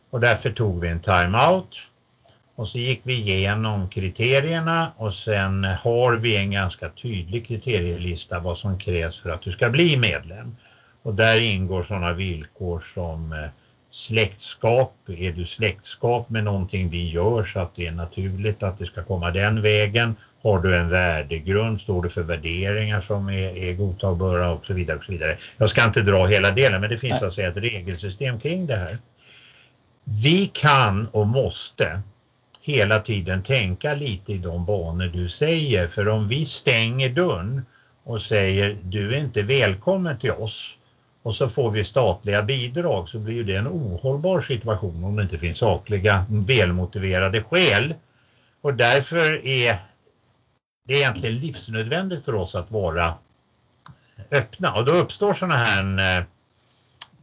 Och 0.09 0.19
därför 0.19 0.49
tog 0.51 0.81
vi 0.81 0.87
en 0.87 0.99
timeout. 0.99 1.86
Och 2.57 2.67
så 2.67 2.77
gick 2.77 3.01
vi 3.03 3.13
igenom 3.13 3.89
kriterierna 3.89 4.91
och 4.97 5.13
sen 5.13 5.63
har 5.63 6.13
vi 6.13 6.37
en 6.37 6.51
ganska 6.51 6.89
tydlig 6.89 7.47
kriterielista 7.47 8.39
vad 8.39 8.57
som 8.57 8.79
krävs 8.79 9.19
för 9.19 9.29
att 9.29 9.41
du 9.41 9.51
ska 9.51 9.69
bli 9.69 9.97
medlem. 9.97 10.55
Och 11.03 11.13
där 11.13 11.41
ingår 11.41 11.83
sådana 11.83 12.13
villkor 12.13 12.83
som 12.93 13.33
eh, 13.33 13.49
släktskap. 13.91 14.93
Är 15.07 15.31
du 15.31 15.45
släktskap 15.45 16.29
med 16.29 16.43
någonting 16.43 16.89
vi 16.89 17.09
gör 17.09 17.43
så 17.43 17.59
att 17.59 17.75
det 17.75 17.87
är 17.87 17.91
naturligt 17.91 18.63
att 18.63 18.79
det 18.79 18.85
ska 18.85 19.03
komma 19.03 19.31
den 19.31 19.61
vägen. 19.61 20.15
Har 20.41 20.59
du 20.59 20.77
en 20.77 20.89
värdegrund? 20.89 21.81
Står 21.81 22.03
du 22.03 22.09
för 22.09 22.23
värderingar 22.23 23.01
som 23.01 23.29
är, 23.29 23.57
är 23.57 23.73
godtagbara 23.73 24.51
och 24.51 24.65
så 24.65 24.73
vidare 24.73 24.97
och 24.97 25.03
så 25.03 25.11
vidare. 25.11 25.37
Jag 25.57 25.69
ska 25.69 25.83
inte 25.83 26.01
dra 26.01 26.25
hela 26.25 26.51
delen 26.51 26.81
men 26.81 26.89
det 26.89 26.97
finns 26.97 27.21
alltså 27.21 27.41
ett 27.41 27.57
regelsystem 27.57 28.39
kring 28.39 28.67
det 28.67 28.75
här. 28.75 28.97
Vi 30.03 30.51
kan 30.53 31.07
och 31.07 31.27
måste 31.27 32.01
hela 32.67 32.99
tiden 32.99 33.43
tänka 33.43 33.93
lite 33.93 34.33
i 34.33 34.37
de 34.37 34.65
banor 34.65 35.07
du 35.07 35.29
säger 35.29 35.87
för 35.87 36.07
om 36.07 36.27
vi 36.27 36.45
stänger 36.45 37.09
dörren 37.09 37.65
och 38.03 38.21
säger 38.21 38.77
du 38.83 39.15
är 39.15 39.19
inte 39.19 39.43
välkommen 39.43 40.17
till 40.17 40.31
oss 40.31 40.77
och 41.23 41.35
så 41.35 41.49
får 41.49 41.71
vi 41.71 41.83
statliga 41.83 42.43
bidrag 42.43 43.09
så 43.09 43.19
blir 43.19 43.43
det 43.43 43.55
en 43.55 43.67
ohållbar 43.67 44.41
situation 44.41 45.03
om 45.03 45.15
det 45.15 45.23
inte 45.23 45.37
finns 45.37 45.57
sakliga 45.57 46.25
välmotiverade 46.29 47.41
skäl. 47.41 47.93
Och 48.61 48.73
därför 48.73 49.45
är 49.45 49.77
det 50.87 50.93
egentligen 50.93 51.39
livsnödvändigt 51.39 52.25
för 52.25 52.35
oss 52.35 52.55
att 52.55 52.71
vara 52.71 53.13
öppna 54.31 54.73
och 54.73 54.85
då 54.85 54.91
uppstår 54.91 55.33
sådana 55.33 55.55
här 55.55 56.19
eh, 56.19 56.25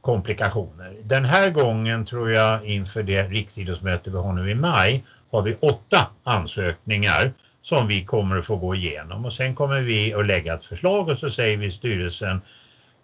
komplikationer. 0.01 0.97
Den 1.03 1.25
här 1.25 1.51
gången 1.51 2.05
tror 2.07 2.31
jag 2.31 2.65
inför 2.65 3.03
det 3.03 3.23
riksidrottsmöte 3.23 4.11
vi 4.11 4.17
har 4.17 4.33
nu 4.33 4.51
i 4.51 4.55
maj 4.55 5.05
har 5.35 5.43
vi 5.43 5.57
åtta 5.61 6.11
ansökningar 6.25 7.33
som 7.63 7.89
vi 7.89 8.05
kommer 8.05 8.39
att 8.39 8.45
få 8.45 8.57
gå 8.57 8.75
igenom 8.75 9.25
och 9.25 9.33
sen 9.33 9.55
kommer 9.55 9.81
vi 9.81 10.15
att 10.15 10.27
lägga 10.27 10.55
ett 10.55 10.65
förslag 10.65 11.09
och 11.09 11.19
så 11.19 11.31
säger 11.31 11.57
vi 11.57 11.71
styrelsen 11.71 12.41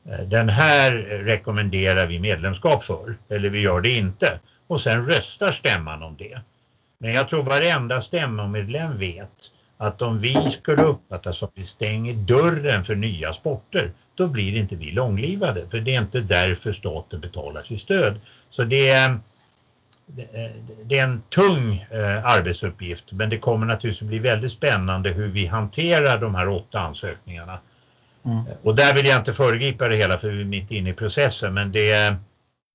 eh, 0.05 0.20
den 0.26 0.49
här 0.49 0.93
rekommenderar 1.24 2.07
vi 2.07 2.20
medlemskap 2.20 2.85
för 2.85 3.16
eller 3.28 3.49
vi 3.49 3.61
gör 3.61 3.81
det 3.81 3.91
inte 3.91 4.41
och 4.66 4.81
sen 4.81 5.07
röstar 5.07 5.53
stämman 5.53 6.03
om 6.03 6.16
det. 6.16 6.41
Men 6.99 7.12
jag 7.12 7.28
tror 7.28 7.43
varenda 7.43 8.01
stämmomedlem 8.01 8.99
vet 8.99 9.51
att 9.76 10.03
om 10.03 10.18
vi 10.18 10.51
skulle 10.51 10.83
uppfattas 10.83 11.39
som 11.39 11.47
att 11.47 11.53
vi 11.55 11.64
stänger 11.64 12.14
dörren 12.14 12.85
för 12.85 12.95
nya 12.95 13.33
sporter 13.33 13.91
då 14.14 14.26
blir 14.26 14.57
inte 14.57 14.76
vi 14.76 14.91
långlivade 14.91 15.66
för 15.70 15.81
det 15.81 15.95
är 15.95 16.01
inte 16.01 16.20
därför 16.20 16.72
staten 16.72 17.20
betalar 17.20 17.62
sitt 17.62 17.81
stöd. 17.81 18.20
Så 18.51 18.64
det 18.64 18.91
är, 18.91 19.18
det 20.85 20.99
är 20.99 21.05
en 21.05 21.23
tung 21.29 21.87
eh, 21.91 22.27
arbetsuppgift 22.27 23.13
men 23.13 23.31
det 23.31 23.39
kommer 23.39 23.67
naturligtvis 23.67 24.09
bli 24.09 24.19
väldigt 24.19 24.53
spännande 24.53 25.11
hur 25.11 25.29
vi 25.29 25.47
hanterar 25.47 26.19
de 26.19 26.35
här 26.35 26.49
åtta 26.49 26.81
ansökningarna. 26.81 27.59
Mm. 28.25 28.45
Och 28.63 28.75
där 28.75 28.95
vill 28.95 29.07
jag 29.07 29.19
inte 29.19 29.33
föregripa 29.33 29.89
det 29.89 29.97
hela 29.97 30.19
för 30.19 30.29
vi 30.29 30.41
är 30.41 30.45
mitt 30.45 30.71
inne 30.71 30.91
i 30.91 30.93
processen 30.93 31.55
men 31.55 31.73
det 31.73 31.91
är, 31.93 32.17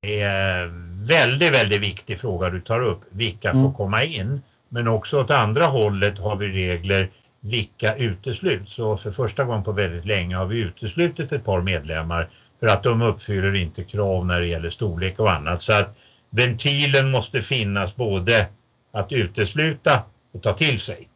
en 0.01 1.05
väldigt, 1.07 1.53
väldigt 1.53 1.81
viktig 1.81 2.19
fråga 2.19 2.49
du 2.49 2.61
tar 2.61 2.81
upp. 2.81 3.01
Vilka 3.09 3.49
mm. 3.49 3.63
får 3.63 3.73
komma 3.73 4.03
in? 4.03 4.41
Men 4.69 4.87
också 4.87 5.21
åt 5.21 5.31
andra 5.31 5.65
hållet 5.65 6.17
har 6.17 6.35
vi 6.35 6.51
regler 6.51 7.09
vilka 7.39 7.95
utesluts. 7.95 8.73
Så 8.73 8.97
för 8.97 9.11
första 9.11 9.43
gången 9.43 9.63
på 9.63 9.71
väldigt 9.71 10.05
länge 10.05 10.35
har 10.35 10.45
vi 10.45 10.59
uteslutit 10.59 11.31
ett 11.31 11.45
par 11.45 11.61
medlemmar 11.61 12.29
för 12.59 12.67
att 12.67 12.83
de 12.83 13.01
uppfyller 13.01 13.55
inte 13.55 13.83
krav 13.83 14.25
när 14.25 14.39
det 14.39 14.47
gäller 14.47 14.69
storlek 14.69 15.19
och 15.19 15.31
annat. 15.31 15.61
Så 15.61 15.73
att 15.73 15.97
ventilen 16.35 17.11
måste 17.11 17.41
finnas 17.41 17.95
både 17.95 18.47
att 18.91 19.11
utesluta 19.11 20.03
och 20.31 20.43
ta 20.43 20.53
till 20.53 20.79
sig. 20.79 21.09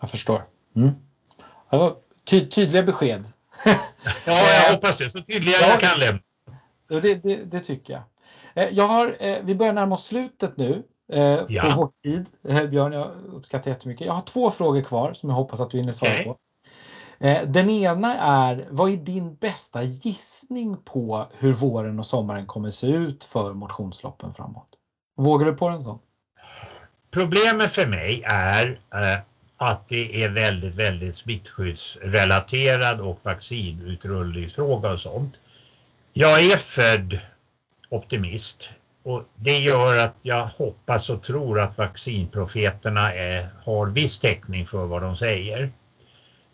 Jag 0.00 0.10
förstår. 0.10 0.42
Mm. 0.76 0.90
Ty 2.24 2.46
tydliga 2.46 2.82
besked. 2.82 3.24
ja, 3.64 3.76
jag 4.24 4.72
hoppas 4.72 4.98
det. 4.98 5.10
Så 5.10 5.18
tydliga 5.18 5.56
ja, 5.60 5.68
jag 5.68 5.80
kan 5.80 5.98
lämna. 5.98 6.20
Det, 6.88 7.14
det, 7.14 7.44
det, 7.44 7.60
tycker 7.60 7.92
jag. 7.92 8.02
Eh, 8.64 8.74
jag 8.74 8.88
har, 8.88 9.16
eh, 9.20 9.38
vi 9.42 9.54
börjar 9.54 9.72
närma 9.72 9.94
oss 9.94 10.04
slutet 10.04 10.56
nu 10.56 10.82
eh, 11.12 11.40
ja. 11.48 11.62
på 11.62 11.76
vår 11.76 11.90
tid. 12.02 12.26
Björn, 12.70 12.92
jag 12.92 13.10
uppskattar 13.32 13.70
jättemycket. 13.70 14.06
Jag 14.06 14.14
har 14.14 14.22
två 14.22 14.50
frågor 14.50 14.82
kvar 14.82 15.14
som 15.14 15.28
jag 15.28 15.36
hoppas 15.36 15.60
att 15.60 15.70
du 15.70 15.78
hinner 15.78 15.92
svara 15.92 16.24
på. 16.24 16.36
Eh, 17.18 17.42
den 17.48 17.70
ena 17.70 18.18
är, 18.18 18.66
vad 18.70 18.92
är 18.92 18.96
din 18.96 19.34
bästa 19.34 19.82
gissning 19.82 20.76
på 20.84 21.28
hur 21.38 21.52
våren 21.52 21.98
och 21.98 22.06
sommaren 22.06 22.46
kommer 22.46 22.70
se 22.70 22.86
ut 22.86 23.24
för 23.24 23.52
motionsloppen 23.52 24.34
framåt? 24.34 24.68
Vågar 25.16 25.46
du 25.46 25.52
på 25.52 25.68
en 25.68 25.82
sån? 25.82 25.98
Problemet 27.10 27.72
för 27.72 27.86
mig 27.86 28.22
är 28.26 28.80
eh, 28.94 29.18
att 29.56 29.88
det 29.88 30.24
är 30.24 30.28
väldigt, 30.28 30.74
väldigt 30.74 31.16
smittskyddsrelaterad 31.16 33.00
och 33.00 33.18
vaccinutrullningsfråga 33.22 34.92
och 34.92 35.00
sånt. 35.00 35.34
Jag 36.12 36.44
är 36.44 36.56
född 36.56 37.18
optimist 37.88 38.68
och 39.02 39.22
det 39.36 39.58
gör 39.58 40.04
att 40.04 40.14
jag 40.22 40.46
hoppas 40.46 41.10
och 41.10 41.22
tror 41.22 41.60
att 41.60 41.78
vaccinprofeterna 41.78 43.12
är, 43.12 43.48
har 43.64 43.86
viss 43.86 44.18
täckning 44.18 44.66
för 44.66 44.86
vad 44.86 45.02
de 45.02 45.16
säger. 45.16 45.70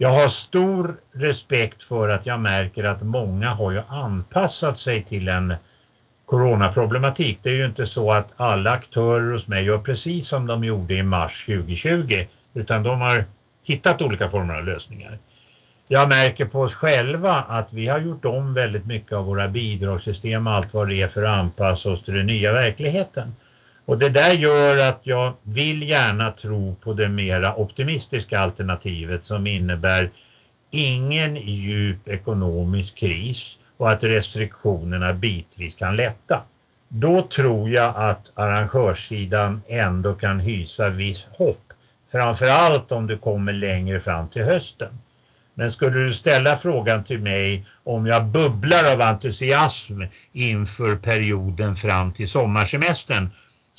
Jag 0.02 0.08
har 0.08 0.28
stor 0.28 1.00
respekt 1.12 1.82
för 1.82 2.08
att 2.08 2.26
jag 2.26 2.40
märker 2.40 2.84
att 2.84 3.02
många 3.02 3.50
har 3.50 3.70
ju 3.70 3.82
anpassat 3.88 4.78
sig 4.78 5.02
till 5.02 5.28
en 5.28 5.54
coronaproblematik. 6.26 7.38
Det 7.42 7.50
är 7.50 7.54
ju 7.54 7.64
inte 7.64 7.86
så 7.86 8.12
att 8.12 8.32
alla 8.36 8.70
aktörer 8.70 9.32
hos 9.32 9.46
mig 9.46 9.64
gör 9.64 9.78
precis 9.78 10.26
som 10.28 10.46
de 10.46 10.64
gjorde 10.64 10.94
i 10.94 11.02
mars 11.02 11.44
2020 11.46 12.24
utan 12.54 12.82
de 12.82 13.00
har 13.00 13.24
hittat 13.64 14.02
olika 14.02 14.30
former 14.30 14.54
av 14.54 14.64
lösningar. 14.64 15.18
Jag 15.88 16.08
märker 16.08 16.44
på 16.44 16.60
oss 16.60 16.74
själva 16.74 17.32
att 17.32 17.72
vi 17.72 17.86
har 17.86 17.98
gjort 17.98 18.24
om 18.24 18.54
väldigt 18.54 18.86
mycket 18.86 19.12
av 19.12 19.24
våra 19.24 19.48
bidragssystem 19.48 20.46
och 20.46 20.52
allt 20.52 20.74
vad 20.74 20.88
det 20.88 21.02
är 21.02 21.08
för 21.08 21.22
att 21.22 21.38
anpassa 21.38 21.90
oss 21.90 22.02
till 22.02 22.14
den 22.14 22.26
nya 22.26 22.52
verkligheten. 22.52 23.34
Och 23.90 23.98
det 23.98 24.08
där 24.08 24.32
gör 24.32 24.88
att 24.88 25.00
jag 25.02 25.32
vill 25.42 25.88
gärna 25.88 26.30
tro 26.30 26.74
på 26.74 26.92
det 26.92 27.08
mera 27.08 27.56
optimistiska 27.56 28.40
alternativet 28.40 29.24
som 29.24 29.46
innebär 29.46 30.10
ingen 30.70 31.36
djup 31.36 32.08
ekonomisk 32.08 32.94
kris 32.94 33.58
och 33.76 33.90
att 33.90 34.04
restriktionerna 34.04 35.12
bitvis 35.12 35.74
kan 35.74 35.96
lätta. 35.96 36.42
Då 36.88 37.22
tror 37.22 37.70
jag 37.70 37.92
att 37.96 38.30
arrangörssidan 38.34 39.62
ändå 39.68 40.14
kan 40.14 40.40
hysa 40.40 40.88
viss 40.88 41.26
hopp. 41.32 41.72
Framförallt 42.12 42.92
om 42.92 43.06
det 43.06 43.16
kommer 43.16 43.52
längre 43.52 44.00
fram 44.00 44.28
till 44.28 44.44
hösten. 44.44 44.98
Men 45.54 45.72
skulle 45.72 45.98
du 45.98 46.14
ställa 46.14 46.56
frågan 46.56 47.04
till 47.04 47.20
mig 47.20 47.66
om 47.84 48.06
jag 48.06 48.24
bubblar 48.24 48.92
av 48.92 49.00
entusiasm 49.00 50.02
inför 50.32 50.96
perioden 50.96 51.76
fram 51.76 52.12
till 52.12 52.28
sommarsemestern 52.28 53.30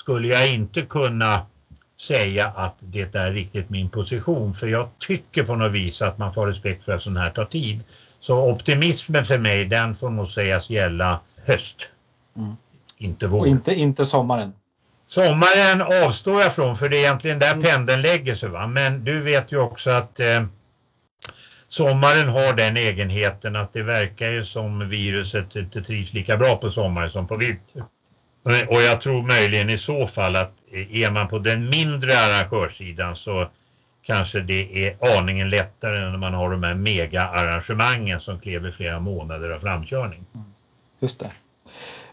skulle 0.01 0.27
jag 0.27 0.53
inte 0.53 0.81
kunna 0.81 1.45
säga 1.99 2.47
att 2.47 2.75
det 2.79 3.15
är 3.15 3.31
riktigt 3.31 3.69
min 3.69 3.89
position 3.89 4.53
för 4.53 4.67
jag 4.67 4.89
tycker 4.99 5.43
på 5.43 5.55
något 5.55 5.71
vis 5.71 6.01
att 6.01 6.17
man 6.17 6.33
får 6.33 6.47
respekt 6.47 6.83
för 6.83 6.91
att 6.91 7.01
sånt 7.01 7.19
här 7.19 7.29
tar 7.29 7.45
tid. 7.45 7.83
Så 8.19 8.51
optimismen 8.51 9.25
för 9.25 9.37
mig 9.37 9.65
den 9.65 9.95
får 9.95 10.09
nog 10.09 10.29
sägas 10.29 10.69
gälla 10.69 11.19
höst. 11.45 11.77
Mm. 12.37 12.55
Inte 12.97 13.27
vår. 13.27 13.39
Och 13.39 13.47
inte, 13.47 13.73
inte 13.73 14.05
sommaren. 14.05 14.53
Sommaren 15.05 16.05
avstår 16.05 16.41
jag 16.41 16.53
från 16.53 16.77
för 16.77 16.89
det 16.89 16.97
är 16.97 16.99
egentligen 16.99 17.39
där 17.39 17.53
mm. 17.53 17.63
pendeln 17.63 18.01
lägger 18.01 18.35
sig. 18.35 18.49
Va? 18.49 18.67
Men 18.67 19.03
du 19.03 19.19
vet 19.19 19.51
ju 19.51 19.57
också 19.57 19.89
att 19.89 20.19
eh, 20.19 20.43
sommaren 21.67 22.29
har 22.29 22.53
den 22.53 22.77
egenheten 22.77 23.55
att 23.55 23.73
det 23.73 23.83
verkar 23.83 24.29
ju 24.29 24.45
som 24.45 24.89
viruset 24.89 25.55
inte 25.55 25.81
trivs 25.81 26.13
lika 26.13 26.37
bra 26.37 26.55
på 26.55 26.71
sommaren 26.71 27.11
som 27.11 27.27
på 27.27 27.37
vinter. 27.37 27.83
Och 28.43 28.81
jag 28.81 29.01
tror 29.01 29.23
möjligen 29.23 29.69
i 29.69 29.77
så 29.77 30.07
fall 30.07 30.35
att 30.35 30.51
är 30.71 31.11
man 31.11 31.27
på 31.27 31.39
den 31.39 31.69
mindre 31.69 32.11
arrangörssidan 32.13 33.15
så 33.15 33.47
kanske 34.03 34.41
det 34.41 34.87
är 34.87 35.17
aningen 35.19 35.49
lättare 35.49 35.97
än 35.97 36.11
när 36.11 36.17
man 36.17 36.33
har 36.33 36.51
de 36.51 36.63
här 36.63 36.75
mega-arrangemangen 36.75 38.19
som 38.19 38.39
kräver 38.39 38.71
flera 38.71 38.99
månader 38.99 39.49
av 39.49 39.59
framkörning. 39.59 40.25
Mm. 40.35 40.53
Just 40.99 41.19
det. 41.19 41.31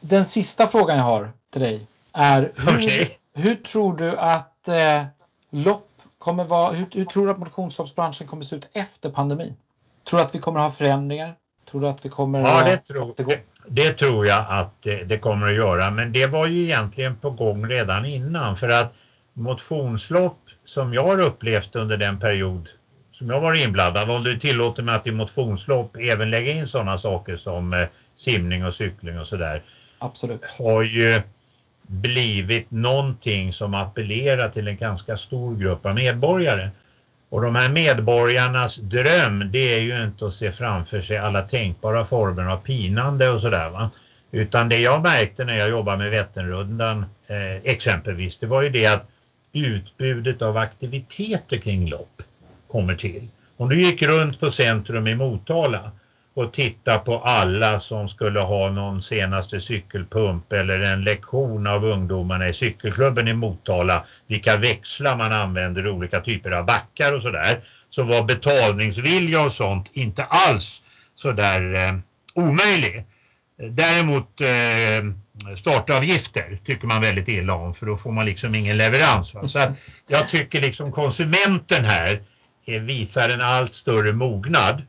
Den 0.00 0.24
sista 0.24 0.68
frågan 0.68 0.96
jag 0.96 1.04
har 1.04 1.30
till 1.52 1.60
dig 1.60 1.86
är 2.12 2.52
hur, 2.56 2.78
okay. 2.78 3.08
hur 3.34 3.54
tror 3.54 3.96
du 3.96 4.16
att 4.16 4.68
eh, 4.68 5.04
lopp 5.50 5.88
kommer 6.18 6.44
vara, 6.44 6.72
hur, 6.72 6.86
hur 6.92 7.04
tror 7.04 7.26
du 7.26 7.32
att 7.32 7.38
motionsloppsbranschen 7.38 8.26
kommer 8.26 8.44
se 8.44 8.56
ut 8.56 8.68
efter 8.72 9.10
pandemin? 9.10 9.56
Tror 10.04 10.18
du 10.18 10.24
att 10.26 10.34
vi 10.34 10.38
kommer 10.38 10.60
ha 10.60 10.70
förändringar? 10.70 11.34
Tror 11.70 11.80
du 11.80 11.88
att 11.88 12.04
vi 12.04 12.08
kommer 12.08 12.40
ja, 12.40 12.64
det 12.64 12.76
tror, 12.76 13.14
det, 13.16 13.40
det 13.66 13.92
tror 13.92 14.26
jag 14.26 14.44
att 14.48 14.82
det, 14.82 15.04
det, 15.04 15.18
kommer 15.18 15.46
att 15.46 15.54
göra 15.54 15.90
men 15.90 16.12
det 16.12 16.26
var 16.26 16.46
ju 16.46 16.62
egentligen 16.62 17.16
på 17.16 17.30
gång 17.30 17.66
redan 17.66 18.04
innan 18.04 18.56
för 18.56 18.68
att 18.68 18.94
motionslopp 19.32 20.38
som 20.64 20.94
jag 20.94 21.04
har 21.04 21.20
upplevt 21.20 21.76
under 21.76 21.96
den 21.96 22.20
period 22.20 22.68
som 23.18 23.30
jag 23.30 23.40
var 23.40 23.54
inblandad, 23.54 24.10
om 24.10 24.24
du 24.24 24.38
tillåter 24.38 24.82
mig 24.82 24.94
att 24.94 25.06
i 25.06 25.10
motionslopp 25.10 25.96
även 25.96 26.30
lägga 26.30 26.52
in 26.52 26.66
sådana 26.66 26.98
saker 26.98 27.36
som 27.36 27.72
eh, 27.74 27.86
simning 28.14 28.64
och 28.64 28.74
cykling 28.74 29.18
och 29.18 29.26
sådär. 29.26 29.62
Absolut. 29.98 30.44
Har 30.58 30.82
ju 30.82 31.22
blivit 31.82 32.70
någonting 32.70 33.52
som 33.52 33.74
appellerar 33.74 34.48
till 34.48 34.68
en 34.68 34.76
ganska 34.76 35.16
stor 35.16 35.56
grupp 35.56 35.86
av 35.86 35.94
medborgare. 35.94 36.70
Och 37.30 37.40
de 37.40 37.54
här 37.54 37.68
medborgarnas 37.68 38.76
dröm 38.76 39.52
det 39.52 39.74
är 39.74 39.80
ju 39.80 40.02
inte 40.02 40.26
att 40.26 40.34
se 40.34 40.52
framför 40.52 41.02
sig 41.02 41.18
alla 41.18 41.42
tänkbara 41.42 42.04
former 42.04 42.44
av 42.44 42.56
pinande 42.56 43.28
och 43.28 43.40
sådär 43.40 43.70
va. 43.70 43.90
Utan 44.30 44.68
det 44.68 44.78
jag 44.78 45.02
märkte 45.02 45.44
när 45.44 45.56
jag 45.56 45.70
jobbade 45.70 45.98
med 45.98 46.10
Vätternrundan 46.10 47.04
eh, 47.28 47.56
exempelvis 47.72 48.36
det 48.36 48.46
var 48.46 48.62
ju 48.62 48.68
det 48.68 48.86
att 48.86 49.08
utbudet 49.52 50.42
av 50.42 50.56
aktiviteter 50.56 51.58
kring 51.58 51.88
lopp 51.88 52.22
kommer 52.70 52.94
till. 52.94 53.28
Om 53.56 53.68
du 53.68 53.82
gick 53.82 54.02
runt 54.02 54.40
på 54.40 54.50
centrum 54.50 55.06
i 55.06 55.14
Motala 55.14 55.92
och 56.38 56.52
titta 56.52 56.98
på 56.98 57.18
alla 57.18 57.80
som 57.80 58.08
skulle 58.08 58.40
ha 58.40 58.70
någon 58.70 59.02
senaste 59.02 59.60
cykelpump 59.60 60.52
eller 60.52 60.80
en 60.80 61.04
lektion 61.04 61.66
av 61.66 61.84
ungdomarna 61.84 62.48
i 62.48 62.54
cykelklubben 62.54 63.28
i 63.28 63.32
Motala, 63.32 64.04
vilka 64.26 64.56
växlar 64.56 65.16
man 65.16 65.32
använder 65.32 65.86
i 65.86 65.88
olika 65.88 66.20
typer 66.20 66.50
av 66.50 66.66
backar 66.66 67.16
och 67.16 67.22
sådär, 67.22 67.60
så 67.90 68.02
var 68.02 68.22
betalningsvilja 68.22 69.42
och 69.42 69.52
sånt 69.52 69.90
inte 69.92 70.24
alls 70.24 70.82
sådär 71.16 71.74
eh, 71.74 71.98
omöjlig. 72.34 73.04
Däremot 73.70 74.40
eh, 74.40 75.56
startavgifter 75.56 76.58
tycker 76.64 76.86
man 76.86 77.00
väldigt 77.00 77.28
illa 77.28 77.54
om 77.54 77.74
för 77.74 77.86
då 77.86 77.96
får 77.96 78.12
man 78.12 78.26
liksom 78.26 78.54
ingen 78.54 78.76
leverans. 78.76 79.34
Va? 79.34 79.48
Så 79.48 79.58
att 79.58 79.70
jag 80.08 80.28
tycker 80.28 80.60
liksom 80.60 80.92
konsumenten 80.92 81.84
här 81.84 82.20
eh, 82.66 82.80
visar 82.80 83.28
en 83.28 83.40
allt 83.40 83.74
större 83.74 84.12
mognad 84.12 84.82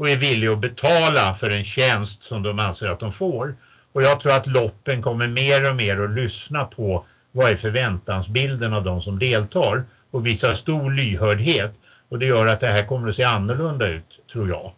och 0.00 0.08
är 0.08 0.16
villig 0.16 0.48
att 0.48 0.58
betala 0.58 1.34
för 1.34 1.50
en 1.50 1.64
tjänst 1.64 2.22
som 2.22 2.42
de 2.42 2.58
anser 2.58 2.88
att 2.88 3.00
de 3.00 3.12
får. 3.12 3.54
Och 3.92 4.02
jag 4.02 4.20
tror 4.20 4.32
att 4.32 4.46
loppen 4.46 5.02
kommer 5.02 5.28
mer 5.28 5.68
och 5.68 5.76
mer 5.76 6.00
att 6.00 6.10
lyssna 6.10 6.64
på 6.64 7.04
vad 7.32 7.50
är 7.50 7.56
förväntansbilden 7.56 8.72
av 8.72 8.84
de 8.84 9.02
som 9.02 9.18
deltar 9.18 9.84
och 10.10 10.26
visar 10.26 10.54
stor 10.54 10.90
lyhördhet. 10.90 11.72
Och 12.08 12.18
det 12.18 12.26
gör 12.26 12.46
att 12.46 12.60
det 12.60 12.66
här 12.66 12.86
kommer 12.86 13.08
att 13.08 13.16
se 13.16 13.22
annorlunda 13.22 13.88
ut, 13.88 14.20
tror 14.32 14.48
jag. 14.48 14.72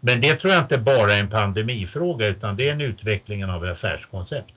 Men 0.00 0.20
det 0.20 0.34
tror 0.34 0.52
jag 0.52 0.62
inte 0.62 0.78
bara 0.78 1.14
är 1.14 1.20
en 1.20 1.30
pandemifråga 1.30 2.26
utan 2.26 2.56
det 2.56 2.68
är 2.68 2.72
en 2.72 2.80
utveckling 2.80 3.44
av 3.44 3.64
affärskoncept. 3.64 4.52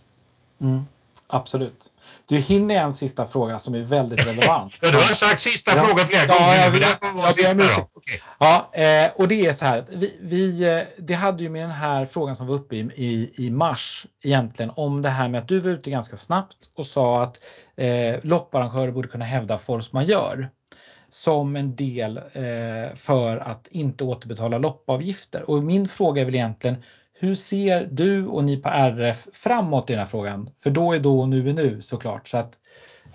Mm, 0.61 0.85
absolut. 1.27 1.89
Du 2.25 2.37
hinner 2.37 2.75
en 2.75 2.93
sista 2.93 3.27
fråga 3.27 3.59
som 3.59 3.75
är 3.75 3.79
väldigt 3.79 4.27
relevant. 4.27 4.73
ja, 4.81 4.91
du 4.91 4.97
har 4.97 5.03
sagt 5.03 5.39
sista 5.39 5.71
ja. 5.75 5.85
frågan 5.85 6.07
flera 6.07 6.25
gånger. 6.25 6.41
Ja, 6.41 6.63
jag 6.63 6.71
vill, 6.71 6.81
jag, 6.81 7.59
jag, 7.59 7.87
okay. 7.93 8.19
ja 8.39 8.69
eh, 8.73 9.11
och 9.15 9.27
det 9.27 9.45
är 9.45 9.53
så 9.53 9.65
här. 9.65 9.85
Vi, 9.89 10.17
vi, 10.21 10.63
eh, 10.63 10.81
det 10.97 11.13
hade 11.13 11.43
ju 11.43 11.49
med 11.49 11.61
den 11.61 11.71
här 11.71 12.05
frågan 12.05 12.35
som 12.35 12.47
var 12.47 12.55
uppe 12.55 12.75
i, 12.75 12.79
i, 12.79 13.33
i 13.37 13.51
mars 13.51 14.05
egentligen 14.23 14.71
om 14.75 15.01
det 15.01 15.09
här 15.09 15.29
med 15.29 15.41
att 15.41 15.47
du 15.47 15.59
var 15.59 15.71
ute 15.71 15.89
ganska 15.89 16.17
snabbt 16.17 16.57
och 16.75 16.85
sa 16.85 17.23
att 17.23 17.41
eh, 17.75 18.15
lopparrangörer 18.21 18.91
borde 18.91 19.07
kunna 19.07 19.25
hävda 19.25 19.57
force 19.57 19.89
majeure 19.91 20.47
som 21.09 21.55
en 21.55 21.75
del 21.75 22.17
eh, 22.17 22.95
för 22.95 23.37
att 23.37 23.67
inte 23.67 24.03
återbetala 24.03 24.57
loppavgifter. 24.57 25.49
Och 25.49 25.63
min 25.63 25.87
fråga 25.87 26.21
är 26.21 26.25
väl 26.25 26.35
egentligen 26.35 26.83
hur 27.19 27.35
ser 27.35 27.87
du 27.91 28.27
och 28.27 28.43
ni 28.43 28.57
på 28.57 28.69
RF 28.69 29.27
framåt 29.33 29.89
i 29.89 29.93
den 29.93 29.99
här 29.99 30.07
frågan? 30.07 30.49
För 30.63 30.69
då 30.69 30.93
är 30.93 30.99
då 30.99 31.19
och 31.19 31.29
nu 31.29 31.49
är 31.49 31.53
nu 31.53 31.81
såklart. 31.81 32.27
Så 32.27 32.37
att 32.37 32.53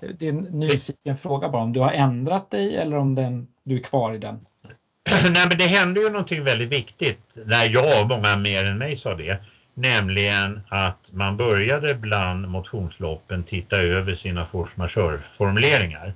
eh, 0.01 0.11
det 0.19 0.27
är 0.27 0.31
en 0.31 0.43
nyfiken 0.43 1.17
fråga 1.17 1.49
bara 1.49 1.63
om 1.63 1.73
du 1.73 1.81
har 1.81 1.93
ändrat 1.93 2.51
dig 2.51 2.77
eller 2.77 2.97
om 2.97 3.15
den, 3.15 3.47
du 3.65 3.77
är 3.77 3.83
kvar 3.83 4.15
i 4.15 4.19
den. 4.19 4.35
Nej 5.11 5.47
men 5.49 5.59
det 5.59 5.67
hände 5.67 6.01
ju 6.01 6.11
någonting 6.11 6.45
väldigt 6.45 6.69
viktigt 6.69 7.21
när 7.47 7.75
jag 7.75 8.03
och 8.03 8.09
många 8.09 8.37
mer 8.37 8.65
än 8.65 8.79
mig 8.79 8.97
sa 8.97 9.15
det. 9.15 9.37
Nämligen 9.75 10.61
att 10.69 11.11
man 11.13 11.37
började 11.37 11.95
bland 11.95 12.49
motionsloppen 12.49 13.43
titta 13.45 13.77
över 13.77 14.15
sina 14.15 14.47
force 14.47 14.73
majeure-formuleringar. 14.77 16.15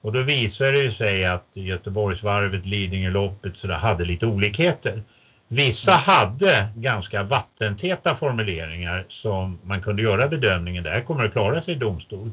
Och 0.00 0.12
då 0.12 0.22
visade 0.22 0.82
det 0.82 0.90
sig 0.90 1.24
att 1.24 1.46
Göteborgsvarvet, 1.52 2.66
Lidingöloppet 2.66 3.56
så 3.56 3.72
hade 3.72 4.04
lite 4.04 4.26
olikheter. 4.26 5.02
Vissa 5.48 5.92
mm. 5.92 6.02
hade 6.02 6.68
ganska 6.76 7.22
vattentäta 7.22 8.14
formuleringar 8.14 9.06
som 9.08 9.58
man 9.64 9.82
kunde 9.82 10.02
göra 10.02 10.28
bedömningen, 10.28 10.84
där 10.84 11.00
kommer 11.00 11.24
att 11.24 11.32
klara 11.32 11.62
sig 11.62 11.74
i 11.74 11.78
domstol. 11.78 12.30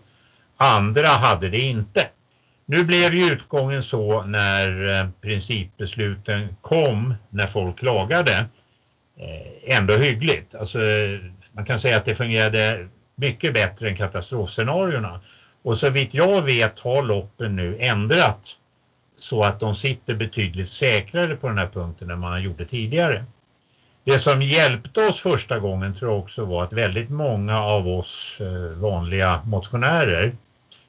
Andra 0.58 1.08
hade 1.08 1.50
det 1.50 1.60
inte. 1.60 2.08
Nu 2.66 2.84
blev 2.84 3.14
ju 3.14 3.32
utgången 3.32 3.84
så 3.84 4.24
när 4.24 5.00
eh, 5.00 5.08
principbesluten 5.22 6.56
kom, 6.62 7.16
när 7.30 7.48
folk 7.48 7.80
klagade, 7.80 8.46
eh, 9.18 9.78
ändå 9.78 9.94
hyggligt. 9.94 10.56
Alltså, 10.56 10.78
man 11.52 11.66
kan 11.66 11.80
säga 11.80 11.98
att 11.98 12.06
det 12.06 12.16
fungerade 12.16 12.88
mycket 13.16 13.54
bättre 13.54 13.90
än 13.90 13.98
katastrofscenarierna. 13.98 15.20
Och 15.64 15.78
så 15.78 15.90
vitt 15.90 16.14
jag 16.14 16.42
vet 16.42 16.80
har 16.80 17.04
loppen 17.04 17.56
nu 17.56 17.78
ändrat 17.80 18.58
så 19.18 19.44
att 19.44 19.60
de 19.60 19.76
sitter 19.76 20.16
betydligt 20.16 20.70
säkrare 20.70 21.36
på 21.36 21.48
den 21.48 21.58
här 21.58 21.68
punkten 21.68 22.10
än 22.10 22.20
man 22.20 22.44
gjorde 22.44 22.66
tidigare. 22.66 23.26
Det 24.04 24.20
som 24.20 24.42
hjälpte 24.42 25.08
oss 25.08 25.22
första 25.22 25.60
gången 25.60 25.96
tror 25.96 26.12
jag 26.12 26.20
också 26.20 26.46
var 26.46 26.64
att 26.64 26.74
väldigt 26.74 27.10
många 27.10 27.60
av 27.62 27.88
oss 27.88 28.38
eh, 28.40 28.80
vanliga 28.80 29.42
motionärer, 29.46 30.36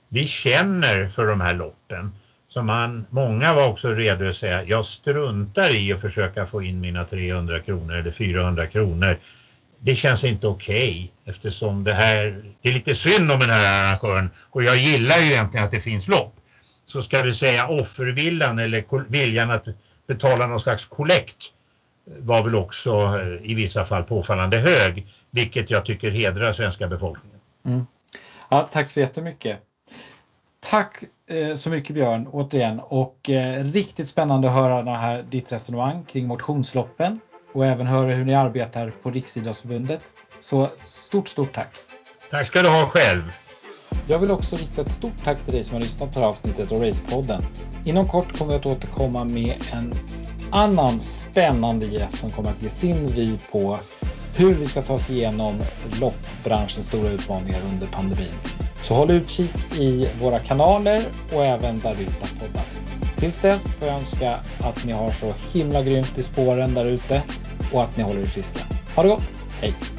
vi 0.08 0.26
känner 0.26 1.08
för 1.08 1.26
de 1.26 1.40
här 1.40 1.54
loppen. 1.54 2.12
Så 2.48 2.62
man, 2.62 3.06
många 3.10 3.54
var 3.54 3.68
också 3.68 3.88
redo 3.88 4.28
att 4.28 4.36
säga, 4.36 4.64
jag 4.64 4.84
struntar 4.84 5.74
i 5.74 5.92
att 5.92 6.00
försöka 6.00 6.46
få 6.46 6.62
in 6.62 6.80
mina 6.80 7.04
300 7.04 7.60
kronor 7.60 7.94
eller 7.94 8.10
400 8.10 8.66
kronor 8.66 9.18
det 9.84 9.96
känns 9.96 10.24
inte 10.24 10.46
okej 10.46 10.90
okay, 10.90 11.08
eftersom 11.34 11.84
det 11.84 11.94
här, 11.94 12.42
det 12.62 12.68
är 12.68 12.72
lite 12.72 12.94
synd 12.94 13.32
om 13.32 13.40
den 13.40 13.50
här 13.50 13.84
arrangören 13.84 14.30
och 14.50 14.62
jag 14.62 14.76
gillar 14.76 15.18
ju 15.18 15.32
egentligen 15.32 15.64
att 15.64 15.70
det 15.70 15.80
finns 15.80 16.08
lopp. 16.08 16.34
Så 16.84 17.02
ska 17.02 17.22
vi 17.22 17.34
säga 17.34 17.68
offerviljan 17.68 18.58
eller 18.58 19.10
viljan 19.10 19.50
att 19.50 19.64
betala 20.06 20.46
någon 20.46 20.60
slags 20.60 20.84
kollekt 20.84 21.52
var 22.04 22.42
väl 22.42 22.54
också 22.54 22.90
eh, 22.90 23.50
i 23.50 23.54
vissa 23.54 23.84
fall 23.84 24.02
påfallande 24.02 24.58
hög, 24.58 25.06
vilket 25.30 25.70
jag 25.70 25.84
tycker 25.84 26.10
hedrar 26.10 26.52
svenska 26.52 26.88
befolkningen. 26.88 27.38
Mm. 27.64 27.86
Ja, 28.48 28.68
tack 28.72 28.88
så 28.88 29.00
jättemycket. 29.00 29.60
Tack 30.60 31.04
eh, 31.26 31.54
så 31.54 31.70
mycket 31.70 31.94
Björn 31.94 32.26
återigen 32.26 32.80
och 32.80 33.30
eh, 33.30 33.64
riktigt 33.64 34.08
spännande 34.08 34.48
att 34.48 34.54
höra 34.54 34.96
här, 34.96 35.22
ditt 35.22 35.52
resonemang 35.52 36.04
kring 36.04 36.26
motionsloppen 36.26 37.20
och 37.52 37.66
även 37.66 37.86
höra 37.86 38.10
hur 38.10 38.24
ni 38.24 38.34
arbetar 38.34 38.92
på 39.02 39.10
Riksidrottsförbundet. 39.10 40.14
Så 40.40 40.70
stort, 40.82 41.28
stort 41.28 41.52
tack! 41.52 41.74
Tack 42.30 42.46
ska 42.46 42.62
du 42.62 42.68
ha 42.68 42.86
själv! 42.86 43.32
Jag 44.06 44.18
vill 44.18 44.30
också 44.30 44.56
rikta 44.56 44.82
ett 44.82 44.92
stort 44.92 45.24
tack 45.24 45.44
till 45.44 45.54
dig 45.54 45.64
som 45.64 45.74
har 45.74 45.80
lyssnat 45.80 46.12
på 46.12 46.18
det 46.18 46.24
här 46.24 46.32
avsnittet 46.32 46.72
av 46.72 46.82
Racepodden. 46.82 47.42
Inom 47.84 48.08
kort 48.08 48.38
kommer 48.38 48.52
vi 48.52 48.58
att 48.58 48.66
återkomma 48.66 49.24
med 49.24 49.54
en 49.72 49.94
annan 50.50 51.00
spännande 51.00 51.86
gäst 51.86 52.18
som 52.18 52.30
kommer 52.30 52.50
att 52.50 52.62
ge 52.62 52.70
sin 52.70 53.12
vy 53.12 53.38
på 53.52 53.78
hur 54.36 54.54
vi 54.54 54.66
ska 54.66 54.82
ta 54.82 54.94
oss 54.94 55.10
igenom 55.10 55.54
loppbranschens 56.00 56.86
stora 56.86 57.10
utmaningar 57.10 57.60
under 57.72 57.86
pandemin. 57.86 58.32
Så 58.82 58.94
håll 58.94 59.10
utkik 59.10 59.54
i 59.78 60.08
våra 60.20 60.38
kanaler 60.38 61.02
och 61.34 61.44
även 61.44 61.78
där 61.78 61.94
du 61.98 62.04
hittar 62.04 62.28
poddar. 62.40 62.64
Tills 63.16 63.38
dess 63.38 63.72
får 63.72 63.88
jag 63.88 63.96
önska 63.96 64.36
att 64.60 64.84
ni 64.84 64.92
har 64.92 65.12
så 65.12 65.34
himla 65.52 65.82
grymt 65.82 66.18
i 66.18 66.22
spåren 66.22 66.74
där 66.74 66.86
ute 66.86 67.22
och 67.72 67.82
att 67.82 67.96
ni 67.96 68.02
håller 68.02 68.20
er 68.20 68.26
friska. 68.26 68.60
Ha 68.94 69.02
det 69.02 69.08
gott! 69.08 69.22
Hej! 69.60 69.93